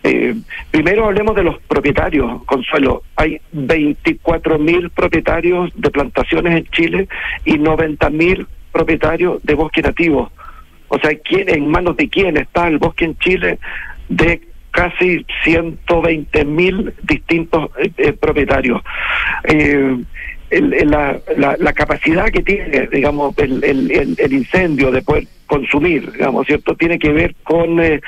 eh, 0.06 0.34
primero 0.70 1.06
hablemos 1.06 1.34
de 1.34 1.42
los 1.42 1.58
propietarios, 1.62 2.42
Consuelo. 2.44 3.02
Hay 3.16 3.40
24 3.52 4.58
mil 4.58 4.90
propietarios 4.90 5.70
de 5.74 5.90
plantaciones 5.90 6.56
en 6.56 6.64
Chile 6.66 7.08
y 7.44 7.58
90 7.58 8.10
mil 8.10 8.46
propietarios 8.72 9.42
de 9.42 9.54
bosque 9.54 9.82
nativo. 9.82 10.30
O 10.88 10.98
sea, 10.98 11.10
¿quién, 11.18 11.48
¿en 11.48 11.68
manos 11.68 11.96
de 11.96 12.08
quién 12.08 12.36
está 12.36 12.68
el 12.68 12.78
bosque 12.78 13.06
en 13.06 13.18
Chile? 13.18 13.58
De 14.08 14.40
casi 14.70 15.24
120 15.42 16.44
mil 16.44 16.94
distintos 17.02 17.70
eh, 17.78 17.90
eh, 17.96 18.12
propietarios. 18.12 18.82
Eh, 19.44 19.96
el, 20.50 20.70
la, 20.88 21.18
la, 21.36 21.56
la, 21.58 21.72
capacidad 21.72 22.26
que 22.26 22.42
tiene, 22.42 22.86
digamos, 22.86 23.36
el, 23.38 23.64
el, 23.64 24.32
incendio 24.32 24.92
de 24.92 25.02
poder 25.02 25.26
consumir, 25.46 26.12
digamos, 26.12 26.46
¿cierto? 26.46 26.74
Tiene 26.74 26.98
que 26.98 27.10
ver 27.10 27.34
con 27.42 27.80
eh, 27.80 28.00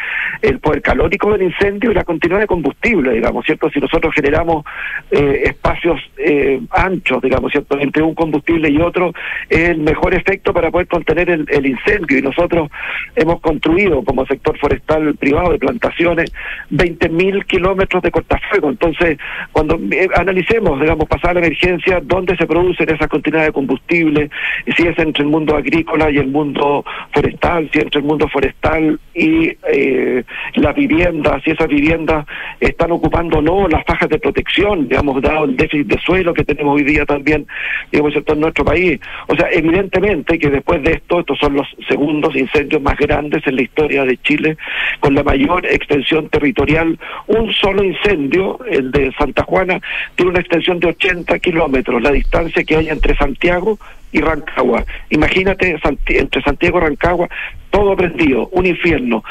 el 0.43 0.59
poder 0.61 0.83
calórico 0.83 1.33
del 1.33 1.43
incendio 1.43 1.91
y 1.91 1.95
la 1.95 2.05
continuidad 2.05 2.41
de 2.41 2.47
combustible, 2.47 3.13
digamos, 3.13 3.45
¿cierto? 3.45 3.71
Si 3.71 3.81
nosotros 3.81 4.15
generamos 4.15 4.65
eh, 5.11 5.43
espacios 5.45 6.01
eh, 6.17 6.61
anchos, 6.71 7.21
digamos, 7.23 7.53
¿cierto? 7.53 7.79
Entre 7.79 8.03
un 8.03 8.15
combustible 8.15 8.71
y 8.71 8.79
otro, 8.81 9.13
es 9.49 9.71
el 9.71 9.79
mejor 9.79 10.15
efecto 10.15 10.53
para 10.53 10.71
poder 10.71 10.87
contener 10.87 11.31
el, 11.31 11.47
el 11.49 11.67
incendio 11.67 12.19
y 12.19 12.23
nosotros 12.23 12.71
hemos 13.17 13.41
construido 13.41 14.03
como 14.05 14.27
sector 14.27 14.57
forestal 14.59 15.15
privado 15.17 15.53
de 15.53 15.59
plantaciones 15.59 16.33
20.000 16.71 17.45
kilómetros 17.47 18.03
de 18.03 18.11
cortafuego. 18.11 18.71
Entonces, 18.71 19.19
cuando 19.53 19.79
eh, 19.91 20.09
analicemos, 20.15 20.81
digamos, 20.81 21.09
pasar 21.09 21.35
la 21.35 21.41
emergencia, 21.41 22.01
dónde 22.03 22.37
se 22.37 22.47
producen 22.47 22.89
esas 22.91 23.09
continuidad 23.09 23.47
de 23.47 23.53
combustible, 23.53 24.31
si 24.77 24.87
es 24.87 24.99
entre 24.99 25.25
el 25.25 25.31
mundo 25.31 25.57
agrícola 25.57 26.11
y 26.11 26.19
el 26.19 26.29
mundo 26.29 26.85
forestal, 27.13 27.28
si 27.73 27.79
entre 27.79 28.01
el 28.01 28.07
mundo 28.07 28.29
forestal 28.29 28.99
y 29.15 29.57
eh, 29.71 30.25
las 30.55 30.75
viviendas, 30.75 31.43
si 31.43 31.51
esas 31.51 31.69
viviendas 31.69 32.27
están 32.61 32.93
ocupando 32.93 33.39
o 33.39 33.43
no 33.43 33.69
las 33.69 33.85
fajas 33.85 34.09
de 34.09 34.19
protección, 34.19 34.89
digamos, 34.89 35.21
dado 35.23 35.45
el 35.45 35.57
déficit 35.57 35.87
de 35.87 35.99
suelo 36.01 36.35
que 36.35 36.45
tenemos 36.45 36.77
hoy 36.77 36.85
día 36.85 37.05
también, 37.05 37.47
digamos, 37.91 38.15
en 38.15 38.41
nuestro 38.41 38.65
país. 38.65 39.01
O 39.27 39.37
sea, 39.37 39.49
evidentemente 39.51 40.39
que 40.39 40.51
después 40.51 40.83
de 40.83 40.93
esto, 40.93 41.21
estos 41.21 41.39
son 41.39 41.55
los 41.55 41.67
segundos 41.89 42.35
incendios 42.37 42.83
más 42.83 42.97
grandes 42.97 43.47
en 43.47 43.57
la 43.57 43.63
historia 43.63 44.05
de 44.05 44.17
Chile, 44.19 44.57
con 45.01 45.15
la 45.15 45.23
mayor 45.23 45.67
extensión 45.67 46.29
territorial. 46.29 46.99
Un 47.27 47.53
solo 47.53 47.85
incendio, 47.85 48.59
el 48.71 48.91
de 48.91 49.13
Santa 49.13 49.43
Juana, 49.43 49.81
tiene 50.15 50.31
una 50.31 50.41
extensión 50.41 50.81
de 50.81 50.89
80 50.89 51.39
kilómetros, 51.39 52.03
la 52.03 52.13
distancia 52.13 52.65
que 52.65 52.77
hay 52.77 52.89
entre 52.89 53.17
Santiago 53.17 53.79
y 54.13 54.21
Rancagua. 54.21 54.85
Imagínate 55.11 55.79
entre 56.09 56.43
Santiago 56.43 56.79
y 56.79 56.81
Rancagua, 56.81 57.29
todo 57.71 57.93
aprendido, 57.93 58.49
un 58.53 58.67
infierno. 58.67 59.23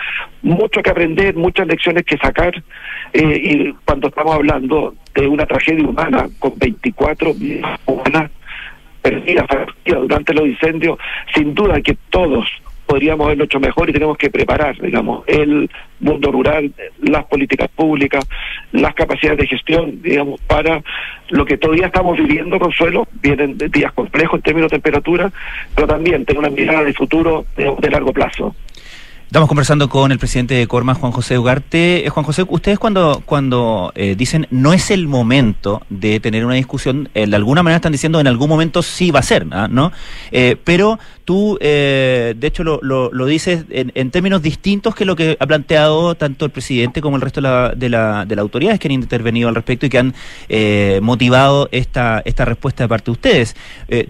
Mucho 0.42 0.82
que 0.82 0.90
aprender, 0.90 1.36
muchas 1.36 1.68
lecciones 1.68 2.04
que 2.06 2.18
sacar. 2.18 2.54
Eh, 3.14 3.42
y 3.44 3.74
cuando 3.86 4.10
estamos 4.10 4.36
hablando 4.36 4.96
de 5.16 5.28
una 5.28 5.46
tragedia 5.46 5.88
humana 5.88 6.28
con 6.40 6.54
24 6.58 7.34
vidas 7.34 7.80
humanas 7.86 8.32
perdidas 9.02 9.48
durante 9.86 10.34
los 10.34 10.48
incendios, 10.48 10.98
sin 11.34 11.54
duda 11.54 11.82
que 11.82 11.98
todos 12.10 12.46
podríamos 12.88 13.26
haberlo 13.26 13.44
hecho 13.44 13.60
mejor 13.60 13.90
y 13.90 13.94
tenemos 13.94 14.18
que 14.18 14.30
preparar, 14.30 14.80
digamos, 14.82 15.24
el 15.28 15.70
mundo 16.00 16.32
rural, 16.32 16.72
las 17.02 17.26
políticas 17.26 17.68
públicas, 17.70 18.26
las 18.72 18.96
capacidades 18.96 19.40
de 19.40 19.48
gestión, 19.48 20.02
digamos, 20.02 20.40
para 20.42 20.82
lo 21.30 21.46
que 21.46 21.58
todavía 21.58 21.88
estamos 21.88 22.18
viviendo, 22.18 22.58
Consuelo, 22.58 23.08
vienen 23.22 23.58
días 23.58 23.92
complejos 23.92 24.40
en 24.40 24.44
términos 24.44 24.72
de 24.72 24.78
temperatura, 24.78 25.32
pero 25.76 25.88
también 25.88 26.26
tener 26.26 26.40
una 26.40 26.50
mirada 26.50 26.84
de 26.84 26.94
futuro 26.94 27.46
de 27.56 27.90
largo 27.90 28.14
plazo. 28.14 28.56
Estamos 29.28 29.50
conversando 29.50 29.90
con 29.90 30.14
el 30.14 30.20
presidente 30.20 30.54
de 30.54 30.68
Corma, 30.68 30.94
Juan 30.94 31.12
José 31.12 31.38
Ugarte. 31.38 32.06
Eh, 32.06 32.10
Juan 32.10 32.26
José, 32.26 32.46
ustedes 32.48 32.80
cuando, 32.80 33.22
cuando 33.26 33.92
eh, 33.94 34.16
dicen 34.18 34.48
no 34.52 34.72
es 34.72 34.90
el 34.90 35.10
momento 35.10 35.82
de 35.90 36.22
tener 36.22 36.46
una 36.46 36.56
discusión, 36.56 37.10
eh, 37.14 37.28
de 37.28 37.36
alguna 37.36 37.62
manera 37.62 37.76
están 37.76 37.92
diciendo 37.92 38.22
en 38.22 38.28
algún 38.28 38.48
momento 38.48 38.82
sí 38.82 39.12
va 39.12 39.20
a 39.20 39.24
ser, 39.24 39.46
¿ah? 39.52 39.68
¿no? 39.70 39.92
pero 40.64 40.98
tú, 41.28 41.58
de 41.60 42.38
hecho, 42.42 42.64
lo, 42.64 42.80
lo, 42.82 43.26
dices 43.26 43.66
en, 43.70 44.12
términos 44.12 44.42
distintos 44.42 44.96
que 44.96 45.04
lo 45.04 45.18
que 45.18 45.36
ha 45.38 45.46
planteado 45.46 46.16
tanto 46.16 46.46
el 46.46 46.52
presidente 46.52 47.02
como 47.02 47.18
el 47.18 47.22
resto 47.22 47.42
de 47.42 47.48
la, 47.50 47.74
de 47.76 47.90
la, 47.90 48.26
de 48.26 48.40
autoridades 48.40 48.80
que 48.80 48.88
han 48.88 48.94
intervenido 48.94 49.50
al 49.50 49.56
respecto 49.56 49.86
y 49.86 49.90
que 49.90 50.00
han 50.00 50.14
motivado 51.04 51.68
esta, 51.74 52.22
esta 52.24 52.46
respuesta 52.46 52.86
de 52.86 52.88
parte 52.88 53.06
de 53.06 53.12
ustedes. 53.12 53.56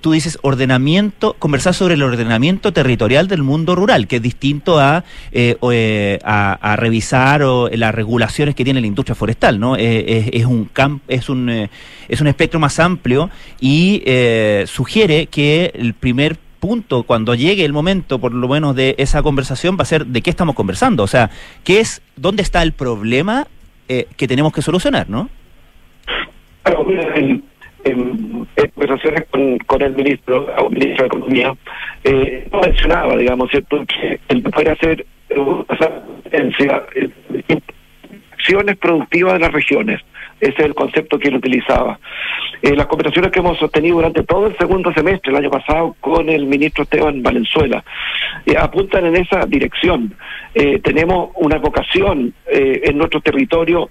tú 0.01 0.11
dices 0.11 0.38
ordenamiento, 0.43 1.34
conversar 1.39 1.74
sobre 1.74 1.95
el 1.95 2.03
ordenamiento 2.03 2.72
territorial 2.72 3.28
del 3.28 3.41
mundo 3.41 3.74
rural, 3.76 4.07
que 4.07 4.18
es 4.18 4.22
distinto 4.22 4.80
a 4.80 5.03
eh, 5.32 5.57
eh, 5.72 6.20
a, 6.24 6.76
revisar 6.78 7.43
o, 7.43 7.70
las 7.70 7.93
regulaciones 7.93 8.55
que 8.55 8.63
tiene 8.63 8.82
la 8.82 8.88
industria 8.88 9.15
forestal, 9.15 9.59
¿no? 9.59 9.76
Eh, 9.76 10.30
es, 10.34 10.45
un 10.45 10.70
es 11.07 11.30
un 11.30 11.70
es 12.07 12.22
un 12.22 12.28
espectro 12.28 12.59
más 12.59 12.80
amplio 12.80 13.30
y 13.59 14.03
sugiere 14.65 15.28
que 15.28 15.72
el 15.76 15.93
primer 15.93 16.38
punto 16.60 17.03
cuando 17.03 17.36
llegue 17.36 17.66
el 17.66 17.74
momento 17.74 18.20
por 18.20 18.34
lo 18.34 18.47
menos 18.47 18.76
de 18.76 18.95
esa 18.97 19.22
conversación 19.24 19.78
va 19.78 19.84
a 19.84 19.86
ser 19.86 20.05
de 20.05 20.22
qué 20.22 20.30
estamos 20.30 20.55
conversando, 20.55 21.03
o 21.03 21.08
sea, 21.08 21.30
qué 21.64 21.80
es 21.80 22.01
dónde 22.16 22.43
está 22.43 22.62
el 22.64 22.74
problema 22.74 23.47
que 23.88 24.28
tenemos 24.28 24.51
que 24.51 24.62
solucionar, 24.62 25.10
¿no? 25.10 25.30
en, 27.86 28.47
conversaciones 28.74 29.26
con, 29.30 29.58
con, 29.60 29.82
el 29.82 29.95
ministro, 29.95 30.47
el 30.58 30.70
ministro 30.72 31.03
de 31.03 31.08
Economía, 31.08 31.53
eh, 32.03 32.47
mencionaba, 32.62 33.16
digamos, 33.16 33.49
¿cierto?, 33.49 33.86
que 33.86 34.20
el 34.30 34.41
poder 34.43 34.70
hacer 34.70 35.05
eh, 35.30 35.64
acciones 38.32 38.78
productivas 38.78 39.34
de 39.34 39.39
las 39.39 39.51
regiones. 39.51 40.01
Ese 40.39 40.53
es 40.53 40.65
el 40.65 40.75
concepto 40.75 41.17
que 41.17 41.29
él 41.29 41.35
utilizaba. 41.35 41.99
Eh, 42.61 42.75
las 42.75 42.88
conversaciones 42.88 43.31
que 43.31 43.39
hemos 43.39 43.57
sostenido 43.57 43.97
durante 43.97 44.23
todo 44.23 44.47
el 44.47 44.57
segundo 44.57 44.91
semestre, 44.93 45.31
el 45.31 45.38
año 45.38 45.49
pasado, 45.49 45.95
con 45.99 46.29
el 46.29 46.45
ministro 46.45 46.83
Esteban 46.83 47.21
Valenzuela, 47.21 47.83
eh, 48.45 48.55
apuntan 48.57 49.05
en 49.05 49.15
esa 49.17 49.45
dirección. 49.45 50.13
Eh, 50.53 50.79
tenemos 50.79 51.31
una 51.35 51.57
vocación 51.57 52.33
eh, 52.51 52.81
en 52.83 52.97
nuestro 52.97 53.21
territorio 53.21 53.89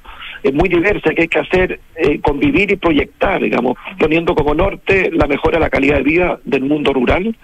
muy 0.53 0.69
diversa 0.69 1.11
que 1.11 1.23
hay 1.23 1.29
que 1.29 1.41
hacer, 1.41 1.81
convivir 2.23 2.71
y 2.71 2.77
proyectar, 2.77 3.43
digamos, 3.43 3.77
poniendo 3.99 4.33
como 4.35 4.55
norte 4.55 5.11
la 5.13 5.27
mejora 5.27 5.59
de 5.59 5.65
la 5.65 5.71
calidad 5.71 5.97
de 5.97 6.03
vida 6.03 6.39
del 6.45 6.63
mundo 6.63 6.93
rural. 6.93 7.35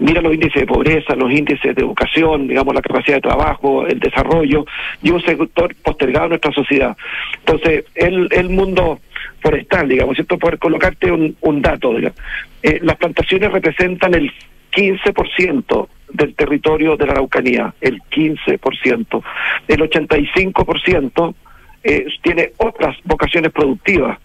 Mira 0.00 0.20
los 0.20 0.34
índices 0.34 0.62
de 0.62 0.66
pobreza, 0.66 1.14
los 1.14 1.30
índices 1.30 1.74
de 1.74 1.82
educación, 1.82 2.48
digamos, 2.48 2.74
la 2.74 2.82
capacidad 2.82 3.16
de 3.16 3.20
trabajo, 3.20 3.86
el 3.86 4.00
desarrollo 4.00 4.64
y 5.02 5.10
un 5.10 5.22
sector 5.22 5.74
postergado 5.82 6.24
en 6.24 6.30
nuestra 6.30 6.52
sociedad. 6.52 6.96
Entonces, 7.38 7.84
el, 7.94 8.28
el 8.32 8.48
mundo 8.48 8.98
forestal, 9.40 9.88
digamos, 9.88 10.14
¿cierto? 10.14 10.38
Por 10.38 10.58
colocarte 10.58 11.12
un, 11.12 11.36
un 11.40 11.62
dato, 11.62 11.94
digamos. 11.94 12.18
Eh, 12.62 12.80
las 12.82 12.96
plantaciones 12.96 13.52
representan 13.52 14.14
el 14.14 14.32
15% 14.72 15.88
del 16.12 16.34
territorio 16.34 16.96
de 16.96 17.06
la 17.06 17.12
Araucanía, 17.12 17.74
el 17.80 18.00
15%. 18.02 19.22
El 19.68 19.80
85% 19.80 21.34
eh, 21.82 22.06
tiene 22.22 22.52
otras 22.58 22.96
vocaciones 23.04 23.52
productivas. 23.52 24.18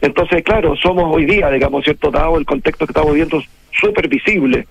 Entonces, 0.00 0.42
claro, 0.42 0.76
somos 0.76 1.14
hoy 1.14 1.24
día, 1.24 1.50
digamos, 1.50 1.84
¿cierto? 1.84 2.10
Dado 2.10 2.38
el 2.38 2.44
contexto 2.44 2.86
que 2.86 2.90
estamos 2.90 3.12
viviendo, 3.12 3.42
súper 3.72 4.08
visible, 4.08 4.66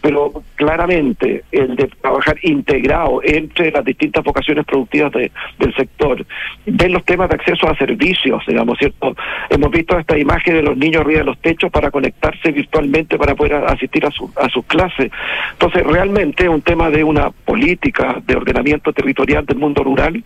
pero 0.00 0.32
claramente 0.56 1.44
el 1.52 1.76
de 1.76 1.86
trabajar 2.00 2.36
integrado 2.42 3.20
entre 3.24 3.70
las 3.70 3.84
distintas 3.84 4.22
vocaciones 4.24 4.64
productivas 4.64 5.12
de- 5.12 5.30
del 5.58 5.74
sector, 5.74 6.24
ven 6.66 6.92
los 6.92 7.04
temas 7.04 7.28
de 7.28 7.36
acceso 7.36 7.68
a 7.68 7.76
servicios, 7.76 8.42
digamos, 8.46 8.78
¿cierto? 8.78 9.14
Hemos 9.50 9.70
visto 9.70 9.98
esta 9.98 10.16
imagen 10.18 10.54
de 10.54 10.62
los 10.62 10.76
niños 10.76 11.02
arriba 11.02 11.20
de 11.20 11.24
los 11.26 11.38
techos 11.38 11.70
para 11.70 11.90
conectarse 11.90 12.52
virtualmente 12.52 13.18
para 13.18 13.34
poder 13.34 13.54
asistir 13.54 14.04
a, 14.06 14.10
su- 14.10 14.30
a 14.36 14.48
sus 14.48 14.64
clases. 14.66 15.10
Entonces, 15.52 15.82
realmente 15.84 16.44
es 16.44 16.48
un 16.48 16.62
tema 16.62 16.90
de 16.90 17.02
una 17.04 17.30
política 17.30 18.16
de 18.26 18.36
ordenamiento 18.36 18.92
territorial 18.92 19.44
del 19.46 19.58
mundo 19.58 19.82
rural 19.82 20.22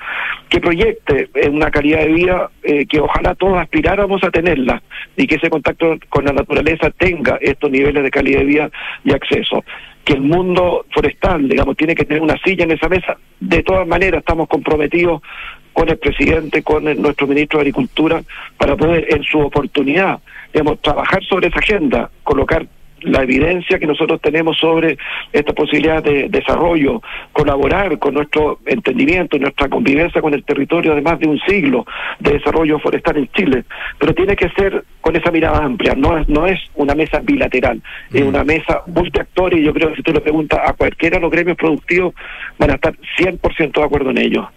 que 0.49 0.61
proyecte 0.61 1.29
una 1.51 1.71
calidad 1.71 2.01
de 2.01 2.09
vida 2.13 2.51
eh, 2.63 2.87
que 2.87 3.01
ojalá 3.01 3.35
todos 3.35 3.59
aspiráramos 3.59 4.23
a 4.25 4.31
tenerla 4.31 4.83
y 5.17 5.27
que 5.27 5.37
ese 5.37 5.51
contacto 5.51 5.97
con 6.09 6.25
la 6.25 6.33
naturaleza 6.33 6.91
tenga 6.91 7.39
estos 7.41 7.71
niveles 7.71 8.03
de 8.03 8.11
calidad 8.11 8.41
de 8.41 8.45
vida 8.45 8.71
y 9.05 9.13
acceso. 9.13 9.65
Que 10.05 10.15
el 10.15 10.21
mundo 10.21 10.87
forestal, 10.93 11.49
digamos, 11.49 11.77
tiene 11.77 11.95
que 11.95 12.05
tener 12.05 12.23
una 12.23 12.37
silla 12.39 12.65
en 12.65 12.73
esa 12.73 12.89
mesa. 12.89 13.17
De 13.41 13.63
todas 13.63 13.87
maneras, 13.87 14.21
estamos 14.21 14.49
comprometidos 14.49 15.23
con 15.73 15.89
el 15.89 15.99
presidente, 15.99 16.63
con 16.63 16.85
nuestro 17.01 17.27
ministro 17.27 17.59
de 17.59 17.63
Agricultura, 17.63 18.23
para 18.59 18.77
poder, 18.77 19.07
en 19.13 19.23
su 19.23 19.39
oportunidad, 19.39 20.19
digamos, 20.53 20.81
trabajar 20.81 21.23
sobre 21.25 21.49
esa 21.49 21.61
agenda, 21.61 22.11
colocar 22.25 22.67
la 23.03 23.23
evidencia 23.23 23.79
que 23.79 23.87
nosotros 23.87 24.21
tenemos 24.21 24.59
sobre 24.59 24.97
esta 25.33 25.53
posibilidad 25.53 26.03
de 26.03 26.29
desarrollo, 26.29 27.03
colaborar 27.33 27.99
con 27.99 28.15
nuestro 28.15 28.59
entendimiento, 28.67 29.39
nuestra 29.39 29.69
convivencia 29.69 30.21
con 30.21 30.35
el 30.35 30.45
territorio 30.45 30.95
de 30.95 31.03
más 31.03 31.19
de 31.19 31.29
un 31.29 31.39
siglo 31.41 31.87
de 32.21 32.35
desarrollo 32.35 32.79
forestal 32.79 33.17
en 33.17 33.29
Chile, 33.29 33.65
pero 33.99 34.15
tiene 34.15 34.37
que 34.37 34.49
ser 34.51 34.85
con 35.01 35.17
esa 35.17 35.31
mirada 35.31 35.59
amplia, 35.59 35.95
no 35.95 36.19
es, 36.19 36.29
no 36.29 36.47
es 36.47 36.59
una 36.75 36.95
mesa 36.95 37.21
bilateral, 37.21 37.83
es 38.13 38.23
una 38.23 38.45
mesa 38.45 38.83
multiactor 38.87 39.55
y 39.55 39.65
yo 39.65 39.73
creo 39.73 39.91
que 39.91 39.97
si 39.97 40.03
tú 40.03 40.13
le 40.13 40.21
preguntas 40.21 40.61
a 40.65 40.73
cualquiera 40.73 41.17
de 41.17 41.23
los 41.23 41.31
gremios 41.31 41.57
productivos 41.57 42.15
van 42.59 42.71
a 42.71 42.75
estar 42.75 42.95
100% 43.19 43.73
de 43.73 43.85
acuerdo 43.85 44.11
en 44.11 44.19
ello. 44.19 44.49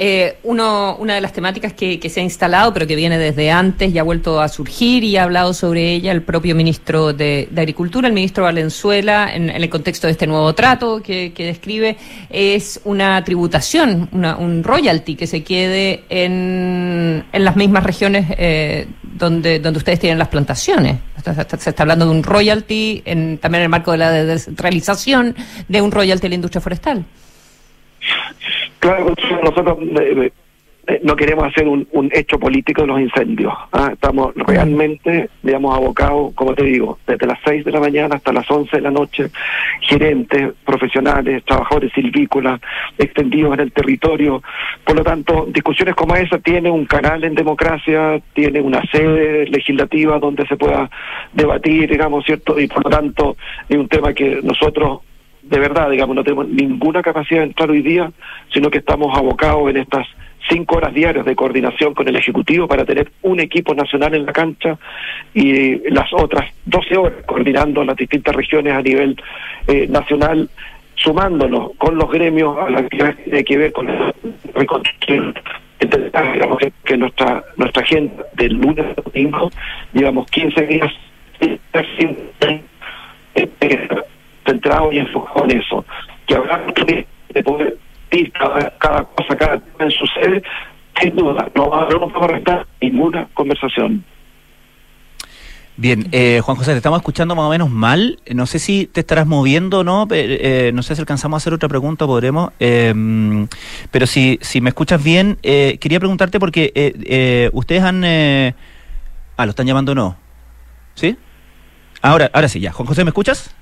Eh, 0.00 0.36
uno, 0.44 0.96
una 1.00 1.16
de 1.16 1.20
las 1.20 1.32
temáticas 1.32 1.72
que, 1.72 1.98
se 2.08 2.20
ha 2.20 2.22
instalado, 2.22 2.72
pero 2.72 2.86
que 2.86 2.94
viene 2.94 3.18
desde 3.18 3.50
antes 3.50 3.92
y 3.92 3.98
ha 3.98 4.04
vuelto 4.04 4.40
a 4.40 4.46
surgir 4.48 5.02
y 5.02 5.16
ha 5.16 5.24
hablado 5.24 5.52
sobre 5.52 5.92
ella 5.92 6.12
el 6.12 6.22
propio 6.22 6.54
ministro 6.54 7.12
de, 7.12 7.48
de 7.50 7.60
Agricultura, 7.60 8.06
el 8.06 8.14
ministro 8.14 8.44
Valenzuela, 8.44 9.34
en, 9.34 9.50
en 9.50 9.60
el 9.60 9.68
contexto 9.68 10.06
de 10.06 10.12
este 10.12 10.28
nuevo 10.28 10.54
trato 10.54 11.02
que, 11.02 11.32
describe, 11.36 11.96
es 12.30 12.80
una 12.84 13.24
tributación, 13.24 14.08
una, 14.12 14.36
un 14.36 14.62
royalty 14.62 15.16
que 15.16 15.26
se 15.26 15.42
quede 15.42 16.04
en, 16.08 17.24
las 17.32 17.56
mismas 17.56 17.82
regiones 17.82 18.26
eh, 18.38 18.86
donde, 19.02 19.58
donde 19.58 19.78
ustedes 19.78 19.98
tienen 19.98 20.20
las 20.20 20.28
plantaciones. 20.28 20.98
Se 21.24 21.70
está- 21.70 21.82
hablando 21.82 22.04
de 22.04 22.12
un 22.12 22.22
royalty, 22.22 23.02
en, 23.04 23.38
también 23.38 23.62
en 23.62 23.64
el 23.64 23.70
marco 23.70 23.90
de 23.90 23.98
la 23.98 24.12
descentralización, 24.12 25.34
de 25.66 25.82
un 25.82 25.90
royalty 25.90 26.26
a 26.26 26.28
la 26.28 26.34
industria 26.36 26.60
forestal. 26.60 27.04
Claro, 28.80 29.14
nosotros 29.42 29.78
eh, 30.00 30.30
eh, 30.88 31.00
no 31.04 31.16
queremos 31.16 31.44
hacer 31.44 31.68
un, 31.68 31.86
un 31.92 32.10
hecho 32.14 32.38
político 32.38 32.80
de 32.80 32.86
los 32.88 32.98
incendios. 32.98 33.52
¿ah? 33.72 33.90
Estamos 33.92 34.32
realmente, 34.34 35.28
digamos, 35.42 35.76
abocados, 35.76 36.32
como 36.34 36.54
te 36.54 36.64
digo, 36.64 36.98
desde 37.06 37.26
las 37.26 37.38
6 37.44 37.66
de 37.66 37.72
la 37.72 37.80
mañana 37.80 38.16
hasta 38.16 38.32
las 38.32 38.50
11 38.50 38.74
de 38.74 38.82
la 38.82 38.90
noche, 38.90 39.30
gerentes, 39.82 40.54
profesionales, 40.64 41.44
trabajadores 41.44 41.92
silvícolas, 41.92 42.58
extendidos 42.96 43.52
en 43.52 43.60
el 43.60 43.72
territorio. 43.72 44.42
Por 44.82 44.96
lo 44.96 45.04
tanto, 45.04 45.46
discusiones 45.50 45.94
como 45.94 46.16
esa 46.16 46.38
tiene 46.38 46.70
un 46.70 46.86
canal 46.86 47.22
en 47.22 47.34
democracia, 47.34 48.18
tiene 48.32 48.62
una 48.62 48.80
sede 48.90 49.44
legislativa 49.44 50.18
donde 50.18 50.46
se 50.46 50.56
pueda 50.56 50.88
debatir, 51.34 51.90
digamos, 51.90 52.24
¿cierto? 52.24 52.58
Y 52.58 52.66
por 52.66 52.84
lo 52.84 52.90
tanto, 52.90 53.36
es 53.68 53.76
un 53.76 53.88
tema 53.88 54.14
que 54.14 54.40
nosotros 54.42 55.00
de 55.48 55.58
verdad, 55.58 55.90
digamos, 55.90 56.14
no 56.14 56.24
tenemos 56.24 56.48
ninguna 56.48 57.02
capacidad 57.02 57.40
de 57.40 57.46
entrar 57.46 57.70
hoy 57.70 57.82
día, 57.82 58.10
sino 58.52 58.70
que 58.70 58.78
estamos 58.78 59.16
abocados 59.16 59.70
en 59.70 59.78
estas 59.78 60.06
cinco 60.48 60.76
horas 60.76 60.94
diarias 60.94 61.24
de 61.24 61.34
coordinación 61.34 61.94
con 61.94 62.06
el 62.08 62.16
Ejecutivo 62.16 62.68
para 62.68 62.84
tener 62.84 63.10
un 63.22 63.40
equipo 63.40 63.74
nacional 63.74 64.14
en 64.14 64.26
la 64.26 64.32
cancha 64.32 64.78
y 65.34 65.90
las 65.90 66.12
otras 66.12 66.50
12 66.66 66.96
horas 66.96 67.24
coordinando 67.26 67.84
las 67.84 67.96
distintas 67.96 68.34
regiones 68.34 68.74
a 68.74 68.82
nivel 68.82 69.16
eh, 69.66 69.86
nacional, 69.88 70.48
sumándonos 70.94 71.72
con 71.76 71.96
los 71.96 72.10
gremios 72.10 72.56
a 72.58 72.70
la 72.70 72.82
que 72.88 73.14
tiene 73.24 73.44
que 73.44 73.56
ver 73.56 73.72
con 73.72 73.86
la 73.86 74.14
reconstrucción. 74.54 75.34
Digamos 75.80 76.58
que 76.84 76.96
nuestra 76.96 77.44
nuestra 77.56 77.82
agenda 77.82 78.24
del 78.34 78.54
lunes 78.54 78.84
al 78.84 79.04
domingo 79.04 79.50
llevamos 79.92 80.28
15 80.30 80.66
días 80.66 80.92
eh, 81.40 81.58
centrado 84.48 84.92
y 84.92 84.98
enfocado 84.98 85.44
en 85.44 85.60
eso. 85.60 85.84
Que 86.26 86.34
oportunidad 86.36 87.04
de 87.34 87.42
poder 87.42 87.78
ir 88.10 88.32
cada, 88.32 88.70
cada 88.78 89.04
cosa, 89.04 89.36
cada 89.36 89.58
tema 89.60 89.84
en 89.84 89.90
su 89.90 90.06
sede, 90.06 90.42
sin 91.00 91.14
duda, 91.14 91.48
no, 91.54 91.66
no 91.66 91.88
nos 91.88 92.00
vamos 92.12 92.22
a 92.22 92.26
restar 92.26 92.66
ninguna 92.80 93.28
conversación. 93.34 94.04
Bien, 95.80 96.08
eh, 96.10 96.40
Juan 96.42 96.56
José, 96.56 96.72
te 96.72 96.78
estamos 96.78 96.98
escuchando 96.98 97.36
más 97.36 97.44
o 97.44 97.50
menos 97.50 97.70
mal. 97.70 98.18
No 98.34 98.46
sé 98.46 98.58
si 98.58 98.86
te 98.86 98.98
estarás 99.00 99.28
moviendo 99.28 99.78
o 99.80 99.84
no. 99.84 100.08
pe- 100.08 100.66
eh, 100.68 100.72
no 100.72 100.82
sé 100.82 100.96
si 100.96 101.00
alcanzamos 101.02 101.36
a 101.36 101.38
hacer 101.38 101.52
otra 101.52 101.68
pregunta, 101.68 102.04
podremos. 102.04 102.50
Eh, 102.58 103.46
pero 103.92 104.06
si, 104.08 104.40
si 104.42 104.60
me 104.60 104.70
escuchas 104.70 105.00
bien, 105.04 105.38
eh, 105.44 105.78
quería 105.80 106.00
preguntarte 106.00 106.40
porque 106.40 106.72
eh, 106.74 106.94
eh, 107.04 107.50
ustedes 107.52 107.84
han... 107.84 108.02
ah, 108.04 109.44
lo 109.46 109.50
están 109.50 109.66
llamando 109.66 109.94
no. 109.94 110.16
¿Sí? 110.94 111.16
Ahora, 112.02 112.28
ahora 112.32 112.48
sí, 112.48 112.58
ya. 112.58 112.72
Juan 112.72 112.88
José, 112.88 113.04
¿me 113.04 113.10
escuchas? 113.10 113.54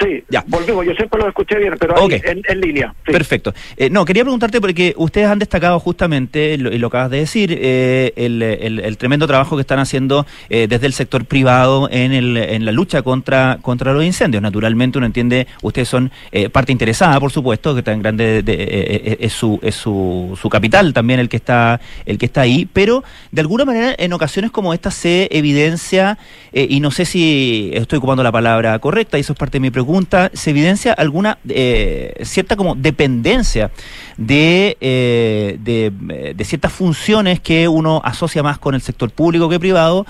Sí, 0.00 0.24
Ya. 0.30 0.42
volvimos, 0.46 0.86
yo 0.86 0.92
siempre 0.94 1.20
lo 1.20 1.28
escuché 1.28 1.56
bien, 1.58 1.74
pero 1.78 1.96
ahí 1.98 2.20
en, 2.24 2.42
en 2.48 2.60
línea. 2.60 2.94
sí. 3.06 3.12
Perfecto. 3.12 3.52
Eh, 3.76 3.90
no, 3.90 4.04
quería 4.04 4.24
preguntarte 4.24 4.60
porque 4.60 4.94
ustedes 4.96 5.28
han 5.28 5.38
destacado 5.38 5.78
justamente, 5.80 6.56
lo- 6.58 6.72
y 6.72 6.78
lo 6.78 6.86
acabas 6.88 7.10
de 7.10 7.18
decir, 7.18 7.56
eh, 7.60 8.12
el, 8.16 8.42
el- 8.42 8.80
el 8.80 8.96
tremendo 8.96 9.26
trabajo 9.26 9.56
que 9.56 9.60
están 9.60 9.78
haciendo 9.78 10.26
eh, 10.48 10.66
desde 10.68 10.86
el 10.86 10.92
sector 10.94 11.24
privado 11.26 11.88
en, 11.90 12.12
el, 12.12 12.36
en 12.36 12.64
la 12.64 12.72
lucha 12.72 13.02
contra, 13.02 13.58
contra 13.60 13.92
los 13.92 14.04
incendios. 14.04 14.42
Naturalmente 14.42 14.98
uno 14.98 15.06
entiende, 15.06 15.46
ustedes 15.62 15.88
son 15.88 16.10
eh, 16.32 16.48
parte 16.48 16.72
interesada, 16.72 17.20
por 17.20 17.30
supuesto, 17.30 17.74
que 17.74 17.82
tan 17.82 18.00
grande 18.02 18.42
de- 18.42 19.18
es, 19.20 19.32
su, 19.32 19.60
es 19.62 19.74
su, 19.74 20.38
su 20.40 20.48
capital 20.48 20.92
también 20.94 21.20
el 21.20 21.28
que 21.28 21.36
está 21.36 21.80
el 22.06 22.18
que 22.18 22.26
está 22.26 22.40
ahí, 22.40 22.66
pero 22.72 23.04
de 23.30 23.40
alguna 23.42 23.64
manera 23.64 23.94
en 23.98 24.12
ocasiones 24.14 24.50
como 24.50 24.72
esta 24.74 24.90
se 24.90 25.28
evidencia, 25.30 26.18
y 26.52 26.80
no 26.80 26.90
sé 26.90 27.04
si 27.04 27.70
estoy 27.74 27.98
ocupando 27.98 28.22
la 28.22 28.32
palabra 28.32 28.78
correcta, 28.78 29.18
y 29.18 29.20
eso 29.20 29.32
es 29.34 29.38
parte 29.38 29.56
de 29.56 29.60
mi 29.60 29.70
pregunta, 29.70 29.81
se 30.32 30.50
evidencia 30.50 30.92
alguna 30.92 31.38
eh, 31.48 32.14
cierta 32.24 32.56
como 32.56 32.74
dependencia 32.74 33.70
de, 34.16 34.76
eh, 34.80 35.58
eh, 35.64 36.34
de 36.36 36.44
ciertas 36.44 36.72
funciones 36.72 37.40
que 37.40 37.68
uno 37.68 38.00
asocia 38.04 38.42
más 38.42 38.58
con 38.58 38.74
el 38.74 38.80
sector 38.80 39.10
público 39.10 39.48
que 39.48 39.58
privado, 39.58 40.06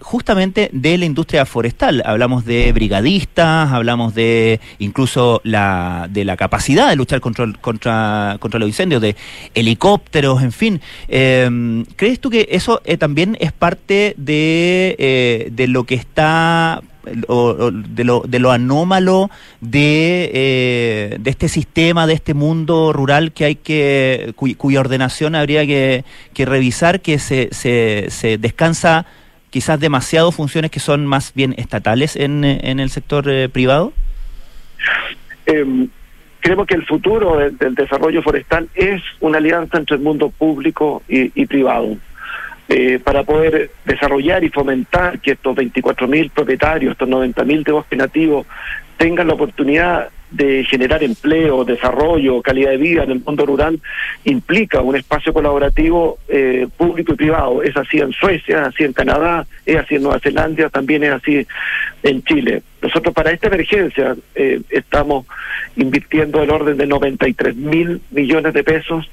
justamente 0.00 0.68
de 0.72 0.98
la 0.98 1.04
industria 1.04 1.46
forestal. 1.46 2.02
Hablamos 2.04 2.44
de 2.44 2.72
brigadistas, 2.72 3.72
hablamos 3.72 4.14
de 4.14 4.60
incluso 4.78 5.40
la, 5.44 6.08
de 6.10 6.24
la 6.24 6.36
capacidad 6.36 6.88
de 6.88 6.96
luchar 6.96 7.20
contra, 7.20 7.50
contra, 7.60 8.36
contra 8.38 8.60
los 8.60 8.68
incendios, 8.68 9.00
de 9.00 9.16
helicópteros, 9.54 10.42
en 10.42 10.52
fin. 10.52 10.80
Eh, 11.08 11.84
¿Crees 11.96 12.20
tú 12.20 12.30
que 12.30 12.48
eso 12.50 12.80
también 12.98 13.36
es 13.40 13.52
parte 13.52 14.14
de, 14.16 15.50
de 15.50 15.66
lo 15.68 15.84
que 15.84 15.94
está 15.94 16.82
de, 17.04 18.38
lo, 18.40 18.50
anómalo 18.50 19.30
de, 19.60 20.30
eh, 20.32 21.16
de 21.20 21.30
este 21.30 21.48
sistema, 21.48 22.06
de 22.06 22.14
este 22.14 22.34
mundo 22.34 22.92
rural 22.92 23.32
que 23.32 23.44
hay 23.44 23.54
que, 23.56 24.32
cuy- 24.36 24.56
cuya 24.56 24.80
ordenación 24.80 25.34
habría 25.34 25.66
que, 25.66 26.04
revisar, 26.36 27.00
que 27.00 27.18
se, 27.18 27.48
se, 27.52 28.38
descansa 28.38 29.06
quizás 29.50 29.78
demasiado 29.80 30.32
funciones 30.32 30.70
que 30.70 30.80
son 30.80 31.06
más 31.06 31.32
bien 31.34 31.54
estatales 31.58 32.16
en, 32.16 32.44
el 32.44 32.90
sector 32.90 33.28
eh, 33.28 33.48
privado? 33.48 33.92
Eh, 35.46 35.88
creemos 36.40 36.66
que 36.66 36.74
el 36.74 36.86
futuro 36.86 37.36
del, 37.38 37.74
desarrollo 37.74 38.22
forestal 38.22 38.68
es 38.74 39.02
una 39.20 39.38
alianza 39.38 39.78
entre 39.78 39.96
el 39.96 40.02
mundo 40.02 40.30
público 40.30 41.02
y 41.08 41.46
privado. 41.46 41.96
Eh, 42.74 42.98
para 42.98 43.22
poder 43.22 43.70
desarrollar 43.84 44.42
y 44.44 44.48
fomentar 44.48 45.18
que 45.20 45.32
estos 45.32 45.54
24.000 45.54 46.30
propietarios, 46.30 46.92
estos 46.92 47.06
90.000 47.06 47.64
de 47.64 47.72
bosque 47.72 47.96
nativo, 47.96 48.46
tengan 48.96 49.26
la 49.26 49.34
oportunidad 49.34 50.08
de 50.30 50.64
generar 50.64 51.04
empleo, 51.04 51.66
desarrollo, 51.66 52.40
calidad 52.40 52.70
de 52.70 52.78
vida 52.78 53.04
en 53.04 53.10
el 53.10 53.20
mundo 53.20 53.44
rural, 53.44 53.78
implica 54.24 54.80
un 54.80 54.96
espacio 54.96 55.34
colaborativo 55.34 56.16
eh, 56.28 56.66
público 56.74 57.12
y 57.12 57.16
privado. 57.16 57.62
Es 57.62 57.76
así 57.76 57.98
en 57.98 58.12
Suecia, 58.12 58.62
es 58.62 58.68
así 58.68 58.84
en 58.84 58.94
Canadá, 58.94 59.46
es 59.66 59.76
así 59.76 59.96
en 59.96 60.04
Nueva 60.04 60.20
Zelanda, 60.20 60.70
también 60.70 61.04
es 61.04 61.12
así 61.12 61.46
en 62.02 62.22
Chile. 62.24 62.62
Nosotros 62.80 63.14
para 63.14 63.32
esta 63.32 63.48
emergencia 63.48 64.16
eh, 64.34 64.62
estamos 64.70 65.26
invirtiendo 65.76 66.42
el 66.42 66.50
orden 66.50 66.78
de 66.78 66.86
93 66.86 67.54
mil 67.54 68.00
millones 68.10 68.54
de 68.54 68.64
pesos 68.64 69.10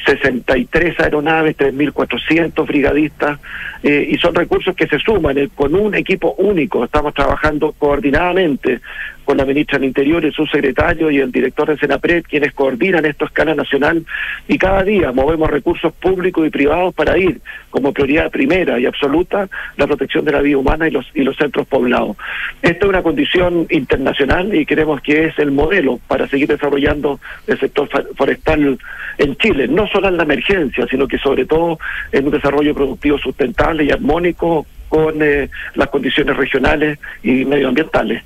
63 0.00 1.00
aeronaves, 1.00 1.56
3.400 1.56 2.66
brigadistas, 2.66 3.38
eh, 3.82 4.08
y 4.10 4.18
son 4.18 4.34
recursos 4.34 4.74
que 4.74 4.86
se 4.86 4.98
suman 4.98 5.38
eh, 5.38 5.48
con 5.54 5.74
un 5.74 5.94
equipo 5.94 6.34
único. 6.38 6.84
Estamos 6.84 7.14
trabajando 7.14 7.72
coordinadamente 7.72 8.80
con 9.28 9.36
la 9.36 9.44
ministra 9.44 9.78
del 9.78 9.88
Interior, 9.88 10.24
el 10.24 10.32
subsecretario 10.32 11.10
y 11.10 11.18
el 11.18 11.30
director 11.30 11.68
de 11.68 11.76
Senapred, 11.76 12.22
quienes 12.22 12.54
coordinan 12.54 13.04
esto 13.04 13.26
a 13.26 13.28
escala 13.28 13.54
nacional, 13.54 14.06
y 14.48 14.56
cada 14.56 14.82
día 14.82 15.12
movemos 15.12 15.50
recursos 15.50 15.92
públicos 15.92 16.46
y 16.46 16.50
privados 16.50 16.94
para 16.94 17.18
ir 17.18 17.42
como 17.68 17.92
prioridad 17.92 18.30
primera 18.30 18.80
y 18.80 18.86
absoluta 18.86 19.46
la 19.76 19.86
protección 19.86 20.24
de 20.24 20.32
la 20.32 20.40
vida 20.40 20.56
humana 20.56 20.88
y 20.88 20.92
los, 20.92 21.06
y 21.12 21.24
los 21.24 21.36
centros 21.36 21.66
poblados. 21.66 22.16
Esta 22.62 22.86
es 22.86 22.88
una 22.88 23.02
condición 23.02 23.66
internacional 23.68 24.54
y 24.54 24.64
creemos 24.64 25.02
que 25.02 25.26
es 25.26 25.38
el 25.38 25.50
modelo 25.50 26.00
para 26.08 26.26
seguir 26.26 26.48
desarrollando 26.48 27.20
el 27.46 27.60
sector 27.60 27.86
forestal 28.16 28.78
en 29.18 29.36
Chile, 29.36 29.68
no 29.68 29.86
solo 29.88 30.08
en 30.08 30.16
la 30.16 30.22
emergencia, 30.22 30.86
sino 30.90 31.06
que 31.06 31.18
sobre 31.18 31.44
todo 31.44 31.78
en 32.12 32.24
un 32.24 32.30
desarrollo 32.30 32.74
productivo 32.74 33.18
sustentable 33.18 33.84
y 33.84 33.90
armónico 33.90 34.64
con 34.88 35.20
eh, 35.20 35.50
las 35.74 35.88
condiciones 35.88 36.34
regionales 36.34 36.98
y 37.22 37.44
medioambientales. 37.44 38.22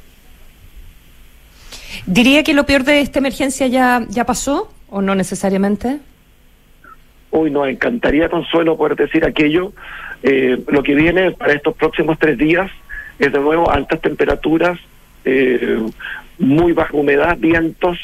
¿Diría 2.06 2.42
que 2.42 2.54
lo 2.54 2.66
peor 2.66 2.84
de 2.84 3.00
esta 3.00 3.18
emergencia 3.18 3.66
ya, 3.66 4.04
ya 4.08 4.24
pasó 4.24 4.72
o 4.88 5.02
no 5.02 5.14
necesariamente? 5.14 5.98
Uy, 7.30 7.50
nos 7.50 7.68
encantaría, 7.68 8.28
Consuelo, 8.28 8.76
poder 8.76 8.96
decir 8.96 9.24
aquello. 9.24 9.72
Eh, 10.22 10.62
lo 10.68 10.82
que 10.82 10.94
viene 10.94 11.32
para 11.32 11.54
estos 11.54 11.74
próximos 11.74 12.18
tres 12.18 12.36
días 12.38 12.70
es 13.18 13.32
de 13.32 13.38
nuevo 13.38 13.70
altas 13.70 14.00
temperaturas, 14.00 14.78
eh, 15.24 15.80
muy 16.38 16.72
baja 16.72 16.96
humedad, 16.96 17.36
vientos. 17.38 17.98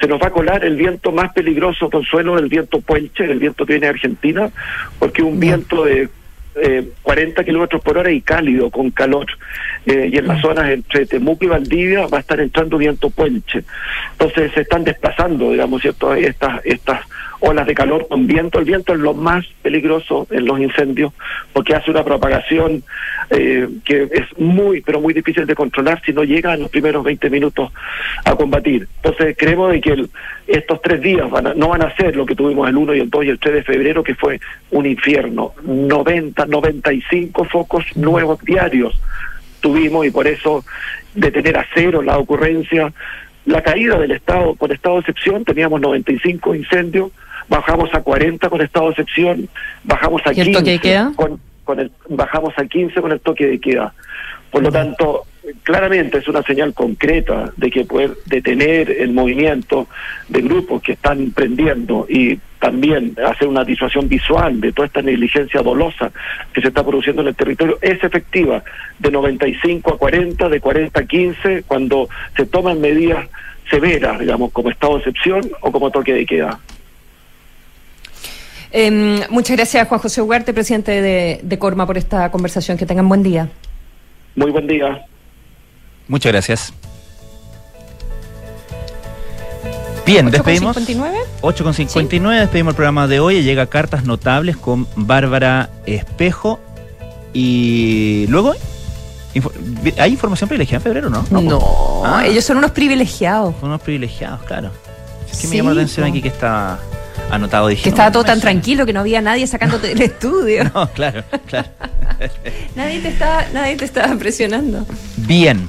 Se 0.00 0.06
nos 0.06 0.20
va 0.20 0.28
a 0.28 0.30
colar 0.30 0.64
el 0.64 0.76
viento 0.76 1.10
más 1.12 1.32
peligroso, 1.32 1.90
Consuelo, 1.90 2.38
el 2.38 2.48
viento 2.48 2.80
puelche, 2.80 3.24
el 3.24 3.38
viento 3.38 3.66
que 3.66 3.74
viene 3.74 3.86
de 3.86 3.94
Argentina, 3.94 4.50
porque 4.98 5.22
un 5.22 5.40
viento 5.40 5.84
de 5.84 6.08
eh, 6.62 6.88
40 7.02 7.44
kilómetros 7.44 7.82
por 7.82 7.98
hora 7.98 8.10
y 8.10 8.20
cálido, 8.20 8.70
con 8.70 8.90
calor. 8.90 9.26
Eh, 9.86 10.10
y 10.12 10.18
en 10.18 10.26
las 10.26 10.40
zonas 10.40 10.68
entre 10.70 11.06
Temuco 11.06 11.44
y 11.44 11.48
Valdivia 11.48 12.06
va 12.06 12.18
a 12.18 12.20
estar 12.20 12.40
entrando 12.40 12.78
viento 12.78 13.10
puelche. 13.10 13.64
Entonces 14.12 14.52
se 14.52 14.62
están 14.62 14.84
desplazando, 14.84 15.52
digamos, 15.52 15.80
¿cierto? 15.82 16.14
Estas, 16.14 16.60
estas 16.64 17.00
olas 17.40 17.66
de 17.66 17.74
calor 17.74 18.06
con 18.08 18.26
viento. 18.26 18.58
El 18.58 18.64
viento 18.64 18.92
es 18.92 18.98
lo 18.98 19.14
más 19.14 19.46
peligroso 19.62 20.26
en 20.30 20.44
los 20.44 20.58
incendios 20.60 21.12
porque 21.52 21.74
hace 21.74 21.90
una 21.90 22.04
propagación 22.04 22.82
eh, 23.30 23.68
que 23.84 24.08
es 24.10 24.38
muy, 24.38 24.80
pero 24.80 25.00
muy 25.00 25.12
difícil 25.14 25.46
de 25.46 25.54
controlar 25.54 26.00
si 26.04 26.12
no 26.12 26.24
llega 26.24 26.54
en 26.54 26.60
los 26.62 26.70
primeros 26.70 27.04
20 27.04 27.28
minutos 27.30 27.70
a 28.24 28.34
combatir. 28.34 28.88
Entonces 29.02 29.36
creemos 29.38 29.70
de 29.72 29.80
que 29.80 29.90
el- 29.90 30.10
estos 30.46 30.80
tres 30.82 31.00
días 31.02 31.30
van 31.30 31.46
a- 31.48 31.54
no 31.54 31.68
van 31.68 31.82
a 31.82 31.94
ser 31.94 32.16
lo 32.16 32.24
que 32.26 32.34
tuvimos 32.34 32.68
el 32.68 32.76
1 32.76 32.94
y 32.94 33.00
el 33.00 33.10
2 33.10 33.24
y 33.24 33.28
el 33.28 33.38
3 33.38 33.54
de 33.56 33.62
febrero, 33.62 34.02
que 34.02 34.14
fue 34.14 34.40
un 34.70 34.86
infierno. 34.86 35.52
90, 35.62 36.46
95 36.46 37.44
focos 37.44 37.84
nuevos 37.96 38.42
diarios 38.42 38.98
tuvimos 39.60 40.06
y 40.06 40.10
por 40.10 40.26
eso 40.26 40.64
detener 41.14 41.58
a 41.58 41.66
cero 41.74 42.00
la 42.00 42.16
ocurrencia, 42.18 42.92
la 43.44 43.62
caída 43.62 43.98
del 43.98 44.12
estado, 44.12 44.54
con 44.54 44.70
estado 44.72 44.96
de 44.96 45.00
excepción 45.00 45.44
teníamos 45.44 45.80
95 45.80 46.54
incendios, 46.54 47.10
bajamos 47.48 47.92
a 47.94 48.02
40 48.02 48.48
con 48.48 48.60
estado 48.60 48.86
de 48.86 48.90
excepción, 48.92 49.48
bajamos 49.84 50.22
a 50.26 50.32
¿Y 50.32 50.40
el 50.40 50.46
15 50.46 50.60
toque 50.60 50.70
de 50.70 50.78
queda? 50.78 51.12
con, 51.16 51.40
con 51.64 51.80
el, 51.80 51.90
bajamos 52.08 52.54
a 52.56 52.64
15 52.64 53.00
con 53.00 53.12
el 53.12 53.20
toque 53.20 53.46
de 53.46 53.58
queda. 53.58 53.94
Por 54.50 54.62
lo 54.62 54.72
tanto, 54.72 55.26
claramente 55.62 56.18
es 56.18 56.28
una 56.28 56.42
señal 56.42 56.72
concreta 56.74 57.52
de 57.56 57.70
que 57.70 57.84
poder 57.84 58.16
detener 58.26 58.90
el 58.90 59.12
movimiento 59.12 59.88
de 60.28 60.40
grupos 60.40 60.82
que 60.82 60.92
están 60.92 61.30
prendiendo 61.32 62.06
y 62.08 62.38
también 62.58 63.14
hacer 63.24 63.46
una 63.46 63.64
disuasión 63.64 64.08
visual 64.08 64.60
de 64.60 64.72
toda 64.72 64.86
esta 64.86 65.02
negligencia 65.02 65.62
dolosa 65.62 66.10
que 66.52 66.60
se 66.60 66.68
está 66.68 66.84
produciendo 66.84 67.22
en 67.22 67.28
el 67.28 67.36
territorio 67.36 67.78
es 67.80 68.02
efectiva 68.02 68.62
de 68.98 69.10
95 69.10 69.94
a 69.94 69.98
40, 69.98 70.48
de 70.48 70.60
40 70.60 71.00
a 71.00 71.04
15, 71.04 71.64
cuando 71.66 72.08
se 72.36 72.46
toman 72.46 72.80
medidas 72.80 73.26
severas, 73.70 74.18
digamos, 74.18 74.50
como 74.52 74.70
estado 74.70 74.94
de 74.94 74.98
excepción 75.00 75.42
o 75.60 75.70
como 75.70 75.90
toque 75.90 76.14
de 76.14 76.26
queda. 76.26 76.58
Em, 78.70 79.20
muchas 79.30 79.56
gracias, 79.56 79.88
Juan 79.88 80.00
José 80.00 80.20
Huarte, 80.22 80.52
presidente 80.52 81.00
de, 81.02 81.40
de 81.42 81.58
Corma, 81.58 81.86
por 81.86 81.96
esta 81.98 82.30
conversación. 82.30 82.76
Que 82.76 82.86
tengan 82.86 83.08
buen 83.08 83.22
día. 83.22 83.48
Muy 84.36 84.50
buen 84.50 84.66
día. 84.66 85.04
Muchas 86.06 86.32
gracias. 86.32 86.72
Bien, 90.06 90.30
despedimos. 90.30 90.74
8.59. 90.76 91.12
8.59, 91.42 92.40
despedimos 92.40 92.72
el 92.72 92.76
programa 92.76 93.06
de 93.06 93.20
hoy. 93.20 93.42
Llega 93.42 93.66
Cartas 93.66 94.04
Notables 94.04 94.56
con 94.56 94.86
Bárbara 94.96 95.68
Espejo. 95.84 96.60
Y 97.34 98.26
luego, 98.28 98.54
¿hay 99.98 100.10
información 100.10 100.48
privilegiada 100.48 100.78
en 100.78 100.82
febrero, 100.82 101.10
no? 101.10 101.24
No, 101.30 102.02
Ah. 102.06 102.26
ellos 102.26 102.42
son 102.44 102.56
unos 102.56 102.70
privilegiados. 102.70 103.54
Son 103.60 103.68
unos 103.68 103.82
privilegiados, 103.82 104.42
claro. 104.44 104.70
Es 105.30 105.38
que 105.40 105.46
me 105.46 105.50
Sí, 105.50 105.56
llamó 105.58 105.70
la 105.70 105.82
atención 105.82 106.06
aquí 106.06 106.22
que 106.22 106.28
está 106.28 106.78
anotado. 107.30 107.68
Dije, 107.68 107.82
Que 107.82 107.88
estaba 107.90 108.08
no 108.08 108.12
todo 108.14 108.24
tan 108.24 108.40
tranquilo 108.40 108.86
que 108.86 108.92
no 108.92 109.00
había 109.00 109.20
nadie 109.20 109.46
sacándote 109.46 109.88
del 109.88 110.02
estudio. 110.10 110.64
No, 110.74 110.88
claro, 110.90 111.24
claro. 111.46 111.68
Nadie 112.74 113.00
te 113.00 113.08
estaba, 113.08 113.44
nadie 113.52 113.76
te 113.76 113.84
estaba 113.84 114.16
presionando. 114.16 114.86
Bien. 115.16 115.68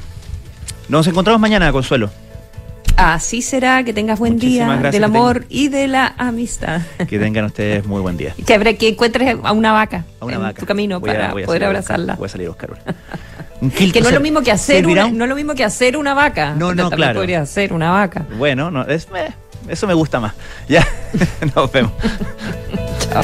Nos 0.88 1.06
encontramos 1.08 1.40
mañana, 1.40 1.72
Consuelo. 1.72 2.10
Así 2.96 3.42
será, 3.42 3.84
que 3.84 3.94
tengas 3.94 4.20
buen 4.20 4.34
Muchísimas 4.34 4.82
día 4.82 4.92
del 4.92 5.04
amor 5.06 5.46
y 5.48 5.70
de 5.70 5.88
la 5.88 6.16
amistad. 6.18 6.82
Que 7.08 7.18
tengan 7.20 7.46
ustedes 7.46 7.86
muy 7.86 8.02
buen 8.02 8.18
día. 8.18 8.34
Que, 8.46 8.54
habrá, 8.56 8.74
que 8.74 8.90
encuentres 8.90 9.38
a 9.44 9.52
una 9.54 9.72
vaca 9.72 10.04
A 10.20 10.26
una 10.26 10.36
en 10.36 10.42
vaca. 10.42 10.60
tu 10.60 10.66
camino 10.66 11.00
Voy 11.00 11.12
para 11.12 11.30
a 11.30 11.34
poder 11.34 11.64
abrazarla. 11.64 12.16
voy 12.16 12.26
a 12.26 12.30
salir 12.30 12.48
a 12.48 12.50
buscar 12.50 12.72
una. 12.72 12.82
Un 13.62 13.70
Que 13.72 14.02
no 14.02 14.08
es 14.10 14.14
lo 14.14 14.20
mismo 14.22 14.42
que 14.42 14.52
hacer 14.52 14.88
una, 14.88 15.10
no 15.10 15.24
es 15.26 15.30
lo 15.30 15.36
mismo 15.36 15.54
que 15.54 15.64
hacer 15.64 15.96
una 15.98 16.14
vaca. 16.14 16.56
No, 16.56 16.74
no, 16.74 16.90
claro. 16.90 17.20
podría 17.20 17.46
ser 17.46 17.74
una 17.74 17.92
vaca. 17.92 18.26
Bueno, 18.38 18.72
no, 18.72 18.84
es, 18.86 19.08
eh, 19.16 19.30
eso 19.70 19.88
me 19.88 19.94
gusta 19.94 20.20
más. 20.20 20.34
Ya, 20.68 20.86
nos 21.56 21.72
vemos. 21.72 21.94
Chao. 23.12 23.24